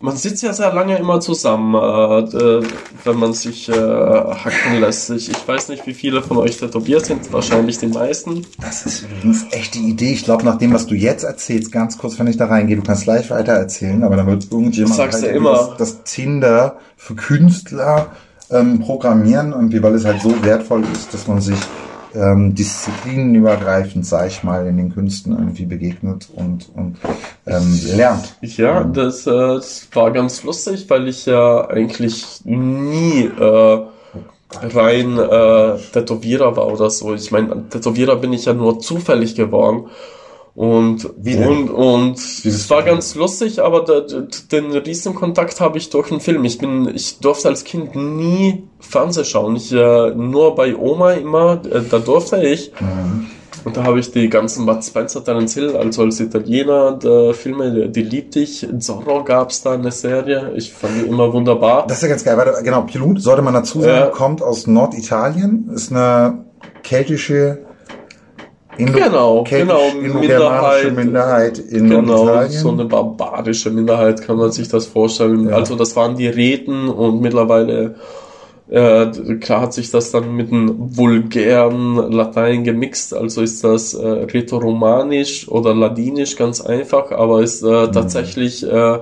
man 0.00 0.14
sitzt 0.14 0.42
ja 0.42 0.52
sehr 0.52 0.74
lange 0.74 0.98
immer 0.98 1.20
zusammen, 1.20 1.74
äh, 1.74 2.18
äh, 2.36 2.62
wenn 3.04 3.18
man 3.18 3.32
sich 3.32 3.70
hacken 3.70 4.80
lässt. 4.80 5.08
Ich, 5.10 5.30
ich 5.30 5.48
weiß 5.48 5.70
nicht, 5.70 5.86
wie 5.86 5.94
viele 5.94 6.22
von 6.22 6.36
euch 6.36 6.58
tätowiert 6.58 7.06
sind, 7.06 7.32
wahrscheinlich 7.32 7.78
die 7.78 7.86
meisten. 7.86 8.46
Das 8.60 8.84
ist 8.84 9.04
übrigens 9.04 9.46
echt 9.52 9.74
die 9.74 9.88
Idee. 9.88 10.12
Ich 10.12 10.24
glaube, 10.24 10.44
nach 10.44 10.58
dem, 10.58 10.74
was 10.74 10.86
du 10.86 10.94
jetzt 10.94 11.24
erzählst, 11.24 11.72
ganz 11.72 11.96
kurz, 11.96 12.18
wenn 12.18 12.26
ich 12.26 12.36
da 12.36 12.46
reingehe, 12.46 12.76
du 12.76 12.82
kannst 12.82 13.04
gleich 13.04 13.30
weiter 13.30 13.52
erzählen, 13.52 14.04
aber 14.04 14.16
dann 14.16 14.26
wird 14.26 14.48
irgendjemand 14.50 14.96
sagst 14.96 15.22
halt 15.22 15.34
immer. 15.34 15.54
Das, 15.54 15.76
das 15.78 16.04
Tinder 16.04 16.76
für 16.96 17.14
Künstler 17.14 18.08
ähm, 18.50 18.80
programmieren, 18.80 19.52
irgendwie, 19.52 19.82
weil 19.82 19.94
es 19.94 20.04
halt 20.04 20.20
so 20.20 20.44
wertvoll 20.44 20.82
ist, 20.92 21.14
dass 21.14 21.26
man 21.26 21.40
sich 21.40 21.58
ähm, 22.14 22.54
disziplinenübergreifend, 22.54 24.06
sag 24.06 24.28
ich 24.28 24.42
mal, 24.42 24.66
in 24.66 24.76
den 24.76 24.92
Künsten 24.92 25.32
irgendwie 25.32 25.66
begegnet 25.66 26.28
und, 26.34 26.68
und 26.74 26.96
ähm, 27.46 27.80
lernt. 27.96 28.36
Ja, 28.40 28.84
das, 28.84 29.26
äh, 29.26 29.30
das 29.30 29.88
war 29.92 30.10
ganz 30.10 30.42
lustig, 30.42 30.88
weil 30.88 31.08
ich 31.08 31.26
ja 31.26 31.68
eigentlich 31.68 32.44
nie 32.44 33.24
äh, 33.24 33.80
rein 34.52 35.18
äh, 35.18 35.78
Tätowierer 35.92 36.56
war 36.56 36.66
oder 36.66 36.90
so. 36.90 37.14
Ich 37.14 37.30
meine, 37.30 37.68
Tätowierer 37.68 38.16
bin 38.16 38.32
ich 38.32 38.46
ja 38.46 38.54
nur 38.54 38.80
zufällig 38.80 39.34
geworden. 39.34 39.88
Und, 40.54 41.08
Wie 41.16 41.36
und, 41.36 41.70
und 41.70 42.18
es 42.18 42.68
war 42.68 42.82
ganz 42.82 43.14
lustig, 43.14 43.62
aber 43.62 43.84
der, 43.84 44.00
der, 44.02 44.26
den 44.50 44.72
Riesenkontakt 44.72 45.60
habe 45.60 45.78
ich 45.78 45.90
durch 45.90 46.10
einen 46.10 46.20
Film. 46.20 46.44
Ich 46.44 46.58
bin, 46.58 46.90
ich 46.94 47.18
durfte 47.20 47.48
als 47.48 47.64
Kind 47.64 47.94
nie 47.94 48.64
Fernseh 48.80 49.24
schauen. 49.24 49.56
Ich 49.56 49.72
äh, 49.72 50.10
nur 50.10 50.54
bei 50.56 50.76
Oma 50.76 51.12
immer, 51.12 51.62
äh, 51.70 51.82
da 51.88 51.98
durfte 51.98 52.42
ich. 52.42 52.72
Mhm. 52.80 53.26
Und 53.64 53.76
da 53.76 53.84
habe 53.84 54.00
ich 54.00 54.10
die 54.10 54.28
ganzen 54.30 54.64
Bud 54.64 54.82
Spencer, 54.82 55.22
Terence 55.22 55.54
Hill, 55.54 55.76
also 55.76 56.02
als 56.02 56.18
Italiener, 56.18 56.98
die 56.98 57.34
Filme, 57.34 57.88
die, 57.90 58.02
liebte 58.02 58.40
ich. 58.40 58.66
Zorro 58.78 59.22
gab's 59.22 59.62
da 59.62 59.72
eine 59.72 59.92
Serie. 59.92 60.52
Ich 60.56 60.72
fand 60.72 60.94
die 60.96 61.06
immer 61.06 61.30
wunderbar. 61.32 61.86
Das 61.86 61.98
ist 61.98 62.02
ja 62.04 62.08
ganz 62.08 62.24
geil, 62.24 62.38
weil 62.38 62.62
genau, 62.62 62.82
Pilot, 62.82 63.20
sollte 63.20 63.42
man 63.42 63.52
dazu 63.54 63.80
sagen, 63.82 63.92
Ja. 63.92 64.06
kommt 64.06 64.40
aus 64.42 64.66
Norditalien, 64.66 65.70
ist 65.74 65.92
eine 65.92 66.44
keltische, 66.82 67.66
Indo 68.80 68.92
Genau, 68.98 69.44
genau, 69.48 69.80
indogermanische 70.02 70.90
Minderheit 70.92 71.58
in 71.58 71.88
Genau, 71.90 72.46
so 72.48 72.70
eine 72.70 72.84
barbarische 72.84 73.70
Minderheit 73.70 74.22
kann 74.22 74.36
man 74.36 74.50
sich 74.52 74.68
das 74.68 74.86
vorstellen. 74.86 75.48
Ja. 75.48 75.56
Also 75.56 75.76
das 75.76 75.94
waren 75.96 76.16
die 76.16 76.28
Reden 76.28 76.88
und 76.88 77.20
mittlerweile 77.20 77.94
äh, 78.70 79.06
klar 79.40 79.62
hat 79.62 79.72
sich 79.74 79.90
das 79.90 80.12
dann 80.12 80.36
mit 80.36 80.50
dem 80.52 80.96
vulgären 80.96 81.96
Latein 82.12 82.62
gemixt, 82.62 83.12
also 83.14 83.42
ist 83.42 83.64
das 83.64 83.94
äh, 83.94 84.06
Rätoromanisch 84.06 85.48
oder 85.48 85.74
Ladinisch 85.74 86.36
ganz 86.36 86.60
einfach, 86.60 87.10
aber 87.10 87.42
ist 87.42 87.62
äh, 87.62 87.66
Mhm. 87.66 87.92
tatsächlich 87.92 88.62
äh, 88.64 88.98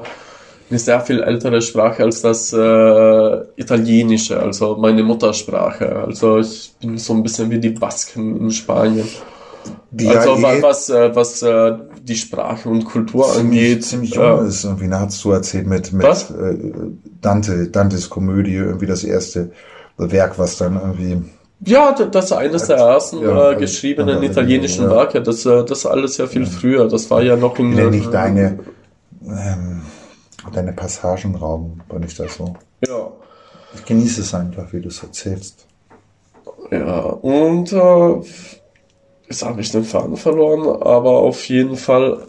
eine 0.71 0.79
sehr 0.79 1.01
viel 1.01 1.23
ältere 1.23 1.61
Sprache 1.63 2.03
als 2.03 2.23
das 2.23 2.53
äh, 2.53 3.37
Italienische, 3.57 4.41
also 4.41 4.77
meine 4.79 5.03
Muttersprache. 5.03 5.97
Also 6.07 6.39
ich 6.39 6.73
bin 6.81 6.97
so 6.99 7.13
ein 7.15 7.23
bisschen 7.23 7.51
wie 7.51 7.59
die 7.59 7.71
Basken 7.71 8.39
in 8.41 8.51
Spanien. 8.51 9.09
Also 10.07 10.37
ja 10.37 10.53
eh 10.55 10.63
was, 10.63 10.91
äh, 10.91 11.15
was 11.15 11.43
äh, 11.43 11.73
die 12.03 12.17
Sprache 12.17 12.69
und 12.69 12.85
Kultur 12.85 13.25
ziemlich, 13.33 13.61
angeht. 13.61 13.85
ziemlich 13.85 14.17
äh, 14.17 14.21
jung 14.21 14.47
ist. 14.47 14.65
Irgendwie, 14.65 14.89
da 14.89 15.01
hast 15.01 15.25
du 15.25 15.33
erzählt 15.33 15.67
mit, 15.67 15.93
mit 15.93 16.07
Was? 16.07 16.31
äh, 16.31 16.57
Dante, 17.21 17.69
Dantes 17.69 18.11
Komödie, 18.11 18.55
irgendwie 18.55 18.87
das 18.87 19.05
erste 19.05 19.51
Werk, 19.97 20.39
was 20.39 20.57
dann 20.59 20.77
irgendwie 20.81 21.23
Ja, 21.65 21.93
das 21.93 22.27
ist 22.27 22.33
eines 22.33 22.67
der 22.67 22.77
ersten 22.77 23.21
Ja, 23.21 23.53
äh, 23.53 23.57
geschriebenen 23.57 24.23
ja, 24.23 24.31
italienischen 24.31 24.85
ja. 24.85 24.91
Werke. 24.91 25.23
Das, 25.23 25.45
äh, 25.45 25.65
das 25.65 25.87
alles 25.87 26.17
ja 26.19 26.27
viel 26.27 26.47
früher. 26.47 26.87
Das 26.89 27.11
war 27.11 27.23
ja 27.23 27.37
noch 27.37 27.59
in. 27.59 27.77
ja 27.77 27.87
äh, 27.87 27.91
nicht 27.91 28.13
deine, 28.13 28.61
ähm, 29.27 29.83
deine 30.53 30.73
Passagen 30.73 31.35
rauben, 31.35 31.81
wenn 31.91 32.03
ich 32.05 32.15
das 32.15 32.37
so. 32.37 32.55
Ja. 32.87 33.11
Ich 33.75 33.85
genieße 33.85 34.21
es 34.23 34.35
einfach, 34.35 34.73
wie 34.73 34.81
du 34.81 34.89
es 34.89 35.03
erzählst. 35.03 35.67
Ja, 36.71 37.01
und 37.01 37.73
äh, 37.73 38.23
jetzt 39.29 39.45
habe 39.45 39.61
ich 39.61 39.71
den 39.71 39.85
Faden 39.85 40.17
verloren, 40.17 40.67
aber 40.83 41.19
auf 41.19 41.49
jeden 41.49 41.77
Fall 41.77 42.27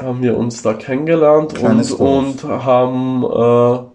haben 0.00 0.22
wir 0.22 0.36
uns 0.36 0.62
da 0.62 0.74
kennengelernt 0.74 1.54
Kleines 1.54 1.92
und, 1.92 2.42
Dorf. 2.42 2.44
und 2.44 2.64
haben 2.64 3.24
äh, 3.24 3.90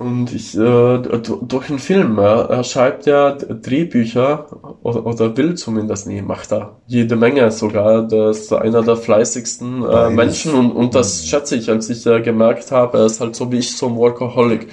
und 0.00 0.32
ich 0.32 0.56
äh, 0.56 0.98
durch 1.42 1.68
einen 1.68 1.78
Film, 1.78 2.16
ja, 2.16 2.40
er 2.46 2.64
schreibt 2.64 3.04
ja 3.04 3.32
Drehbücher 3.32 4.46
oder, 4.82 5.04
oder 5.04 5.36
will 5.36 5.56
zumindest, 5.56 6.06
nee, 6.06 6.22
macht 6.22 6.52
er 6.52 6.78
jede 6.86 7.16
Menge 7.16 7.50
sogar. 7.50 8.08
Das 8.08 8.38
ist 8.38 8.52
einer 8.54 8.82
der 8.82 8.96
fleißigsten 8.96 9.84
äh. 9.84 10.08
Menschen 10.08 10.54
und, 10.54 10.70
und 10.72 10.94
das 10.94 11.26
schätze 11.26 11.54
ich, 11.54 11.68
als 11.68 11.90
ich 11.90 12.06
äh, 12.06 12.22
gemerkt 12.22 12.72
habe, 12.72 12.96
er 12.96 13.04
ist 13.04 13.20
halt 13.20 13.36
so 13.36 13.52
wie 13.52 13.58
ich 13.58 13.76
so 13.76 13.88
ein 13.88 13.96
Workaholic. 13.96 14.68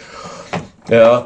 Er, 0.87 1.25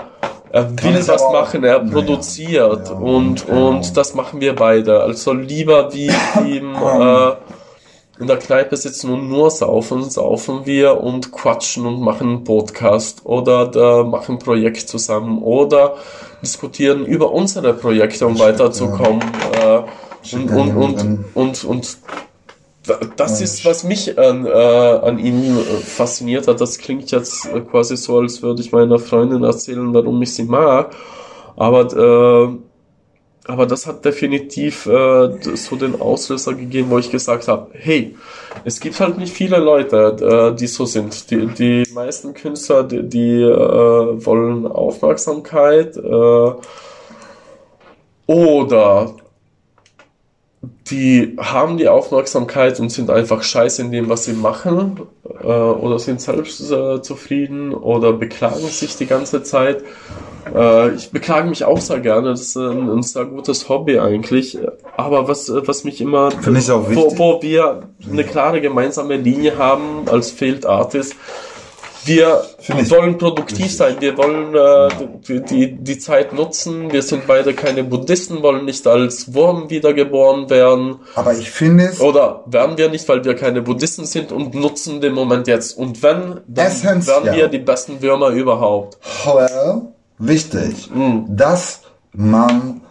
er 0.52 0.70
will 0.84 1.08
was 1.08 1.22
machen, 1.32 1.64
er 1.64 1.80
produziert 1.80 2.90
Ja, 2.90 2.96
und, 2.96 3.46
genau. 3.46 3.70
und 3.70 3.96
das 3.96 4.14
machen 4.16 4.42
wir 4.42 4.56
beide. 4.56 5.02
Also 5.02 5.34
lieber 5.34 5.94
wie 5.94 6.08
ihm 6.46 6.76
äh, 6.76 7.32
in 8.20 8.28
der 8.28 8.38
Kneipe 8.38 8.76
sitzen 8.78 9.12
und 9.12 9.30
nur 9.30 9.50
saufen, 9.50 10.10
saufen 10.10 10.66
wir 10.66 11.02
und 11.02 11.32
quatschen 11.32 11.86
und 11.86 12.02
machen 12.02 12.28
einen 12.28 12.44
Podcast 12.44 13.22
oder 13.26 13.68
da 13.68 14.04
machen 14.04 14.36
ein 14.36 14.40
Projekt 14.40 14.88
zusammen 14.90 15.42
oder 15.42 15.96
diskutieren 16.42 17.06
über 17.06 17.32
unsere 17.32 17.74
Projekte, 17.74 18.28
um 18.28 18.38
weiterzukommen. 18.38 19.22
Äh, 19.54 19.82
und, 20.34 20.50
ja 20.50 20.56
und, 20.56 20.76
und, 20.76 21.26
und, 21.34 21.64
und 21.64 21.98
das 23.16 23.42
ist, 23.42 23.64
was 23.64 23.84
mich 23.84 24.18
an, 24.18 24.46
äh, 24.46 24.50
an 24.50 25.20
ihm 25.20 25.58
äh, 25.58 25.62
fasziniert 25.62 26.48
hat. 26.48 26.62
Das 26.62 26.80
klingt 26.80 27.12
jetzt 27.12 27.46
äh, 27.46 27.62
quasi 27.62 27.96
so, 27.96 28.20
als 28.20 28.42
würde 28.42 28.62
ich 28.62 28.72
meiner 28.72 28.98
Freundin 28.98 29.44
erzählen, 29.44 29.94
warum 29.94 30.22
ich 30.22 30.34
sie 30.34 30.44
mag. 30.44 30.96
Aber, 31.56 31.82
äh, 31.96 32.58
aber 33.46 33.66
das 33.68 33.86
hat 33.86 34.04
definitiv 34.04 34.88
äh, 34.88 35.30
so 35.56 35.76
den 35.76 36.02
Auslöser 36.02 36.56
gegeben, 36.56 36.90
wo 36.90 36.98
ich 36.98 37.12
gesagt 37.12 37.48
habe, 37.48 37.70
hey, 37.74 38.16
es 38.66 38.80
gibt 38.80 39.00
halt 39.00 39.18
nicht 39.18 39.34
viele 39.34 39.58
Leute, 39.58 40.52
äh, 40.54 40.56
die 40.56 40.68
so 40.68 40.86
sind. 40.86 41.30
Die, 41.30 41.46
die 41.48 41.84
meisten 41.94 42.34
Künstler, 42.34 42.84
die, 42.84 43.04
die 43.08 43.42
äh, 43.42 44.26
wollen 44.26 44.66
Aufmerksamkeit 44.66 45.98
äh, 45.98 46.52
oder 48.26 49.14
die 50.92 51.36
haben 51.38 51.78
die 51.78 51.88
Aufmerksamkeit 51.88 52.80
und 52.80 52.90
sind 52.90 53.10
einfach 53.10 53.42
scheiße 53.42 53.82
in 53.82 53.92
dem, 53.92 54.10
was 54.10 54.26
sie 54.26 54.34
machen, 54.34 55.00
äh, 55.42 55.48
oder 55.48 55.98
sind 55.98 56.22
selbst 56.22 56.72
äh, 56.72 57.02
zufrieden 57.02 57.74
oder 57.74 58.14
beklagen 58.14 58.68
sich 58.68 58.98
die 58.98 59.08
ganze 59.08 59.42
Zeit. 59.44 59.84
Äh, 60.54 60.94
ich 60.96 61.12
beklage 61.12 61.48
mich 61.50 61.64
auch 61.64 61.80
sehr 61.80 62.00
gerne, 62.00 62.30
das 62.30 62.42
ist 62.42 62.58
ein, 62.58 62.90
ein 62.90 63.04
sehr 63.04 63.26
gutes 63.26 63.70
Hobby 63.70 64.00
eigentlich. 64.00 64.58
Aber 64.98 65.28
was, 65.28 65.52
was 65.52 65.84
mich 65.84 66.02
immer, 66.02 66.32
Finde 66.32 66.60
ich 66.60 66.70
auch 66.70 66.86
wo, 66.86 66.90
wichtig. 66.90 67.20
wo 67.20 67.42
wir 67.42 67.90
eine 68.12 68.24
klare 68.24 68.62
gemeinsame 68.62 69.16
Linie 69.16 69.58
haben 69.58 70.08
als 70.10 70.32
Failed 70.32 70.66
Artist, 70.66 71.16
wir 72.06 72.44
wollen 72.90 73.18
produktiv 73.18 73.76
sein, 73.76 73.98
wir 74.00 74.18
wollen 74.18 74.56
äh, 74.56 75.40
die, 75.50 75.74
die, 75.76 76.00
Zeit 76.00 76.34
nutzen, 76.34 76.92
wir 76.92 77.02
sind 77.02 77.28
beide 77.28 77.54
keine 77.54 77.84
Buddhisten, 77.84 78.42
wollen 78.42 78.66
nicht 78.66 78.88
als 78.88 79.34
Wurm 79.34 79.70
wiedergeboren 79.70 80.50
werden. 80.50 81.00
Aber 81.16 81.34
ich 81.34 81.52
finde 81.52 81.86
es 81.86 82.00
Oder 82.00 82.44
werden 82.48 82.78
wir 82.78 82.90
nicht, 82.90 83.08
weil 83.08 83.24
wir 83.24 83.36
keine 83.36 83.62
Buddhisten 83.62 84.06
sind 84.06 84.32
und 84.32 84.54
nutzen 84.56 85.02
den 85.02 85.14
Moment 85.14 85.48
jetzt. 85.48 85.78
Und 85.78 86.02
wenn, 86.02 86.42
dann 86.48 86.68
Essentiell. 86.68 87.24
werden 87.24 87.36
wir 87.36 87.48
die 87.48 87.60
besten 87.60 88.02
Würmer 88.02 88.30
überhaupt. 88.30 88.98
well, 89.26 89.82
wichtig, 90.18 90.90
Mhm. 90.94 91.26
dass 91.30 91.82
man 92.14 92.82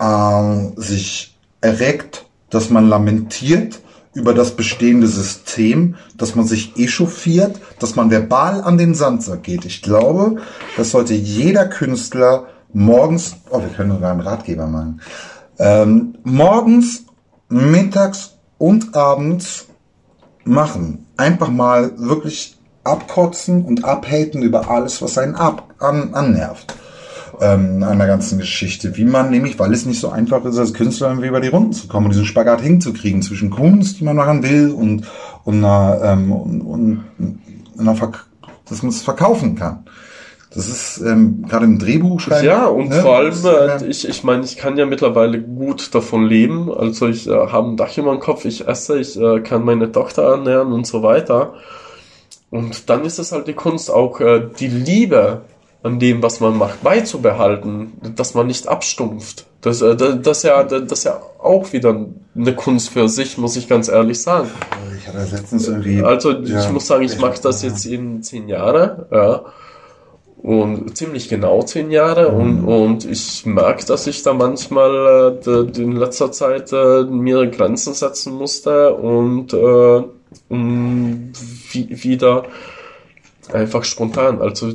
ähm, 0.00 0.72
sich 0.76 1.36
erregt, 1.60 2.24
dass 2.50 2.70
man 2.70 2.88
lamentiert 2.88 3.80
über 4.18 4.34
das 4.34 4.56
bestehende 4.56 5.06
System, 5.06 5.94
dass 6.16 6.34
man 6.34 6.44
sich 6.44 6.76
echauffiert, 6.76 7.60
dass 7.78 7.94
man 7.94 8.10
verbal 8.10 8.62
an 8.62 8.76
den 8.76 8.94
Sandsack 8.94 9.44
geht. 9.44 9.64
Ich 9.64 9.80
glaube, 9.80 10.42
das 10.76 10.90
sollte 10.90 11.14
jeder 11.14 11.66
Künstler 11.66 12.48
morgens, 12.72 13.36
oh, 13.50 13.60
wir 13.60 13.68
können 13.68 13.92
sogar 13.92 14.10
einen 14.10 14.20
Ratgeber 14.20 14.66
machen, 14.66 15.00
ähm, 15.60 16.16
morgens, 16.24 17.04
mittags 17.48 18.34
und 18.58 18.96
abends 18.96 19.66
machen. 20.44 21.06
Einfach 21.16 21.48
mal 21.48 21.92
wirklich 21.96 22.56
abkotzen 22.82 23.64
und 23.64 23.84
abhaten 23.84 24.42
über 24.42 24.68
alles, 24.68 25.00
was 25.00 25.16
einen 25.16 25.36
ab, 25.36 25.74
an, 25.78 26.12
annervt. 26.14 26.74
Ähm, 27.40 27.82
an 27.82 27.98
der 27.98 28.06
ganzen 28.06 28.38
Geschichte. 28.38 28.96
Wie 28.96 29.04
man 29.04 29.30
nämlich, 29.30 29.58
weil 29.58 29.72
es 29.72 29.86
nicht 29.86 30.00
so 30.00 30.08
einfach 30.08 30.44
ist, 30.44 30.58
als 30.58 30.74
Künstler 30.74 31.08
irgendwie 31.08 31.28
über 31.28 31.40
die 31.40 31.48
Runden 31.48 31.72
zu 31.72 31.86
kommen 31.86 32.06
und 32.06 32.12
diesen 32.12 32.26
Spagat 32.26 32.60
hinzukriegen 32.60 33.22
zwischen 33.22 33.50
Kunst, 33.50 34.00
die 34.00 34.04
man 34.04 34.16
machen 34.16 34.42
will, 34.42 34.70
und, 34.70 35.06
und, 35.44 35.58
einer, 35.58 36.00
ähm, 36.02 36.32
und, 36.32 36.60
und 36.62 37.04
einer 37.78 37.94
Verk 37.94 38.28
dass 38.68 38.82
man 38.82 38.90
es 38.90 39.02
verkaufen 39.02 39.56
kann. 39.56 39.84
Das 40.54 40.66
ist 40.66 40.98
ähm, 40.98 41.44
gerade 41.46 41.66
im 41.66 41.78
Drehbuch 41.78 42.20
schreiben. 42.20 42.46
Ja, 42.46 42.66
und 42.66 42.88
ne, 42.88 43.02
vor 43.02 43.16
allem, 43.16 43.34
äh, 43.44 43.86
ich, 43.86 44.08
ich 44.08 44.24
meine, 44.24 44.44
ich 44.44 44.56
kann 44.56 44.78
ja 44.78 44.86
mittlerweile 44.86 45.40
gut 45.40 45.94
davon 45.94 46.24
leben. 46.24 46.72
Also 46.72 47.06
ich 47.06 47.28
äh, 47.28 47.30
habe 47.30 47.68
ein 47.68 47.76
Dach 47.76 47.96
über 47.98 48.12
dem 48.12 48.20
Kopf, 48.20 48.46
ich 48.46 48.66
esse, 48.66 48.98
ich 48.98 49.20
äh, 49.20 49.40
kann 49.40 49.64
meine 49.64 49.92
Tochter 49.92 50.22
ernähren 50.22 50.72
und 50.72 50.86
so 50.86 51.02
weiter. 51.02 51.54
Und 52.50 52.88
dann 52.88 53.04
ist 53.04 53.18
es 53.18 53.30
halt 53.32 53.46
die 53.46 53.52
Kunst 53.52 53.90
auch, 53.90 54.20
äh, 54.20 54.48
die 54.58 54.68
Liebe 54.68 55.42
an 55.82 55.98
dem, 55.98 56.22
was 56.22 56.40
man 56.40 56.56
macht, 56.56 56.82
beizubehalten, 56.82 57.92
dass 58.16 58.34
man 58.34 58.48
nicht 58.48 58.66
abstumpft. 58.66 59.46
Das, 59.60 59.80
äh, 59.80 59.96
das, 59.96 60.20
das, 60.22 60.42
ja, 60.42 60.62
das 60.64 60.82
ist 60.90 61.04
ja 61.04 61.20
auch 61.38 61.72
wieder 61.72 62.06
eine 62.36 62.54
Kunst 62.54 62.90
für 62.90 63.08
sich, 63.08 63.38
muss 63.38 63.56
ich 63.56 63.68
ganz 63.68 63.88
ehrlich 63.88 64.20
sagen. 64.20 64.48
ich 64.96 65.06
hatte 65.06 65.18
letztens 65.18 65.68
irgendwie. 65.68 66.02
Also 66.02 66.32
ja, 66.32 66.60
ich 66.60 66.70
muss 66.70 66.86
sagen, 66.86 67.04
ich 67.04 67.18
mache 67.18 67.40
das 67.42 67.62
jetzt 67.62 67.86
in 67.86 68.22
zehn 68.22 68.48
Jahre, 68.48 69.06
ja. 69.12 69.44
Und 70.40 70.96
ziemlich 70.96 71.28
genau 71.28 71.62
zehn 71.62 71.90
Jahre 71.90 72.28
und, 72.28 72.64
und 72.64 73.04
ich 73.04 73.44
merke, 73.44 73.84
dass 73.86 74.06
ich 74.06 74.22
da 74.22 74.34
manchmal 74.34 75.36
äh, 75.44 75.80
in 75.80 75.96
letzter 75.96 76.30
Zeit 76.30 76.72
äh, 76.72 77.02
mir 77.02 77.48
Grenzen 77.48 77.92
setzen 77.92 78.34
musste 78.34 78.94
und 78.94 79.52
äh, 79.52 80.02
um 80.48 81.32
wie, 81.72 82.04
wieder 82.04 82.44
einfach 83.52 83.82
spontan, 83.82 84.40
also 84.40 84.72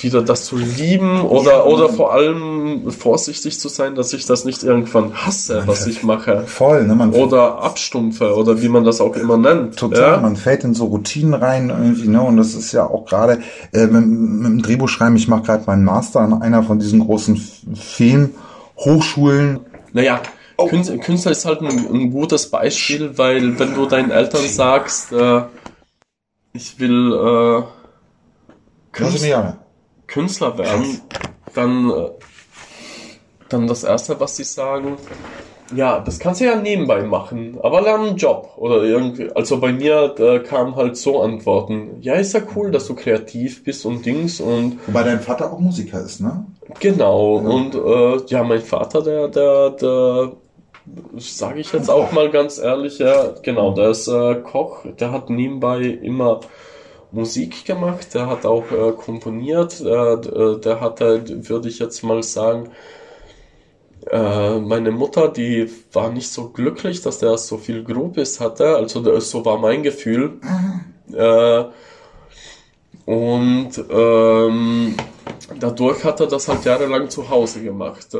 wieder 0.00 0.22
das 0.22 0.46
zu 0.46 0.56
lieben 0.56 1.20
oder, 1.20 1.66
oder 1.66 1.88
vor 1.90 2.12
allem 2.14 2.90
vorsichtig 2.90 3.60
zu 3.60 3.68
sein, 3.68 3.94
dass 3.94 4.12
ich 4.14 4.24
das 4.24 4.44
nicht 4.46 4.62
irgendwann 4.64 5.12
hasse, 5.14 5.62
was 5.66 5.86
ich 5.86 6.02
mache. 6.02 6.44
Voll, 6.46 6.86
ne? 6.86 6.94
Man 6.94 7.12
Oder 7.12 7.58
abstumpfe 7.62 8.34
oder 8.34 8.62
wie 8.62 8.68
man 8.68 8.84
das 8.84 9.00
auch 9.02 9.14
immer 9.16 9.36
nennt. 9.36 9.76
Total, 9.78 10.12
Ja? 10.12 10.16
man 10.20 10.36
fällt 10.36 10.64
in 10.64 10.72
so 10.74 10.86
Routinen 10.86 11.34
rein 11.34 11.68
irgendwie, 11.68 12.08
ne? 12.08 12.22
Und 12.22 12.38
das 12.38 12.54
ist 12.54 12.72
ja 12.72 12.86
auch 12.86 13.04
gerade 13.04 13.42
äh, 13.72 13.86
mit, 13.86 14.06
mit 14.06 14.46
dem 14.46 14.62
Drehbuchschreiben, 14.62 15.14
ich 15.16 15.28
mache 15.28 15.42
gerade 15.42 15.64
meinen 15.66 15.84
Master 15.84 16.20
an 16.20 16.40
einer 16.40 16.62
von 16.62 16.78
diesen 16.78 17.00
großen 17.00 17.36
F- 17.36 17.78
Filmhochschulen. 17.78 19.60
Naja, 19.92 20.20
Künstler, 20.68 20.98
Künstler 20.98 21.32
ist 21.32 21.44
halt 21.44 21.60
ein, 21.60 21.68
ein 21.68 22.10
gutes 22.10 22.48
Beispiel, 22.48 23.18
weil 23.18 23.58
wenn 23.58 23.74
du 23.74 23.84
deinen 23.86 24.10
Eltern 24.10 24.46
sagst, 24.48 25.12
äh, 25.12 25.42
ich 26.54 26.78
will 26.78 27.12
äh, 27.12 27.62
Künstler, 28.92 29.58
Künstler 30.12 30.58
werden, 30.58 31.00
dann, 31.54 31.90
äh, 31.90 32.10
dann 33.48 33.66
das 33.66 33.82
Erste, 33.82 34.20
was 34.20 34.36
sie 34.36 34.44
sagen, 34.44 34.96
ja, 35.74 36.00
das 36.00 36.18
kannst 36.18 36.40
du 36.40 36.44
ja 36.44 36.56
nebenbei 36.56 37.02
machen, 37.02 37.58
aber 37.62 37.80
lern 37.80 38.02
einen 38.02 38.16
Job 38.16 38.52
oder 38.56 38.82
irgendwie. 38.82 39.30
Also 39.34 39.58
bei 39.58 39.72
mir 39.72 40.14
äh, 40.18 40.40
kamen 40.40 40.76
halt 40.76 40.96
so 40.96 41.22
Antworten. 41.22 41.96
Ja, 42.02 42.14
ist 42.14 42.34
ja 42.34 42.40
cool, 42.54 42.70
dass 42.70 42.86
du 42.86 42.94
kreativ 42.94 43.64
bist 43.64 43.86
und 43.86 44.04
Dings 44.04 44.40
und 44.40 44.78
Wobei 44.86 45.02
dein 45.02 45.20
Vater 45.20 45.50
auch 45.50 45.58
Musiker 45.58 46.00
ist, 46.00 46.20
ne? 46.20 46.44
Genau, 46.80 47.36
und 47.36 47.74
äh, 47.74 48.24
ja, 48.26 48.42
mein 48.42 48.60
Vater, 48.60 49.02
der, 49.02 49.28
der, 49.28 49.70
der, 49.70 50.32
sage 51.16 51.60
ich 51.60 51.72
jetzt 51.72 51.90
auch 51.90 52.12
mal 52.12 52.30
ganz 52.30 52.58
ehrlich, 52.58 52.98
ja, 52.98 53.34
genau, 53.42 53.72
der 53.72 53.90
ist 53.90 54.08
äh, 54.08 54.36
Koch, 54.36 54.84
der 55.00 55.10
hat 55.10 55.30
nebenbei 55.30 55.80
immer 55.80 56.40
Musik 57.12 57.64
gemacht, 57.66 58.14
der 58.14 58.26
hat 58.26 58.46
auch 58.46 58.70
äh, 58.72 58.92
komponiert, 58.92 59.80
äh, 59.80 60.14
äh, 60.14 60.60
der 60.60 60.80
hatte, 60.80 61.22
würde 61.48 61.68
ich 61.68 61.78
jetzt 61.78 62.02
mal 62.02 62.22
sagen, 62.22 62.70
äh, 64.10 64.58
meine 64.58 64.90
Mutter, 64.90 65.28
die 65.28 65.70
war 65.92 66.10
nicht 66.10 66.28
so 66.30 66.48
glücklich, 66.48 67.02
dass 67.02 67.18
der 67.18 67.36
so 67.38 67.58
viel 67.58 67.84
Grobis 67.84 68.40
hatte, 68.40 68.76
also 68.76 69.20
so 69.20 69.44
war 69.44 69.58
mein 69.58 69.82
Gefühl. 69.82 70.40
Äh, 71.12 71.64
und 73.04 73.70
ähm, 73.90 74.96
dadurch 75.58 76.04
hat 76.04 76.20
er 76.20 76.26
das 76.26 76.48
halt 76.48 76.64
jahrelang 76.64 77.10
zu 77.10 77.28
Hause 77.28 77.62
gemacht. 77.62 78.14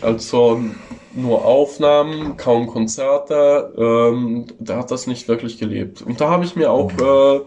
Also 0.00 0.60
nur 1.14 1.44
Aufnahmen, 1.44 2.36
kaum 2.36 2.66
Konzerte. 2.66 3.72
Ähm, 3.76 4.46
der 4.58 4.76
hat 4.78 4.90
das 4.90 5.06
nicht 5.06 5.28
wirklich 5.28 5.58
gelebt. 5.58 6.02
Und 6.02 6.20
da 6.20 6.30
habe 6.30 6.44
ich 6.44 6.56
mir 6.56 6.70
auch 6.70 6.92
äh, 6.92 7.40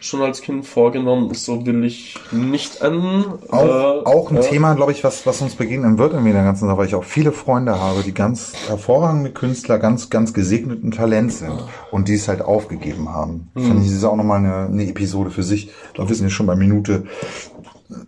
schon 0.00 0.22
als 0.22 0.40
Kind 0.40 0.66
vorgenommen, 0.66 1.32
so 1.34 1.66
will 1.66 1.84
ich 1.84 2.16
nicht 2.32 2.80
enden. 2.80 3.24
Auch, 3.50 3.64
Äh, 3.64 4.06
auch 4.06 4.30
ein 4.30 4.38
äh, 4.38 4.40
Thema, 4.40 4.74
glaube 4.74 4.92
ich, 4.92 5.04
was, 5.04 5.26
was 5.26 5.42
uns 5.42 5.54
begegnen 5.54 5.98
wird 5.98 6.14
in 6.14 6.24
der 6.24 6.44
ganzen 6.44 6.66
Sache, 6.66 6.78
weil 6.78 6.86
ich 6.86 6.94
auch 6.94 7.04
viele 7.04 7.32
Freunde 7.32 7.78
habe, 7.78 8.02
die 8.02 8.14
ganz 8.14 8.54
hervorragende 8.66 9.30
Künstler, 9.30 9.78
ganz, 9.78 10.08
ganz 10.08 10.32
gesegneten 10.32 10.90
Talent 10.90 11.32
sind 11.32 11.64
und 11.90 12.08
die 12.08 12.14
es 12.14 12.28
halt 12.28 12.42
aufgegeben 12.42 13.10
haben. 13.10 13.50
Hm. 13.54 13.64
Finde 13.64 13.82
ich, 13.82 13.88
das 13.88 13.98
ist 13.98 14.04
auch 14.04 14.16
nochmal 14.16 14.38
eine, 14.38 14.66
eine 14.66 14.88
Episode 14.88 15.30
für 15.30 15.42
sich. 15.42 15.68
Ich 15.68 15.94
glaube, 15.94 16.10
wir 16.10 16.16
sind 16.16 16.26
jetzt 16.26 16.34
schon 16.34 16.46
bei 16.46 16.56
Minute 16.56 17.04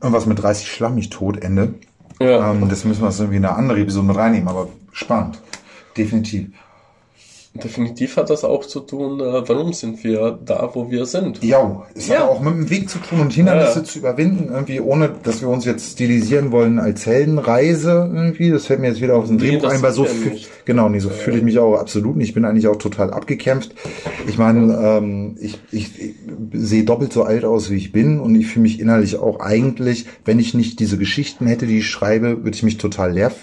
irgendwas 0.00 0.26
mit 0.26 0.40
30 0.40 0.70
schlammig 0.70 1.10
tot, 1.10 1.42
Ende. 1.42 1.74
Ja. 2.22 2.52
Ähm, 2.52 2.68
das 2.68 2.84
müssen 2.84 3.02
wir 3.02 3.06
uns 3.06 3.18
irgendwie 3.18 3.38
in 3.38 3.44
eine 3.44 3.56
andere 3.56 3.80
Episode 3.80 4.06
mit 4.06 4.16
reinnehmen, 4.16 4.48
aber 4.48 4.68
spannend. 4.92 5.40
Definitiv. 5.96 6.48
Definitiv 7.54 8.16
hat 8.16 8.30
das 8.30 8.44
auch 8.44 8.64
zu 8.64 8.80
tun, 8.80 9.20
äh, 9.20 9.46
warum 9.46 9.74
sind 9.74 10.02
wir 10.04 10.38
da, 10.42 10.70
wo 10.72 10.90
wir 10.90 11.04
sind. 11.04 11.44
Ja, 11.44 11.82
es 11.94 12.08
Ja. 12.08 12.20
hat 12.20 12.22
auch 12.30 12.40
mit 12.40 12.54
dem 12.54 12.70
Weg 12.70 12.88
zu 12.88 12.98
tun 12.98 13.20
und 13.20 13.30
Hindernisse 13.34 13.80
Ja. 13.80 13.84
zu 13.84 13.98
überwinden, 13.98 14.48
irgendwie, 14.50 14.80
ohne 14.80 15.10
dass 15.22 15.42
wir 15.42 15.48
uns 15.50 15.66
jetzt 15.66 15.92
stilisieren 15.92 16.50
wollen 16.50 16.78
als 16.78 17.04
Heldenreise 17.04 18.10
irgendwie. 18.14 18.48
Das 18.50 18.64
fällt 18.66 18.80
mir 18.80 18.88
jetzt 18.88 19.02
wieder 19.02 19.16
auf 19.16 19.26
den 19.26 19.36
Nee, 19.36 19.50
Drehbuch 19.58 19.68
ein, 19.68 19.82
weil 19.82 19.92
so 19.92 20.04
fühl- 20.06 20.38
genau, 20.64 20.88
nee, 20.88 20.98
so 20.98 21.10
fühle 21.10 21.36
ich 21.36 21.42
mich 21.42 21.58
auch 21.58 21.76
absolut 21.76 22.16
nicht. 22.16 22.28
Ich 22.28 22.34
bin 22.34 22.46
eigentlich 22.46 22.68
auch 22.68 22.76
total 22.76 23.10
abgekämpft. 23.12 23.74
Ich 24.26 24.38
meine, 24.38 24.74
ähm, 24.82 25.36
ich, 25.38 25.58
ich, 25.72 26.00
ich 26.00 26.14
sehe 26.54 26.84
doppelt 26.84 27.12
so 27.12 27.22
alt 27.24 27.44
aus, 27.44 27.70
wie 27.70 27.76
ich 27.76 27.92
bin 27.92 28.18
und 28.18 28.34
ich 28.34 28.46
fühle 28.46 28.62
mich 28.62 28.80
innerlich 28.80 29.18
auch 29.18 29.40
eigentlich, 29.40 30.06
wenn 30.24 30.38
ich 30.38 30.54
nicht 30.54 30.80
diese 30.80 30.96
Geschichten 30.96 31.46
hätte, 31.46 31.66
die 31.66 31.78
ich 31.80 31.86
schreibe, 31.90 32.44
würde 32.44 32.56
ich 32.56 32.62
mich 32.62 32.78
total 32.78 33.12
leer 33.12 33.28
fühlen. 33.30 33.42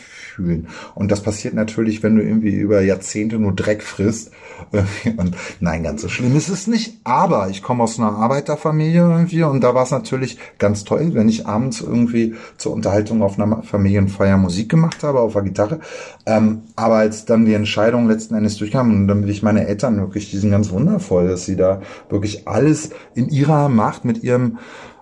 Und 0.96 1.12
das 1.12 1.22
passiert 1.22 1.54
natürlich, 1.54 2.04
wenn 2.04 2.16
du 2.16 2.24
irgendwie 2.24 2.56
über 2.56 2.82
Jahrzehnte 2.82 3.40
nur 3.40 3.54
Dreck 3.54 3.84
frisst. 3.84 4.32
Und 5.18 5.36
nein, 5.60 5.84
ganz 5.84 6.02
so 6.02 6.10
schlimm 6.10 6.36
ist 6.36 6.50
es 6.50 6.68
nicht. 6.68 7.00
Aber 7.04 7.50
ich 7.50 7.64
komme 7.64 7.84
aus 7.84 8.00
einer 8.00 8.12
Arbeiterfamilie 8.12 9.02
irgendwie 9.02 9.44
und 9.44 9.62
da 9.62 9.74
war 9.74 9.84
es 9.84 9.92
natürlich 9.92 10.38
ganz 10.58 10.84
toll, 10.84 11.12
wenn 11.14 11.30
ich 11.30 11.48
abends 11.48 11.82
irgendwie 11.82 12.36
zur 12.58 12.74
Unterhaltung 12.74 13.22
auf 13.22 13.40
einer 13.40 13.64
Familienfeier 13.64 14.38
Musik 14.38 14.70
gemacht 14.70 15.04
habe, 15.04 15.20
auf 15.22 15.34
der 15.34 15.44
Gitarre. 15.44 15.80
Ähm, 16.26 16.64
aber 16.76 16.96
als 16.96 17.26
dann 17.26 17.46
die 17.46 17.54
Entscheidung 17.54 18.08
letzten 18.08 18.36
Endes 18.36 18.58
durchkam 18.58 18.92
und 18.92 19.08
dann 19.08 19.24
will 19.24 19.30
ich 19.30 19.44
meine 19.44 19.66
Eltern 19.68 19.98
wirklich, 19.98 20.30
die 20.32 20.38
sind 20.38 20.52
ganz 20.52 20.72
wundervoll, 20.72 21.28
dass 21.28 21.46
sie 21.46 21.56
da 21.56 21.82
wirklich 22.10 22.48
alles 22.48 22.92
in 23.16 23.30
ihrer 23.30 23.70
Macht 23.70 24.06
mit 24.06 24.24
ihrem 24.24 24.58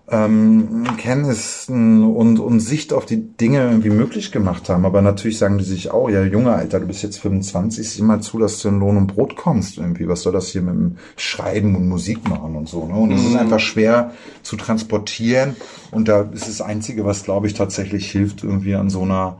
ähm, 0.09 0.85
Kenntnissen 0.97 2.03
und, 2.03 2.39
und 2.39 2.61
Sicht 2.61 2.93
auf 2.93 3.05
die 3.05 3.35
Dinge 3.35 3.63
irgendwie 3.63 3.89
möglich 3.89 4.31
gemacht 4.31 4.69
haben. 4.69 4.85
Aber 4.85 5.01
natürlich 5.01 5.37
sagen 5.37 5.57
die 5.57 5.65
sich 5.65 5.91
auch, 5.91 6.09
ja, 6.09 6.23
Junge, 6.23 6.53
Alter, 6.53 6.79
du 6.79 6.87
bist 6.87 7.03
jetzt 7.03 7.19
25, 7.19 7.89
sieh 7.89 8.03
mal 8.03 8.21
zu, 8.21 8.39
dass 8.39 8.61
du 8.61 8.69
in 8.69 8.79
Lohn 8.79 8.95
und 8.95 9.07
Brot 9.07 9.35
kommst 9.35 9.77
irgendwie. 9.77 10.07
Was 10.07 10.21
soll 10.21 10.31
das 10.31 10.47
hier 10.47 10.61
mit 10.61 10.75
dem 10.75 10.97
Schreiben 11.17 11.75
und 11.75 11.89
Musik 11.89 12.27
machen 12.29 12.55
und 12.55 12.69
so, 12.69 12.85
ne? 12.85 12.95
Und 12.95 13.11
es 13.11 13.25
ist 13.25 13.35
einfach 13.35 13.59
schwer 13.59 14.13
zu 14.43 14.55
transportieren. 14.55 15.57
Und 15.91 16.07
da 16.07 16.21
ist 16.21 16.47
das 16.47 16.61
Einzige, 16.61 17.03
was, 17.03 17.23
glaube 17.23 17.47
ich, 17.47 17.53
tatsächlich 17.53 18.09
hilft, 18.09 18.43
irgendwie 18.43 18.75
an 18.75 18.89
so 18.89 19.01
einer, 19.01 19.39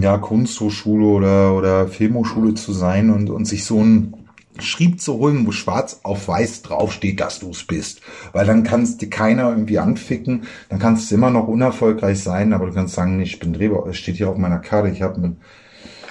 ja, 0.00 0.16
Kunsthochschule 0.16 1.06
oder, 1.06 1.54
oder 1.54 1.88
Filmhochschule 1.88 2.54
zu 2.54 2.72
sein 2.72 3.10
und, 3.10 3.28
und 3.28 3.44
sich 3.44 3.64
so 3.64 3.82
ein 3.82 4.14
Schrieb 4.60 5.00
zu 5.00 5.14
holen, 5.18 5.46
wo 5.46 5.52
schwarz 5.52 6.00
auf 6.02 6.28
weiß 6.28 6.62
draufsteht, 6.62 7.20
dass 7.20 7.40
du 7.40 7.50
es 7.50 7.64
bist. 7.64 8.00
Weil 8.32 8.46
dann 8.46 8.62
kannst 8.64 9.02
dir 9.02 9.10
keiner 9.10 9.50
irgendwie 9.50 9.78
anficken, 9.78 10.44
dann 10.68 10.78
kannst 10.78 11.10
du 11.10 11.16
immer 11.16 11.30
noch 11.30 11.48
unerfolgreich 11.48 12.22
sein, 12.22 12.52
aber 12.52 12.66
du 12.66 12.72
kannst 12.74 12.94
sagen, 12.94 13.20
ich 13.20 13.38
bin 13.38 13.52
Drehbauer, 13.52 13.88
es 13.88 13.96
steht 13.98 14.16
hier 14.16 14.28
auf 14.30 14.36
meiner 14.38 14.58
Karte, 14.60 14.88
ich 14.90 15.02
habe 15.02 15.16
einen 15.16 15.40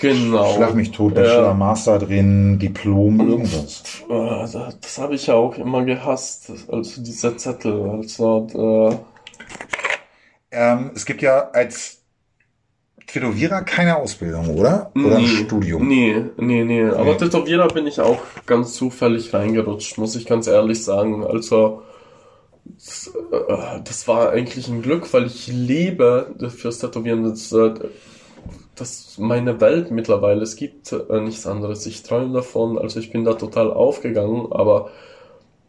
Genau. 0.01 0.55
Schlag 0.55 0.75
mich 0.75 0.91
tot, 0.91 1.15
Ja. 1.15 1.21
Bachelor, 1.21 1.53
Master 1.53 1.97
drin, 1.99 2.59
Diplom, 2.59 3.21
irgendwas. 3.21 3.83
Äh, 4.09 4.13
das 4.51 4.51
das 4.81 4.97
habe 4.97 5.15
ich 5.15 5.27
ja 5.27 5.35
auch 5.35 5.55
immer 5.57 5.85
gehasst, 5.85 6.51
also 6.67 7.01
dieser 7.01 7.37
Zettel. 7.37 7.89
Also, 7.89 8.47
äh, 8.91 8.97
Ähm, 10.51 10.91
es 10.93 11.05
gibt 11.05 11.21
ja 11.21 11.49
als 11.51 12.02
Tätowierer 13.07 13.61
keine 13.61 13.97
Ausbildung, 13.97 14.57
oder? 14.57 14.91
Oder 14.95 15.17
ein 15.17 15.25
Studium. 15.25 15.87
Nee, 15.87 16.25
nee, 16.37 16.63
nee. 16.63 16.83
Aber 16.85 17.11
Nee. 17.13 17.17
Tätowierer 17.17 17.67
bin 17.67 17.85
ich 17.87 17.99
auch 17.99 18.19
ganz 18.45 18.73
zufällig 18.73 19.33
reingerutscht, 19.33 19.97
muss 19.97 20.15
ich 20.15 20.25
ganz 20.25 20.47
ehrlich 20.47 20.83
sagen. 20.83 21.25
Also, 21.25 21.83
das, 22.65 23.11
äh, 23.31 23.81
das 23.83 24.07
war 24.07 24.31
eigentlich 24.31 24.67
ein 24.67 24.81
Glück, 24.81 25.13
weil 25.13 25.25
ich 25.25 25.47
liebe 25.47 26.33
fürs 26.55 26.79
Tätowieren. 26.79 27.23
Das, 27.23 27.51
äh, 27.51 27.73
das 28.75 28.91
ist 28.91 29.19
meine 29.19 29.61
Welt 29.61 29.91
mittlerweile. 29.91 30.41
Es 30.41 30.55
gibt 30.55 30.91
äh, 30.91 31.19
nichts 31.21 31.45
anderes. 31.45 31.85
Ich 31.85 32.03
träume 32.03 32.33
davon. 32.33 32.77
Also 32.77 32.99
ich 32.99 33.11
bin 33.11 33.23
da 33.23 33.33
total 33.33 33.71
aufgegangen, 33.71 34.51
aber 34.51 34.89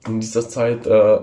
in 0.07 0.21
dieser 0.21 0.49
Zeit 0.49 0.87
äh, 0.87 1.19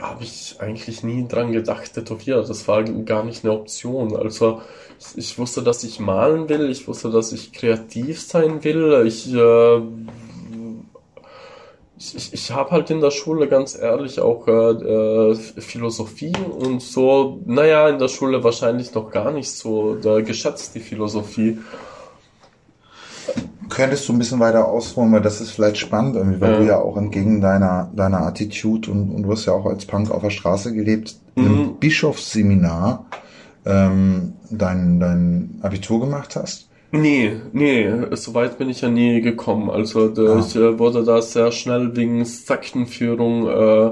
habe 0.00 0.22
ich 0.22 0.56
eigentlich 0.60 1.02
nie 1.02 1.26
dran 1.28 1.52
gedacht, 1.52 1.92
tätowieren. 1.94 2.46
Das 2.46 2.66
war 2.68 2.82
gar 2.84 3.24
nicht 3.24 3.44
eine 3.44 3.52
Option. 3.52 4.16
Also 4.16 4.62
ich, 5.16 5.38
wusste, 5.38 5.62
dass 5.62 5.82
ich 5.84 5.98
malen 6.00 6.48
will. 6.48 6.70
Ich 6.70 6.86
wusste, 6.88 7.10
dass 7.10 7.32
ich 7.32 7.52
kreativ 7.52 8.20
sein 8.20 8.62
will. 8.64 9.04
Ich 9.06 9.32
äh, 9.32 9.80
ich, 11.98 12.16
ich, 12.16 12.32
ich 12.32 12.50
habe 12.50 12.70
halt 12.70 12.88
in 12.90 13.00
der 13.02 13.10
Schule 13.10 13.46
ganz 13.46 13.76
ehrlich 13.78 14.20
auch 14.20 14.48
äh, 14.48 14.52
äh, 14.52 15.34
Philosophie 15.34 16.32
und 16.58 16.80
so, 16.80 17.40
naja, 17.44 17.88
in 17.90 17.98
der 17.98 18.08
Schule 18.08 18.42
wahrscheinlich 18.42 18.94
noch 18.94 19.10
gar 19.10 19.30
nicht 19.32 19.50
so 19.50 19.98
äh, 20.02 20.22
geschätzt, 20.22 20.74
die 20.74 20.80
Philosophie. 20.80 21.58
Könntest 23.68 24.08
du 24.08 24.14
ein 24.14 24.18
bisschen 24.18 24.40
weiter 24.40 24.66
ausholen, 24.66 25.12
weil 25.12 25.20
das 25.20 25.40
ist 25.42 25.50
vielleicht 25.50 25.76
spannend, 25.76 26.16
irgendwie, 26.16 26.40
weil 26.40 26.52
Ja. 26.52 26.58
du 26.58 26.64
ja 26.66 26.78
auch 26.80 26.96
entgegen 26.96 27.40
deiner, 27.40 27.90
deiner 27.94 28.22
Attitude 28.26 28.90
und, 28.90 29.10
und 29.10 29.22
du 29.22 29.30
hast 29.30 29.44
ja 29.44 29.52
auch 29.52 29.66
als 29.66 29.84
Punk 29.84 30.10
auf 30.10 30.22
der 30.22 30.30
Straße 30.30 30.72
gelebt, 30.74 31.16
Mhm. 31.36 31.46
im 31.46 31.74
Bischofsseminar 31.76 33.06
ähm, 33.64 34.32
dein, 34.50 35.00
dein 35.00 35.58
Abitur 35.62 36.00
gemacht 36.00 36.36
hast. 36.36 36.68
Nee, 36.92 37.36
nee, 37.52 37.88
so 38.16 38.34
weit 38.34 38.58
bin 38.58 38.68
ich 38.68 38.80
ja 38.80 38.88
nie 38.88 39.20
gekommen. 39.20 39.70
Also 39.70 40.12
Ah. 40.16 40.40
ich 40.40 40.56
äh, 40.56 40.78
wurde 40.78 41.04
da 41.04 41.22
sehr 41.22 41.52
schnell 41.52 41.94
wegen 41.96 42.24
Sektenführung 42.24 43.46
äh, 43.46 43.90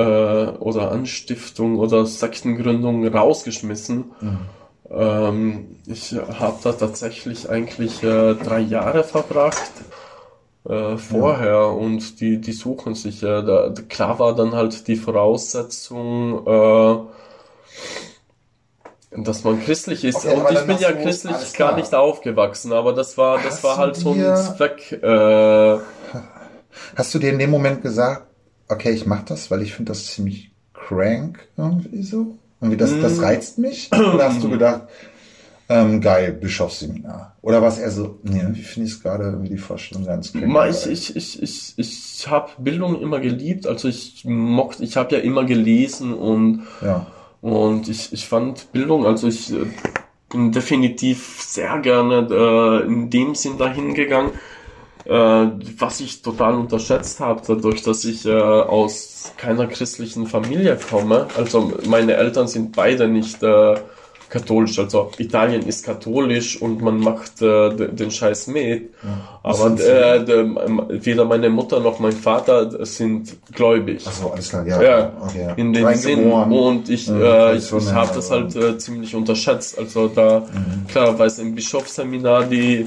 äh, 0.00 0.48
oder 0.58 0.90
Anstiftung 0.90 1.78
oder 1.78 2.04
Sektengründung 2.06 3.06
rausgeschmissen. 3.06 4.04
Ähm, 4.90 5.66
ich 5.86 6.14
habe 6.38 6.58
da 6.62 6.72
tatsächlich 6.72 7.48
eigentlich 7.48 8.02
äh, 8.02 8.34
drei 8.34 8.60
Jahre 8.60 9.04
verbracht 9.04 9.70
äh, 10.68 10.96
vorher 10.96 11.68
und 11.68 12.20
die, 12.20 12.40
die 12.40 12.52
suchen 12.52 12.94
sich. 12.94 13.22
Äh, 13.22 13.42
da, 13.42 13.72
klar 13.88 14.18
war 14.18 14.34
dann 14.34 14.52
halt 14.54 14.86
die 14.88 14.96
Voraussetzung, 14.96 16.46
äh, 16.46 16.96
dass 19.24 19.44
man 19.44 19.60
christlich 19.62 20.04
ist. 20.04 20.24
Okay, 20.26 20.34
und 20.34 20.50
ich 20.52 20.60
bin 20.66 20.78
ja 20.78 20.92
christlich 20.92 21.54
gar 21.56 21.76
nicht 21.76 21.94
aufgewachsen, 21.94 22.72
aber 22.72 22.92
das 22.92 23.16
war, 23.16 23.36
das 23.36 23.54
Hast 23.54 23.64
war 23.64 23.76
halt 23.78 23.96
so 23.96 24.12
ein 24.12 24.36
Zweck. 24.36 24.92
Äh, 25.02 25.78
Hast 26.94 27.14
du 27.14 27.18
dir 27.18 27.30
in 27.30 27.38
dem 27.38 27.50
Moment 27.50 27.82
gesagt, 27.82 28.26
okay, 28.68 28.90
ich 28.90 29.06
mach 29.06 29.22
das, 29.24 29.50
weil 29.50 29.62
ich 29.62 29.74
finde 29.74 29.92
das 29.92 30.06
ziemlich 30.06 30.50
crank 30.74 31.48
irgendwie 31.56 32.02
so? 32.02 32.36
Irgendwie 32.60 32.76
das, 32.76 32.92
Mm. 32.92 33.02
das 33.02 33.22
reizt 33.22 33.58
mich? 33.58 33.90
Oder 33.92 34.28
hast 34.28 34.42
du 34.42 34.50
gedacht, 34.50 34.82
ähm, 35.68 36.00
geil, 36.00 36.32
Bischofsseminar? 36.32 37.36
Oder 37.42 37.60
was 37.62 37.78
eher 37.78 37.90
so, 37.90 38.18
nee, 38.22 38.38
irgendwie 38.40 38.62
finde 38.62 38.88
ich 38.88 38.94
es 38.94 39.02
gerade 39.02 39.24
irgendwie 39.24 39.48
die 39.50 39.58
Vorstellung 39.58 40.04
ganz. 40.04 40.32
Ma, 40.34 40.68
ich 40.68 40.86
ich, 40.86 41.16
ich, 41.16 41.42
ich, 41.42 41.74
ich 41.76 42.28
habe 42.28 42.50
Bildung 42.58 43.00
immer 43.00 43.20
geliebt, 43.20 43.66
also 43.66 43.88
ich 43.88 44.24
mochte, 44.24 44.84
ich 44.84 44.96
habe 44.96 45.14
ja 45.16 45.20
immer 45.22 45.44
gelesen 45.44 46.12
und 46.14 46.62
Ja. 46.82 47.06
Und 47.40 47.88
ich, 47.88 48.12
ich 48.12 48.26
fand 48.26 48.72
Bildung, 48.72 49.06
also 49.06 49.28
ich 49.28 49.52
äh, 49.52 49.66
bin 50.30 50.52
definitiv 50.52 51.40
sehr 51.42 51.78
gerne 51.78 52.26
äh, 52.30 52.86
in 52.86 53.10
dem 53.10 53.34
Sinn 53.34 53.58
dahin 53.58 53.94
gegangen, 53.94 54.32
äh, 55.04 55.10
was 55.10 56.00
ich 56.00 56.22
total 56.22 56.54
unterschätzt 56.54 57.20
habe, 57.20 57.42
dadurch, 57.46 57.82
dass 57.82 58.04
ich 58.04 58.26
äh, 58.26 58.32
aus 58.32 59.32
keiner 59.36 59.66
christlichen 59.66 60.26
Familie 60.26 60.78
komme. 60.90 61.28
Also 61.36 61.72
meine 61.86 62.14
Eltern 62.14 62.48
sind 62.48 62.74
beide 62.74 63.06
nicht 63.06 63.42
äh, 63.42 63.76
katholisch. 64.28 64.78
Also 64.78 65.10
Italien 65.18 65.62
ist 65.66 65.84
katholisch 65.84 66.60
und 66.60 66.82
man 66.82 66.98
macht 67.00 67.40
äh, 67.42 67.70
de- 67.74 67.92
den 67.92 68.10
Scheiß 68.10 68.48
mit. 68.48 68.90
Was 69.42 69.60
Aber 69.60 69.80
äh, 69.80 70.24
de, 70.24 71.04
weder 71.04 71.24
meine 71.24 71.48
Mutter 71.50 71.80
noch 71.80 71.98
mein 71.98 72.12
Vater 72.12 72.84
sind 72.84 73.36
gläubig. 73.52 74.02
Ach 74.06 74.12
so, 74.12 74.30
alles 74.32 74.48
klar, 74.48 74.66
ja. 74.66 74.82
Ja, 74.82 75.12
okay. 75.20 75.52
in 75.56 75.72
dem 75.72 75.94
Sinn. 75.94 76.30
Und 76.32 76.88
ich, 76.88 77.06
Ja, 77.06 77.52
äh, 77.52 77.56
ich, 77.56 77.72
ich 77.72 77.92
habe 77.92 78.10
das 78.14 78.30
halt 78.30 78.54
äh, 78.56 78.76
ziemlich 78.78 79.14
unterschätzt. 79.14 79.78
Also 79.78 80.08
da, 80.08 80.46
klar, 80.88 81.18
weil 81.18 81.28
es 81.28 81.38
im 81.38 81.54
Bischofsseminar, 81.54 82.44
die, 82.44 82.86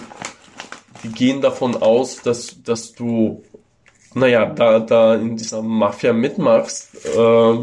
die 1.04 1.10
gehen 1.10 1.42
davon 1.42 1.76
aus, 1.82 2.22
dass, 2.22 2.62
dass 2.64 2.94
du, 2.94 3.44
naja, 4.14 4.46
da, 4.48 4.80
da 4.80 5.16
in 5.16 5.38
dieser 5.38 5.62
Mafia 5.62 6.12
mitmachst. 6.14 6.90
Äh, 7.16 7.58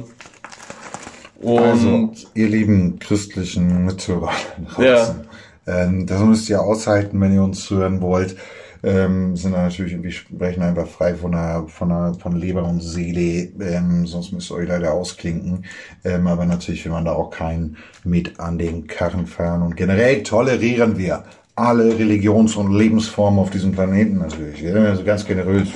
und 1.40 1.58
Also, 1.58 2.12
ihr 2.34 2.48
lieben 2.48 2.98
christlichen 2.98 3.84
Mithörer 3.84 4.32
draußen, 4.74 5.20
ähm, 5.66 6.06
das 6.06 6.20
müsst 6.22 6.48
ihr 6.48 6.60
aushalten, 6.60 7.20
wenn 7.20 7.34
ihr 7.34 7.42
uns 7.42 7.68
hören 7.70 8.00
wollt. 8.00 8.36
ähm, 8.82 9.36
sind 9.36 9.52
da 9.52 9.62
natürlich 9.62 9.92
irgendwie 9.92 10.12
sprechen 10.12 10.62
einfach 10.62 10.86
frei 10.86 11.14
von 11.14 11.32
der, 11.32 11.64
von 11.66 11.88
der, 11.88 12.14
von 12.20 12.36
Leber 12.36 12.64
und 12.64 12.80
Seele, 12.80 13.50
ähm, 13.60 14.06
sonst 14.06 14.32
müsst 14.32 14.50
ihr 14.50 14.56
euch 14.56 14.68
leider 14.68 14.92
ausklinken. 14.92 15.64
Ähm, 16.04 16.26
aber 16.26 16.44
natürlich 16.44 16.84
will 16.84 16.92
man 16.92 17.04
da 17.04 17.12
auch 17.12 17.30
keinen 17.30 17.76
mit 18.04 18.38
an 18.38 18.58
den 18.58 18.86
Karren 18.86 19.26
fahren 19.26 19.62
und 19.62 19.76
generell 19.76 20.22
tolerieren 20.22 20.98
wir 20.98 21.24
alle 21.56 21.98
Religions- 21.98 22.54
und 22.54 22.72
Lebensformen 22.72 23.40
auf 23.40 23.50
diesem 23.50 23.72
Planeten 23.72 24.18
natürlich. 24.18 24.60
Ja, 24.60 24.74
also 24.74 25.02
ganz 25.02 25.24
generös. 25.24 25.68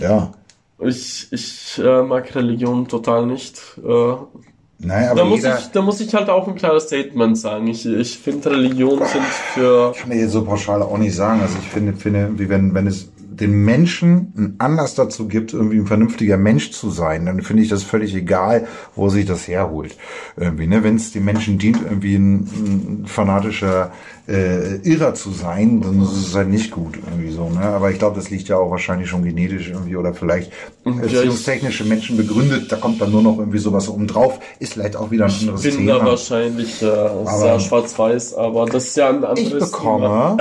Ja. 0.00 0.32
Ich, 0.80 1.28
ich 1.30 1.80
äh, 1.82 2.02
mag 2.02 2.34
Religion 2.34 2.88
total 2.88 3.24
nicht. 3.26 3.62
Äh, 3.78 4.14
Naja, 4.84 5.10
aber 5.10 5.20
da, 5.20 5.24
muss 5.26 5.44
ich, 5.44 5.70
da 5.72 5.82
muss 5.82 6.00
ich 6.00 6.14
halt 6.14 6.28
auch 6.28 6.46
ein 6.46 6.54
klares 6.54 6.84
Statement 6.84 7.38
sagen. 7.38 7.66
Ich, 7.68 7.86
ich 7.86 8.18
finde, 8.18 8.50
Religionen 8.50 9.04
sind 9.06 9.24
für. 9.24 9.92
kann 9.92 10.12
ich 10.12 10.18
jetzt 10.18 10.32
so 10.32 10.44
pauschal 10.44 10.82
auch 10.82 10.98
nicht 10.98 11.14
sagen. 11.14 11.40
Also 11.40 11.56
ich 11.60 11.68
finde, 11.68 11.94
finde, 11.94 12.32
wie 12.36 12.48
wenn, 12.48 12.74
wenn 12.74 12.86
es 12.86 13.08
den 13.40 13.64
Menschen 13.64 14.32
einen 14.36 14.54
Anlass 14.58 14.94
dazu 14.94 15.26
gibt, 15.26 15.52
irgendwie 15.52 15.78
ein 15.78 15.86
vernünftiger 15.86 16.36
Mensch 16.36 16.70
zu 16.70 16.90
sein, 16.90 17.26
dann 17.26 17.42
finde 17.42 17.62
ich 17.62 17.68
das 17.68 17.82
völlig 17.82 18.14
egal, 18.14 18.66
wo 18.94 19.08
sich 19.08 19.26
das 19.26 19.48
herholt. 19.48 19.96
Irgendwie, 20.36 20.66
ne? 20.66 20.84
Wenn 20.84 20.96
es 20.96 21.12
den 21.12 21.24
Menschen 21.24 21.58
dient, 21.58 21.80
irgendwie 21.82 22.16
ein, 22.16 23.02
ein 23.02 23.06
fanatischer 23.06 23.92
äh, 24.26 24.76
Irrer 24.88 25.14
zu 25.14 25.30
sein, 25.30 25.80
dann 25.82 26.02
ist 26.02 26.12
es 26.12 26.34
halt 26.34 26.48
nicht 26.48 26.70
gut 26.70 26.96
irgendwie 26.96 27.30
so. 27.30 27.48
Ne? 27.50 27.60
Aber 27.60 27.90
ich 27.90 27.98
glaube, 27.98 28.16
das 28.16 28.30
liegt 28.30 28.48
ja 28.48 28.56
auch 28.56 28.70
wahrscheinlich 28.70 29.08
schon 29.08 29.22
genetisch 29.22 29.68
irgendwie 29.70 29.96
oder 29.96 30.14
vielleicht 30.14 30.50
erziehungstechnische 30.84 31.84
Menschen 31.84 32.16
begründet. 32.16 32.70
Da 32.72 32.76
kommt 32.76 33.00
dann 33.00 33.10
nur 33.10 33.22
noch 33.22 33.38
irgendwie 33.38 33.58
sowas 33.58 33.88
oben 33.88 34.06
drauf. 34.06 34.38
Ist 34.58 34.74
vielleicht 34.74 34.96
auch 34.96 35.10
wieder 35.10 35.26
ein 35.26 35.32
anderes 35.32 35.62
bin 35.62 35.76
Thema. 35.76 35.98
da 35.98 36.06
wahrscheinlich 36.06 36.82
äh, 36.82 36.86
sehr 37.38 37.60
schwarz-weiß, 37.60 38.34
aber 38.34 38.66
das 38.66 38.84
ist 38.84 38.96
ja 38.96 39.08
ein 39.10 39.24
anderes 39.24 39.40
Ich 39.40 39.58
bekomme 39.58 40.36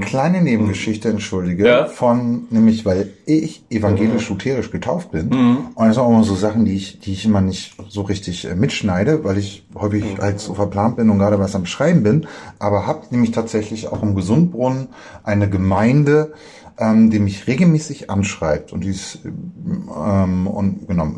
kleine 0.02 0.42
Nebengeschichte, 0.42 1.08
entschuldige, 1.08 1.66
Ja. 1.66 1.86
von 1.86 2.46
nämlich, 2.50 2.84
weil 2.86 3.10
ich 3.26 3.62
evangelisch-lutherisch 3.70 4.70
getauft 4.70 5.10
bin. 5.10 5.28
Und 5.74 5.86
das 5.86 5.94
sind 5.94 6.02
auch 6.04 6.08
immer 6.10 6.24
so 6.24 6.34
Sachen, 6.34 6.64
die 6.64 6.74
ich, 6.74 7.00
die 7.00 7.12
ich 7.12 7.24
immer 7.26 7.40
nicht 7.42 7.74
so 7.88 8.02
richtig 8.02 8.46
äh, 8.46 8.54
mitschneide, 8.54 9.22
weil 9.24 9.36
ich 9.38 9.64
häufig 9.74 10.04
halt 10.18 10.40
so 10.40 10.54
verplant 10.54 10.96
bin 10.96 11.10
und 11.10 11.18
gerade 11.18 11.38
was 11.38 11.54
am 11.54 11.66
Schreiben 11.66 12.02
bin. 12.02 12.26
Aber 12.58 12.86
habe 12.86 13.02
nämlich 13.18 13.34
tatsächlich 13.34 13.88
auch 13.88 14.02
im 14.02 14.14
Gesundbrunnen 14.14 14.88
eine 15.24 15.50
Gemeinde, 15.50 16.32
ähm, 16.78 17.10
die 17.10 17.18
mich 17.18 17.46
regelmäßig 17.46 18.10
anschreibt 18.10 18.72
und 18.72 18.84
die 18.84 18.90
ist 18.90 19.18
ähm, 19.24 20.46
und 20.46 20.86
genau 20.86 21.12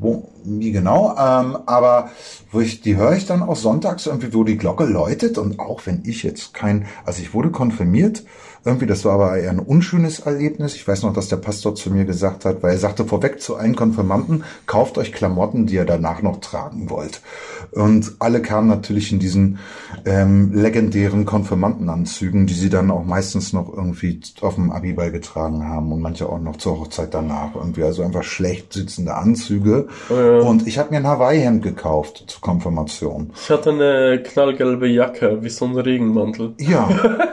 wo, 0.00 0.28
wie 0.44 0.72
genau 0.72 1.16
ähm, 1.18 1.56
aber 1.66 2.10
wo 2.52 2.60
ich 2.60 2.82
die 2.82 2.96
höre 2.96 3.14
ich 3.14 3.26
dann 3.26 3.42
auch 3.42 3.56
sonntags 3.56 4.06
irgendwie 4.06 4.32
wo 4.34 4.44
die 4.44 4.58
Glocke 4.58 4.84
läutet 4.84 5.38
und 5.38 5.58
auch 5.58 5.86
wenn 5.86 6.02
ich 6.04 6.22
jetzt 6.22 6.54
kein 6.54 6.86
also 7.04 7.22
ich 7.22 7.32
wurde 7.34 7.50
konfirmiert 7.50 8.24
irgendwie 8.66 8.86
das 8.86 9.04
war 9.04 9.14
aber 9.14 9.38
eher 9.38 9.50
ein 9.50 9.60
unschönes 9.60 10.18
Erlebnis. 10.18 10.74
Ich 10.74 10.86
weiß 10.86 11.04
noch 11.04 11.12
dass 11.12 11.28
der 11.28 11.36
Pastor 11.36 11.76
zu 11.76 11.90
mir 11.90 12.04
gesagt 12.04 12.44
hat 12.44 12.62
weil 12.64 12.72
er 12.72 12.78
sagte 12.78 13.04
vorweg 13.04 13.40
zu 13.40 13.56
allen 13.56 13.76
Konfirmanden 13.76 14.42
kauft 14.66 14.98
euch 14.98 15.12
Klamotten 15.12 15.66
die 15.66 15.76
ihr 15.76 15.84
danach 15.84 16.20
noch 16.20 16.40
tragen 16.40 16.90
wollt. 16.90 17.22
Und 17.70 18.16
alle 18.18 18.42
kamen 18.42 18.66
natürlich 18.66 19.12
in 19.12 19.20
diesen 19.20 19.58
ähm, 20.04 20.52
legendären 20.52 21.24
Konfirmandenanzügen 21.24 22.46
die 22.46 22.54
sie 22.54 22.68
dann 22.68 22.90
auch 22.90 23.04
meistens 23.04 23.52
noch 23.52 23.72
irgendwie 23.72 24.20
auf 24.40 24.56
dem 24.56 24.65
Abiball 24.72 25.10
getragen 25.12 25.66
haben 25.68 25.92
und 25.92 26.00
manche 26.00 26.28
auch 26.28 26.38
noch 26.40 26.56
zur 26.56 26.80
Hochzeit 26.80 27.12
danach. 27.14 27.54
Irgendwie 27.54 27.82
also 27.82 28.02
einfach 28.02 28.22
schlecht 28.22 28.72
sitzende 28.72 29.14
Anzüge. 29.14 29.88
Und 30.08 30.66
ich 30.66 30.78
habe 30.78 30.90
mir 30.90 30.96
ein 30.98 31.06
Hawaii-Hemd 31.06 31.62
gekauft 31.62 32.24
zur 32.26 32.40
Konfirmation. 32.40 33.32
Ich 33.40 33.50
hatte 33.50 33.70
eine 33.70 34.22
knallgelbe 34.22 34.86
Jacke, 34.88 35.42
wie 35.42 35.48
so 35.50 35.64
ein 35.66 35.76
Regenmantel. 35.76 36.54
ja. 36.58 36.88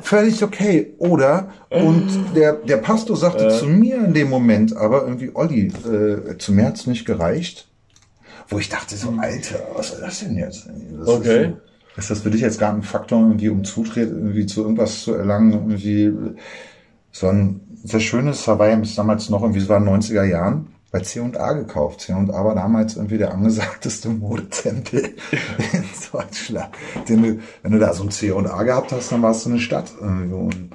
Völlig 0.00 0.42
okay. 0.44 0.92
Oder 0.98 1.48
und 1.70 2.06
der 2.36 2.52
der 2.52 2.76
Pastor 2.76 3.16
sagte 3.16 3.48
zu 3.48 3.64
mir 3.66 3.96
in 3.96 4.12
dem 4.12 4.28
Moment 4.28 4.76
aber 4.76 5.02
irgendwie 5.04 5.30
Olli 5.34 5.68
äh, 5.68 6.36
zu 6.36 6.52
mir 6.52 6.66
hat's 6.66 6.86
nicht 6.86 7.06
gereicht? 7.06 7.68
Wo 8.48 8.58
ich 8.58 8.68
dachte 8.68 8.96
so 8.96 9.08
Alter 9.18 9.60
was 9.74 9.88
soll 9.92 10.00
das 10.02 10.20
denn 10.20 10.36
jetzt? 10.36 10.68
Das 10.98 11.08
Okay. 11.08 11.44
ist, 11.46 11.52
ist 11.96 12.10
das 12.10 12.20
für 12.20 12.30
dich 12.30 12.40
jetzt 12.40 12.58
gar 12.58 12.72
ein 12.72 12.82
Faktor 12.82 13.20
irgendwie 13.20 13.48
um 13.48 13.64
Zutritt 13.64 14.10
irgendwie 14.10 14.46
zu 14.46 14.62
irgendwas 14.62 15.02
zu 15.02 15.14
erlangen 15.14 15.52
irgendwie 15.52 16.12
so 17.12 17.28
ein 17.28 17.60
sehr 17.84 18.00
schönes 18.00 18.46
Hawaii 18.48 18.80
ist 18.82 18.98
damals 18.98 19.28
noch 19.30 19.42
irgendwie, 19.42 19.60
es 19.60 19.68
war 19.68 19.76
in 19.78 19.84
den 19.84 20.00
90er 20.00 20.24
Jahren, 20.24 20.74
bei 20.90 21.00
C&A 21.00 21.52
gekauft. 21.52 22.00
C&A 22.00 22.26
war 22.26 22.54
damals 22.54 22.96
irgendwie 22.96 23.18
der 23.18 23.32
angesagteste 23.32 24.08
Modetempel 24.08 25.14
in 25.72 25.84
Deutschland. 26.12 26.70
Den 27.08 27.22
du, 27.22 27.40
wenn 27.62 27.72
du 27.72 27.78
da 27.78 27.92
so 27.92 28.04
ein 28.04 28.10
C&A 28.10 28.62
gehabt 28.62 28.92
hast, 28.92 29.12
dann 29.12 29.22
warst 29.22 29.44
du 29.44 29.50
eine 29.50 29.58
Stadt. 29.58 29.92
Und, 30.00 30.70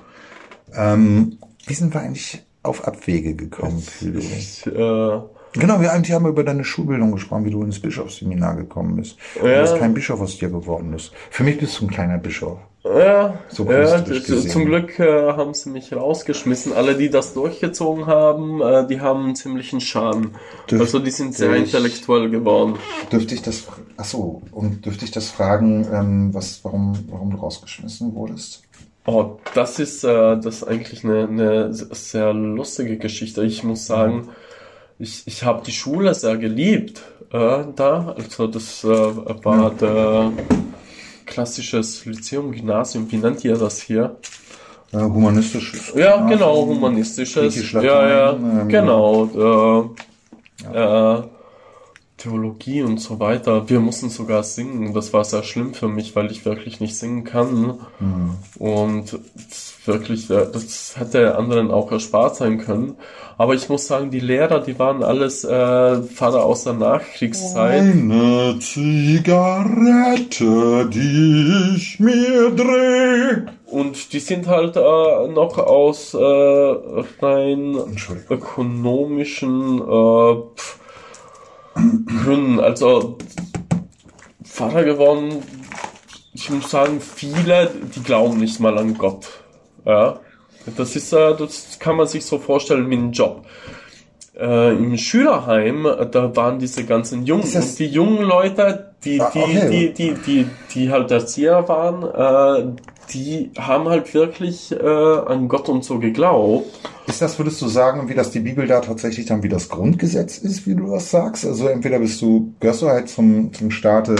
ähm, 0.76 1.38
wie 1.65 1.74
sind 1.74 1.93
wir 1.93 2.01
eigentlich 2.01 2.45
auf 2.63 2.88
Abwege 2.88 3.34
gekommen, 3.34 3.80
Philo? 3.80 4.20
Ich, 4.20 4.67
äh, 4.67 5.22
Genau, 5.54 5.82
wir 5.82 5.91
eigentlich 5.91 6.14
haben 6.16 6.28
über 6.28 6.43
deine 6.43 6.64
Schulbildung 6.64 7.12
gesprochen, 7.12 7.45
wie 7.45 7.50
du 7.52 7.64
ins 7.64 7.80
Bischofsseminar 7.80 8.56
gekommen 8.56 8.95
bist. 8.97 9.18
Und 9.41 9.50
Ja. 9.50 9.62
dass 9.62 9.78
kein 9.78 9.93
Bischof 9.93 10.22
aus 10.22 10.38
dir 10.38 10.50
geworden 10.50 10.93
ist. 10.93 11.12
Für 11.32 11.43
mich 11.43 11.58
bist 11.58 11.80
du 11.80 11.86
ein 11.86 11.89
kleiner 11.89 12.18
Bischof. 12.20 12.60
ja, 12.86 13.34
So 13.50 13.70
ja 13.70 14.04
zum 14.06 14.66
Glück 14.66 15.00
äh, 15.00 15.34
haben 15.34 15.54
sie 15.54 15.70
mich 15.70 15.91
rausgeschmissen. 15.93 16.72
Alle, 16.74 16.95
die 16.95 17.10
das 17.10 17.34
durchgezogen 17.34 18.06
haben, 18.06 18.62
äh, 18.62 18.88
die 18.88 19.02
haben 19.02 19.26
einen 19.26 19.36
ziemlichen 19.36 19.82
Schaden. 19.82 20.36
Dürfte 20.70 20.86
also 20.86 21.00
die 21.00 21.12
sind 21.12 21.34
sehr 21.36 21.54
ich- 21.56 21.64
intellektuell 21.66 22.30
geworden. 22.30 22.76
Dürfte 23.12 23.34
ich 23.36 23.41
das, 23.41 23.64
ach 23.97 24.06
so, 24.06 24.41
und 24.52 24.86
dürfte 24.86 25.04
ich 25.06 25.12
das 25.12 25.30
fragen, 25.30 25.86
ähm, 25.91 26.34
was, 26.34 26.64
warum, 26.64 26.93
warum 27.10 27.32
du 27.32 27.38
rausgeschmissen 27.38 28.14
wurdest? 28.16 28.62
Oh, 29.06 29.38
das 29.56 29.80
ist 29.80 30.04
äh, 30.04 30.38
das 30.39 30.58
ist 30.58 30.64
eigentlich 30.66 31.04
eine, 31.04 31.28
eine 31.28 31.74
sehr 31.74 32.34
lustige 32.34 32.97
Geschichte. 32.97 33.43
Ich 33.43 33.64
muss 33.64 33.88
sagen, 33.88 34.30
ich, 35.00 35.24
ich 35.26 35.43
habe 35.43 35.64
die 35.66 35.72
Schule 35.72 36.14
sehr 36.14 36.38
geliebt 36.38 37.02
äh, 37.32 37.64
da. 37.76 38.16
Also 38.18 38.47
das 38.47 38.84
äh, 38.84 38.88
war 38.88 39.72
der 39.72 40.32
klassisches 41.26 42.06
Lyzeum, 42.06 42.52
Gymnasium. 42.52 43.10
Wie 43.12 43.18
nennt 43.18 43.43
ihr 43.45 43.56
das 43.56 43.82
hier? 43.82 44.18
Äh, 44.91 44.97
humanistisches. 44.97 45.93
Ja, 45.95 46.28
genau, 46.28 46.66
humanistisches. 46.66 47.72
Ja, 47.72 47.82
ja, 47.82 48.34
ähm, 48.34 48.68
genau. 48.68 49.95
Äh, 50.66 50.78
äh, 50.78 51.24
Theologie 52.18 52.82
und 52.82 53.00
so 53.00 53.20
weiter. 53.22 53.70
Wir 53.70 53.80
mussten 53.80 54.10
sogar 54.10 54.43
singen. 54.43 54.93
Das 54.93 55.14
war 55.14 55.24
sehr 55.24 55.43
schlimm 55.43 55.74
für 55.74 55.88
mich, 55.88 56.18
weil 56.18 56.30
ich 56.32 56.43
wirklich 56.43 56.82
nicht 56.82 56.97
singen 56.97 57.24
kann. 57.24 57.80
Mhm. 58.00 58.36
Und 58.58 59.18
wirklich, 59.86 60.28
das 60.28 60.96
hätte 60.98 61.38
anderen 61.38 61.72
auch 61.72 61.92
erspart 61.92 62.36
sein 62.36 62.58
können. 62.58 62.98
Aber 63.38 63.54
ich 63.54 63.70
muss 63.70 63.88
sagen, 63.88 64.12
die 64.12 64.20
Lehrer, 64.20 64.60
die 64.60 64.78
waren 64.80 65.02
alles 65.02 65.46
äh, 65.46 66.02
Pfarrer 66.02 66.44
aus 66.44 66.66
der 66.66 66.74
Nachkriegszeit. 66.74 67.82
Eine 67.82 68.60
Zigarette, 68.60 69.30
die 70.90 71.76
ich 71.76 72.00
mir 72.00 72.52
dreh. 72.52 73.44
Und 73.66 74.12
die 74.14 74.20
sind 74.20 74.48
halt 74.48 74.76
äh, 74.76 75.28
noch 75.28 75.58
aus 75.58 76.14
äh, 76.14 76.18
rein 77.22 77.78
ökonomischen 78.30 79.80
äh, 79.80 80.36
Gründen. 82.24 82.60
Also 82.60 83.18
Pfarrer 84.44 84.84
geworden, 84.84 85.44
ich 86.34 86.50
muss 86.50 86.72
sagen, 86.72 87.00
viele, 87.00 87.72
die 87.96 88.04
glauben 88.04 88.40
nicht 88.40 88.60
mal 88.60 88.78
an 88.78 88.98
Gott. 88.98 89.39
Ja. 89.90 90.20
Das 90.78 90.96
ist, 90.96 91.12
äh, 91.14 91.36
das 91.36 91.78
kann 91.80 91.96
man 91.96 92.06
sich 92.08 92.24
so 92.26 92.38
vorstellen 92.38 92.90
wie 92.90 92.96
ein 92.98 93.12
Job. 93.12 93.44
Äh, 94.38 94.76
Im 94.76 94.98
Schülerheim, 94.98 95.86
äh, 95.86 96.06
da 96.10 96.34
waren 96.36 96.60
diese 96.60 96.86
ganzen 96.86 97.26
Jungen 97.26 97.50
das- 97.52 97.76
die 97.76 97.88
jungen 97.88 98.22
Leute, 98.22 98.94
die, 99.04 99.20
Ah, 99.20 99.32
die, 99.34 99.40
okay. 99.40 99.70
die, 99.70 99.94
die, 99.94 100.14
die, 100.26 100.46
die 100.74 100.92
halt 100.92 101.10
Erzieher 101.12 101.68
waren, 101.68 102.04
äh, 102.04 102.82
die 103.14 103.50
haben 103.58 103.90
halt 103.90 104.14
wirklich 104.14 104.72
äh, 104.72 104.78
an 104.86 105.48
Gott 105.48 105.68
und 105.70 105.84
so 105.84 105.98
geglaubt. 106.00 106.68
Ist 107.08 107.22
das, 107.22 107.40
würdest 107.40 107.60
du 107.62 107.68
sagen, 107.68 108.08
wie 108.08 108.14
das 108.14 108.30
die 108.32 108.40
Bibel 108.42 108.68
da 108.68 108.82
tatsächlich 108.82 109.26
dann 109.26 109.42
wie 109.42 109.50
das 109.50 109.68
Grundgesetz 109.70 110.38
ist, 110.38 110.68
wie 110.68 110.76
du 110.76 110.92
das 110.92 111.10
sagst? 111.10 111.46
Also 111.46 111.68
entweder 111.68 111.98
bist 112.00 112.22
du, 112.22 112.54
gehörst 112.60 112.84
du 112.84 112.88
halt 112.90 113.10
zum, 113.10 113.52
zum 113.54 113.72
Staate 113.72 114.16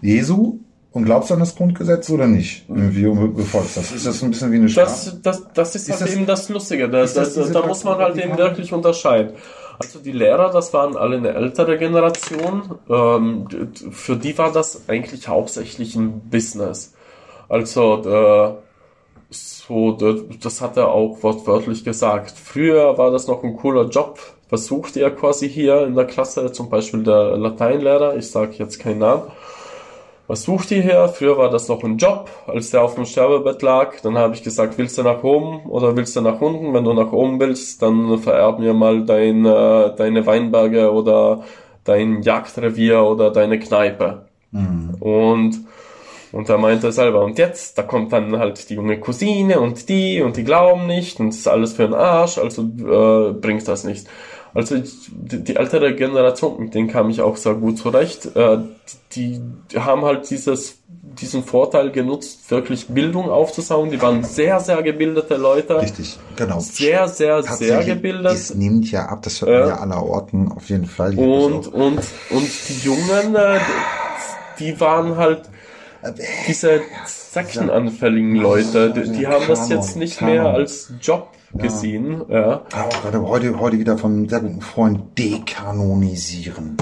Jesu 0.00 0.60
und 0.96 1.04
glaubst 1.04 1.30
an 1.30 1.38
das 1.40 1.54
Grundgesetz 1.54 2.08
oder 2.10 2.26
nicht? 2.26 2.64
Irgendwie 2.68 3.06
und 3.06 3.34
befolgst 3.36 3.76
das. 3.76 3.92
Ist 3.92 4.06
das 4.06 4.22
ein 4.22 4.30
bisschen 4.30 4.50
wie 4.50 4.56
eine 4.56 4.68
Strafe? 4.68 4.88
Das, 5.22 5.22
das, 5.22 5.52
das 5.54 5.74
ist, 5.76 5.88
Ist 5.88 6.00
halt 6.00 6.02
das- 6.10 6.16
eben 6.16 6.26
das 6.26 6.48
Lustige. 6.48 6.88
Da, 6.88 7.02
ist 7.02 7.16
das 7.16 7.34
da, 7.34 7.66
muss 7.66 7.84
man 7.84 7.98
halt 7.98 8.16
eben 8.16 8.36
wirklich 8.38 8.72
unterscheiden. 8.72 9.32
Also 9.78 9.98
die 9.98 10.12
Lehrer, 10.12 10.50
das 10.50 10.72
waren 10.72 10.96
alle 10.96 11.18
eine 11.18 11.34
ältere 11.34 11.76
Generation. 11.76 12.62
Ähm, 12.88 13.46
für 13.90 14.16
die 14.16 14.36
war 14.38 14.50
das 14.52 14.88
eigentlich 14.88 15.28
hauptsächlich 15.28 15.94
ein 15.96 16.22
Business. 16.30 16.94
Also 17.48 18.02
so, 19.30 20.22
das 20.42 20.60
hat 20.62 20.76
er 20.76 20.88
auch 20.88 21.22
wortwörtlich 21.22 21.84
gesagt. 21.84 22.32
Früher 22.42 22.96
war 22.96 23.10
das 23.10 23.26
noch 23.26 23.42
ein 23.44 23.56
cooler 23.56 23.88
Job. 23.88 24.18
Versucht 24.48 24.96
er 24.96 25.10
quasi 25.10 25.48
hier 25.48 25.86
in 25.86 25.94
der 25.96 26.04
Klasse, 26.06 26.52
zum 26.52 26.70
Beispiel 26.70 27.02
der 27.02 27.36
Lateinlehrer, 27.36 28.16
ich 28.16 28.30
sage 28.30 28.52
jetzt 28.58 28.78
keinen 28.78 29.00
Namen, 29.00 29.24
was 30.26 30.42
sucht 30.42 30.70
ihr 30.72 30.82
hier? 30.82 31.08
Früher 31.08 31.38
war 31.38 31.50
das 31.50 31.68
noch 31.68 31.84
ein 31.84 31.98
Job, 31.98 32.28
als 32.46 32.70
der 32.70 32.82
auf 32.82 32.96
dem 32.96 33.04
Sterbebett 33.04 33.62
lag. 33.62 34.00
Dann 34.02 34.18
habe 34.18 34.34
ich 34.34 34.42
gesagt, 34.42 34.76
willst 34.78 34.98
du 34.98 35.02
nach 35.02 35.22
oben 35.22 35.66
oder 35.66 35.96
willst 35.96 36.16
du 36.16 36.20
nach 36.20 36.40
unten? 36.40 36.74
Wenn 36.74 36.84
du 36.84 36.92
nach 36.94 37.12
oben 37.12 37.38
willst, 37.38 37.82
dann 37.82 38.18
vererb 38.18 38.58
mir 38.58 38.74
mal 38.74 39.04
dein, 39.04 39.44
äh, 39.44 39.94
deine 39.96 40.26
Weinberge 40.26 40.92
oder 40.92 41.44
dein 41.84 42.22
Jagdrevier 42.22 43.02
oder 43.04 43.30
deine 43.30 43.58
Kneipe. 43.58 44.26
Und, 45.00 45.60
und 46.32 46.48
er 46.48 46.58
meinte 46.58 46.90
selber, 46.92 47.24
und 47.24 47.38
jetzt, 47.38 47.78
da 47.78 47.82
kommt 47.82 48.12
dann 48.12 48.38
halt 48.38 48.68
die 48.68 48.74
junge 48.74 48.98
Cousine 48.98 49.60
und 49.60 49.88
die 49.88 50.22
und 50.22 50.36
die 50.36 50.44
glauben 50.44 50.86
nicht 50.86 51.20
und 51.20 51.28
das 51.28 51.38
ist 51.38 51.48
alles 51.48 51.74
für 51.74 51.84
den 51.84 51.94
Arsch, 51.94 52.38
also 52.38 52.62
äh, 52.62 53.32
bringt 53.32 53.66
das 53.68 53.84
nicht. 53.84 54.06
Also 54.56 54.76
ich, 54.76 55.10
die, 55.12 55.44
die 55.44 55.56
ältere 55.56 55.94
Generation, 55.94 56.58
mit 56.58 56.74
denen 56.74 56.88
kam 56.88 57.10
ich 57.10 57.20
auch 57.20 57.36
sehr 57.36 57.54
gut 57.54 57.78
zurecht, 57.78 58.34
äh, 58.34 58.58
die, 59.12 59.40
die 59.70 59.78
haben 59.78 60.02
halt 60.02 60.30
dieses, 60.30 60.78
diesen 60.88 61.44
Vorteil 61.44 61.90
genutzt, 61.90 62.50
wirklich 62.50 62.88
Bildung 62.88 63.28
aufzusaugen. 63.28 63.90
Die 63.90 64.00
waren 64.00 64.24
sehr, 64.24 64.60
sehr 64.60 64.82
gebildete 64.82 65.36
Leute. 65.36 65.80
Richtig, 65.82 66.18
genau. 66.36 66.60
Sehr, 66.60 67.06
sehr, 67.08 67.42
sehr 67.42 67.84
gebildet. 67.84 68.32
Es 68.32 68.54
nimmt 68.54 68.90
ja 68.90 69.06
ab, 69.06 69.22
das 69.22 69.42
hört 69.42 69.50
man 69.50 69.60
Ja. 69.60 69.68
ja 69.68 69.80
aller 69.80 70.02
Orten 70.02 70.50
auf 70.50 70.68
jeden 70.70 70.86
Fall. 70.86 71.18
Und, 71.18 71.68
und, 71.68 72.00
und 72.30 72.50
die 72.68 72.78
Jungen, 72.82 73.34
äh, 73.34 73.58
die 74.58 74.80
waren 74.80 75.16
halt 75.16 75.42
diese 76.48 76.80
sektenanfälligen 77.06 78.36
Leute, 78.36 78.92
die, 78.92 79.12
die 79.12 79.26
haben 79.26 79.44
das 79.48 79.68
jetzt 79.68 79.96
nicht 79.96 80.20
mehr 80.22 80.46
als 80.46 80.92
Job 81.00 81.28
gesehen. 81.58 82.22
Ja. 82.28 82.62
auch 82.72 83.02
gerade 83.02 83.22
heute, 83.26 83.58
heute 83.58 83.78
wieder 83.78 83.98
von 83.98 84.12
einem 84.12 84.28
sehr 84.28 84.40
guten 84.40 84.60
Freund 84.60 85.18
dekanonisieren. 85.18 86.76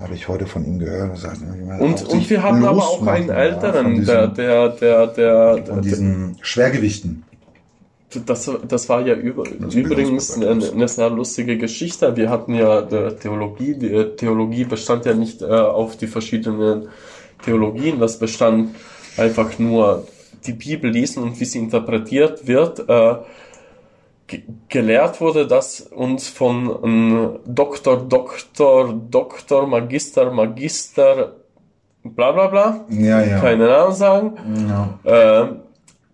Habe 0.00 0.14
ich 0.14 0.28
heute 0.28 0.46
von 0.46 0.64
ihm 0.64 0.78
gehört. 0.78 1.12
Das 1.12 1.24
heißt, 1.26 1.42
mal 1.42 1.78
Und, 1.78 2.02
und 2.04 2.30
wir 2.30 2.42
hatten 2.42 2.64
aber 2.64 2.82
auch 2.82 3.06
einen 3.06 3.28
ja, 3.28 3.34
älteren, 3.34 3.96
von 3.96 4.04
der, 4.06 4.28
diesen, 4.28 4.34
der, 4.34 4.68
der, 4.70 5.06
der, 5.08 5.66
von 5.66 5.82
diesen 5.82 6.38
Schwergewichten. 6.40 7.24
Das, 8.24 8.50
das 8.66 8.88
war 8.88 9.06
ja 9.06 9.14
über, 9.14 9.44
übrigens 9.48 10.34
eine, 10.34 10.48
eine 10.50 10.88
sehr 10.88 11.10
lustige 11.10 11.58
Geschichte. 11.58 12.16
Wir 12.16 12.28
hatten 12.28 12.54
ja 12.54 12.80
äh, 12.80 13.14
Theologie. 13.14 13.74
Die 13.76 13.92
äh, 13.92 14.16
Theologie 14.16 14.64
bestand 14.64 15.04
ja 15.04 15.14
nicht 15.14 15.42
äh, 15.42 15.46
auf 15.46 15.96
die 15.96 16.08
verschiedenen 16.08 16.88
Theologien. 17.44 18.00
Das 18.00 18.18
bestand 18.18 18.74
einfach 19.16 19.58
nur 19.58 20.08
die 20.46 20.54
Bibel 20.54 20.90
lesen 20.90 21.22
und 21.22 21.38
wie 21.38 21.44
sie 21.44 21.58
interpretiert 21.58 22.46
wird. 22.48 22.88
Äh, 24.30 24.36
ge 24.36 24.42
gelehrt 24.68 25.20
wurde 25.20 25.46
das 25.46 25.80
uns 25.80 26.28
von 26.28 26.70
ähm, 26.84 27.30
Doktor, 27.46 27.96
Doktor, 28.08 28.94
Doktor, 29.10 29.66
Magister, 29.66 30.30
Magister, 30.30 31.32
bla 32.04 32.32
bla 32.32 32.46
bla. 32.46 32.84
Ja, 32.90 33.22
ja. 33.22 33.40
Keine 33.40 33.66
Namen 33.66 33.94
sagen. 33.94 34.32
ja. 34.68 34.98
Ähm, 35.04 35.56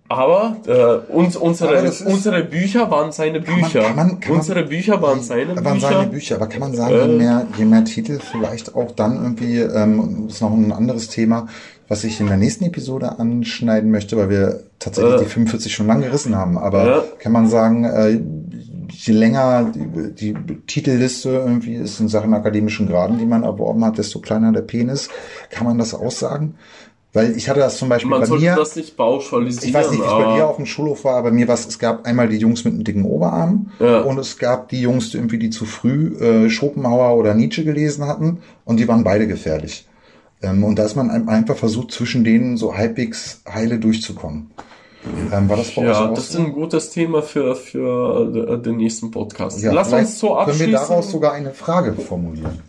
aber 0.09 0.57
äh, 0.69 1.13
uns, 1.13 1.35
unsere, 1.37 1.79
Aber 1.79 1.89
unsere 2.07 2.45
Bücher 2.45 2.89
waren 2.89 3.11
seine 3.11 3.41
Bücher. 3.41 3.81
kann 3.83 3.97
man- 3.97 4.21
kann 4.21 4.31
man- 4.31 4.39
unsere 4.39 4.63
Bücher 4.63 5.03
waren 5.03 5.21
seine 5.21 5.57
waren 5.65 5.75
Bücher. 5.75 5.89
seine 5.89 6.07
Bücher, 6.09 6.37
aber 6.37 6.47
kann 6.47 6.61
man 6.61 6.75
sagen, 6.75 6.95
je 6.95 7.01
Äh. 7.01 7.09
mehr, 7.19 7.47
je 7.59 7.65
mehr 7.65 7.85
Titel 7.85 8.21
vielleicht 8.21 8.77
auch 8.77 8.93
dann 8.93 9.17
irgendwie, 9.21 9.59
ähm, 9.59 10.27
ist 10.29 10.41
noch 10.43 10.53
ein 10.53 10.71
anderes 10.71 11.09
Thema, 11.09 11.49
was 11.89 12.05
ich 12.05 12.21
in 12.21 12.29
der 12.29 12.37
nächsten 12.37 12.65
Episode 12.67 13.19
anschneiden 13.19 13.91
möchte, 13.91 14.17
weil 14.17 14.31
wir 14.31 14.61
tatsächlich 14.79 15.15
Äh. 15.15 15.19
die 15.25 15.25
45 15.31 15.75
schon 15.75 15.87
lang 15.87 16.01
gerissen 16.03 16.37
haben. 16.37 16.59
Aber 16.59 16.87
Ja. 16.87 17.05
kann 17.19 17.33
man 17.33 17.49
sagen, 17.49 17.85
äh, 17.85 18.21
je 18.91 19.13
länger 19.13 19.73
die, 19.75 20.33
die 20.35 20.57
Titelliste 20.67 21.31
irgendwie 21.31 21.75
ist 21.75 22.01
in 22.01 22.09
Sachen 22.09 22.33
akademischen 22.35 22.89
Graden, 22.89 23.19
die 23.19 23.27
man 23.27 23.43
erworben 23.43 23.85
hat, 23.85 23.99
desto 23.99 24.21
kleiner 24.21 24.53
der 24.53 24.63
Penis. 24.63 25.09
Kann 25.51 25.67
man 25.67 25.79
das 25.79 25.95
aussagen? 25.95 26.55
Weil 27.13 27.35
ich 27.35 27.49
hatte 27.49 27.61
das 27.61 27.79
zum 27.79 27.89
Beispiel 27.89 28.11
Man 28.11 28.21
bei 28.29 28.37
mir. 28.37 28.55
das 28.57 28.77
nicht 28.77 28.95
pauschalisieren. 28.95 29.67
Ich 29.69 29.75
weiß 29.75 29.91
nicht, 29.91 30.01
wie 30.03 30.05
es 30.07 30.13
bei 30.13 30.35
dir 30.37 30.47
auf 30.47 30.57
dem 30.57 30.67
Schulhof 30.67 31.05
war, 31.05 31.17
aber 31.17 31.31
mir 31.31 31.49
war 31.49 31.55
es, 31.55 31.67
es 31.67 31.79
gab 31.79 32.05
einmal 32.07 32.29
die 32.29 32.37
Jungs 32.37 32.65
mit 32.65 32.75
einem 32.75 32.85
dicken 32.85 33.05
Oberarm 33.05 33.71
Ja. 33.81 34.01
und 34.01 34.19
es 34.19 34.37
gab 34.37 34.69
die 34.69 34.83
Jungs, 34.83 35.11
die 35.11 35.17
irgendwie 35.17 35.39
die 35.39 35.49
zu 35.49 35.65
früh 35.65 36.15
äh, 36.21 36.51
Schopenhauer 36.51 37.17
oder 37.17 37.33
Nietzsche 37.33 37.65
gelesen 37.65 38.07
hatten 38.07 38.39
und 38.67 38.79
die 38.79 38.87
waren 38.87 39.03
beide 39.03 39.27
gefährlich. 39.27 39.87
Ähm, 40.47 40.65
und 40.65 40.79
da 40.79 40.85
ist 40.85 40.97
man 40.97 41.11
ein- 41.11 41.29
einfach 41.29 41.57
versucht, 41.57 41.93
zwischen 41.93 42.25
denen 42.25 42.57
so 42.57 42.77
halbwegs 42.77 43.43
heile 43.53 43.79
durchzukommen. 43.79 44.51
Ähm, 45.33 45.49
war 45.49 45.57
das 45.57 45.71
bei 45.75 45.83
Ja, 45.85 46.09
das 46.09 46.31
ist 46.31 46.37
ein 46.37 46.53
gutes 46.53 46.91
Thema 46.91 47.23
für, 47.23 47.55
für 47.55 48.55
äh, 48.55 48.59
den 48.63 48.77
nächsten 48.79 49.11
Podcast. 49.13 49.63
Ja, 49.63 49.73
Lass 49.73 49.93
uns 49.93 50.19
so 50.19 50.29
Können 50.29 50.39
abschließen. 50.41 50.67
wir 50.73 50.79
daraus 50.79 51.11
sogar 51.11 51.33
eine 51.33 51.53
Frage 51.53 51.93
formulieren? 51.95 52.61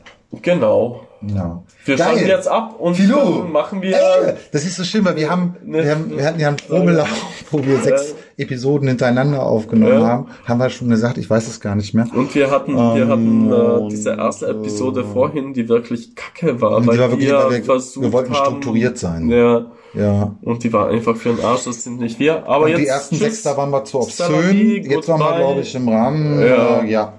genau. 0.44 1.02
Ja. 1.22 1.64
Wir 1.86 1.96
Geil. 1.96 2.08
schalten 2.10 2.28
jetzt 2.28 2.48
ab 2.48 2.76
und 2.80 2.94
Philo. 2.96 3.44
machen 3.52 3.82
wir. 3.82 3.96
Ey, 3.98 4.34
das 4.52 4.66
ist 4.66 4.76
so 4.76 4.84
schön, 4.84 5.04
weil 5.04 5.16
wir 5.16 5.32
haben, 5.32 5.56
wir, 5.66 5.90
haben, 5.90 6.16
wir 6.16 6.24
hatten 6.26 6.40
ja 6.40 6.50
einen 6.50 6.58
Probelauf, 6.58 7.10
wo 7.52 7.64
wir 7.66 7.78
sechs 7.80 8.14
Episoden 8.38 8.88
hintereinander 8.88 9.44
aufgenommen 9.44 10.04
haben. 10.04 10.28
Haben 10.46 10.60
wir 10.60 10.70
schon 10.70 10.90
gesagt, 10.90 11.18
ich 11.18 11.30
weiß 11.30 11.48
es 11.48 11.60
gar 11.60 11.76
nicht 11.76 11.94
mehr. 11.94 12.08
Und 12.14 12.34
wir 12.36 12.52
hatten, 12.52 12.76
wir 12.76 13.04
Ähm, 13.04 13.10
hatten 13.10 13.86
äh, 13.86 13.90
diese 13.90 14.12
erste 14.12 14.48
Episode 14.48 15.02
äh, 15.02 15.04
vorhin, 15.04 15.54
die 15.54 15.68
wirklich 15.70 16.16
kacke 16.16 16.60
war, 16.62 16.82
Die 16.82 16.88
weil 16.88 17.00
war 17.00 17.10
wirklich, 17.12 17.30
wir 17.30 17.64
versucht 17.64 18.04
wir 18.06 18.14
wollten 18.14 18.34
haben, 18.34 18.46
strukturiert 18.46 18.98
sein. 18.98 19.30
Ja, 19.30 19.66
Ja. 19.94 20.36
und 20.42 20.64
die 20.64 20.72
war 20.74 20.90
einfach 20.90 21.16
für 21.16 21.30
den 21.30 21.44
Arsch, 21.44 21.64
das 21.66 21.84
sind 21.84 22.00
nicht 22.00 22.20
wir. 22.20 22.48
Aber 22.48 22.66
Und 22.66 22.72
jetzt 22.72 22.80
die 22.82 22.88
ersten 22.88 23.16
tschüss. 23.16 23.24
sechs, 23.26 23.44
da 23.44 23.56
waren 23.58 23.70
wir 23.72 23.84
zu 23.86 24.00
obszön. 24.02 24.84
Jetzt 24.84 25.08
waren 25.08 25.20
wir, 25.20 25.38
glaube 25.38 25.62
ich, 25.62 25.74
im 25.76 25.88
Rahmen. 25.90 26.40
Ja. 26.42 26.82
Äh, 26.82 26.90
ja. 26.92 27.14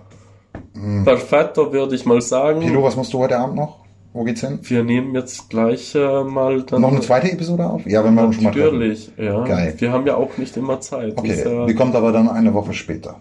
Perfetto, 1.05 1.73
würde 1.73 1.95
ich 1.95 2.05
mal 2.07 2.21
sagen. 2.21 2.61
Pilo, 2.61 2.83
was 2.83 2.97
musst 2.97 3.13
du 3.13 3.19
heute 3.19 3.39
Abend 3.39 3.57
noch? 3.57 3.79
Wo 4.13 4.25
geht's 4.25 4.41
hin? 4.41 4.59
Wir 4.63 4.85
nehmen 4.85 5.15
jetzt 5.15 5.51
gleich 5.51 5.95
äh, 5.95 6.25
mal 6.25 6.63
dann. 6.63 6.81
Noch 6.81 6.91
eine 6.93 7.01
zweite 7.01 7.31
Episode 7.31 7.67
auf? 7.67 7.87
Ja, 7.87 8.03
wenn 8.05 8.15
wir 8.15 8.25
uns 8.25 8.37
schon 8.37 8.45
mal. 8.45 8.51
Natürlich, 8.57 9.11
ja. 9.17 9.45
Geil. 9.45 9.75
Wir 9.79 9.93
haben 9.93 10.07
ja 10.07 10.17
auch 10.17 10.37
nicht 10.39 10.57
immer 10.57 10.81
Zeit. 10.81 11.13
Okay, 11.17 11.29
Ist 11.33 11.45
ja, 11.45 11.67
die 11.67 11.75
kommt 11.75 11.95
aber 11.95 12.11
dann 12.11 12.29
eine 12.29 12.53
Woche 12.55 12.73
später. 12.73 13.17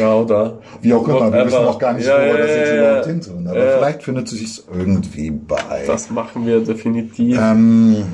ja, 0.00 0.14
oder? 0.14 0.58
Wie 0.82 0.92
auch 0.94 1.06
immer, 1.06 1.32
wir 1.32 1.46
wissen 1.46 1.58
auch 1.58 1.78
gar 1.78 1.92
nicht, 1.92 2.06
ja, 2.06 2.16
wo 2.16 2.24
wir 2.24 2.38
das 2.38 2.50
jetzt 2.56 2.72
überhaupt 2.74 3.06
hin 3.06 3.20
tun. 3.20 3.46
Aber 3.46 3.64
Ja. 3.64 3.76
vielleicht 3.78 4.02
findet 4.02 4.28
sich 4.28 4.62
irgendwie 4.72 5.30
bei. 5.30 5.84
Das 5.86 6.10
machen 6.10 6.46
wir 6.46 6.60
definitiv. 6.60 7.38
Ähm, 7.40 8.04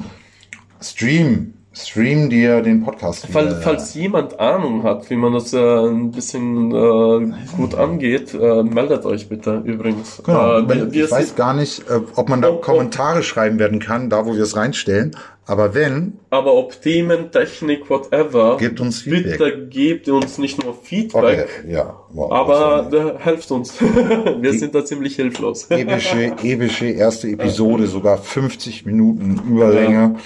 Stream. 0.83 1.55
Stream 1.77 2.31
dir 2.31 2.61
den 2.63 2.85
Podcast. 2.85 3.27
Fall, 3.27 3.47
wieder. 3.47 3.57
falls 3.61 3.95
jemand 3.95 4.39
Ahnung 4.39 4.85
hat, 4.85 5.11
wie 5.11 5.17
man 5.17 5.33
das 5.33 5.53
äh, 5.53 5.59
ein 5.59 6.13
bisschen 6.13 6.71
äh, 6.73 7.33
gut 7.57 7.75
angeht, 7.75 8.33
äh, 8.33 8.63
meldet 8.63 9.05
euch 9.05 9.29
bitte 9.29 9.61
übrigens. 9.65 10.23
Genau, 10.25 10.59
äh, 10.61 10.89
ich 10.93 11.11
weiß 11.11 11.35
gar 11.35 11.53
nicht, 11.53 11.81
äh, 11.91 12.01
ob 12.15 12.29
man 12.29 12.41
da 12.43 12.49
Ob- 12.51 12.55
ob- 12.59 12.63
Kommentare 12.63 13.23
schreiben 13.25 13.59
werden 13.59 13.81
kann, 13.81 14.09
da 14.09 14.25
wo 14.25 14.35
wir 14.35 14.43
es 14.45 14.57
reinstellen. 14.57 15.17
Aber 15.47 15.75
wenn, 15.75 16.15
aber 16.31 16.55
ob 16.55 16.81
Themen, 16.81 17.31
Technik, 17.31 17.91
whatever, 17.91 18.57
Gebt 18.57 18.81
uns 18.81 19.03
Feedback. 19.03 19.39
bitte 19.39 19.67
gebt 19.69 20.09
uns 20.09 20.39
nicht 20.39 20.63
nur 20.63 20.73
okay, 20.73 20.79
Feedback, 20.83 21.65
ja, 21.69 21.97
wow, 22.11 22.33
aber 22.33 23.19
helft 23.19 23.51
uns. 23.51 23.79
wir 23.81 24.53
sind 24.55 24.75
da 24.75 24.85
ziemlich 24.85 25.17
hilflos. 25.17 25.65
epische, 25.69 26.35
epische 26.43 26.87
erste 26.87 27.29
Episode, 27.29 27.87
sogar 27.87 28.17
50 28.17 28.87
Minuten 28.87 29.43
Überlänge. 29.47 30.17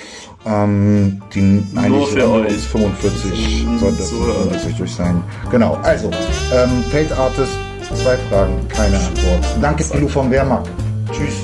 Ähm, 0.47 1.21
die 1.35 1.65
eigentlich 1.75 2.09
für 2.09 2.31
euch. 2.31 2.49
bis 2.49 2.65
45 2.67 3.67
sollte 3.81 3.97
das 3.97 4.09
Zuhörer. 4.09 4.35
45 4.35 4.77
durch 4.77 4.93
sein. 4.93 5.23
Genau, 5.51 5.75
also, 5.83 6.11
ähm, 6.55 6.85
Fate 6.91 7.13
Artist, 7.19 7.59
zwei 7.93 8.17
Fragen, 8.31 8.55
keine 8.69 8.97
Antwort. 8.97 9.45
Danke, 9.61 9.83
Pilo 9.83 10.07
vom 10.07 10.31
Wehrmacht. 10.31 10.71
Tschüss. 11.11 11.35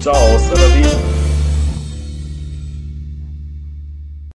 Ciao, 0.00 0.16
Saravin. 0.38 1.19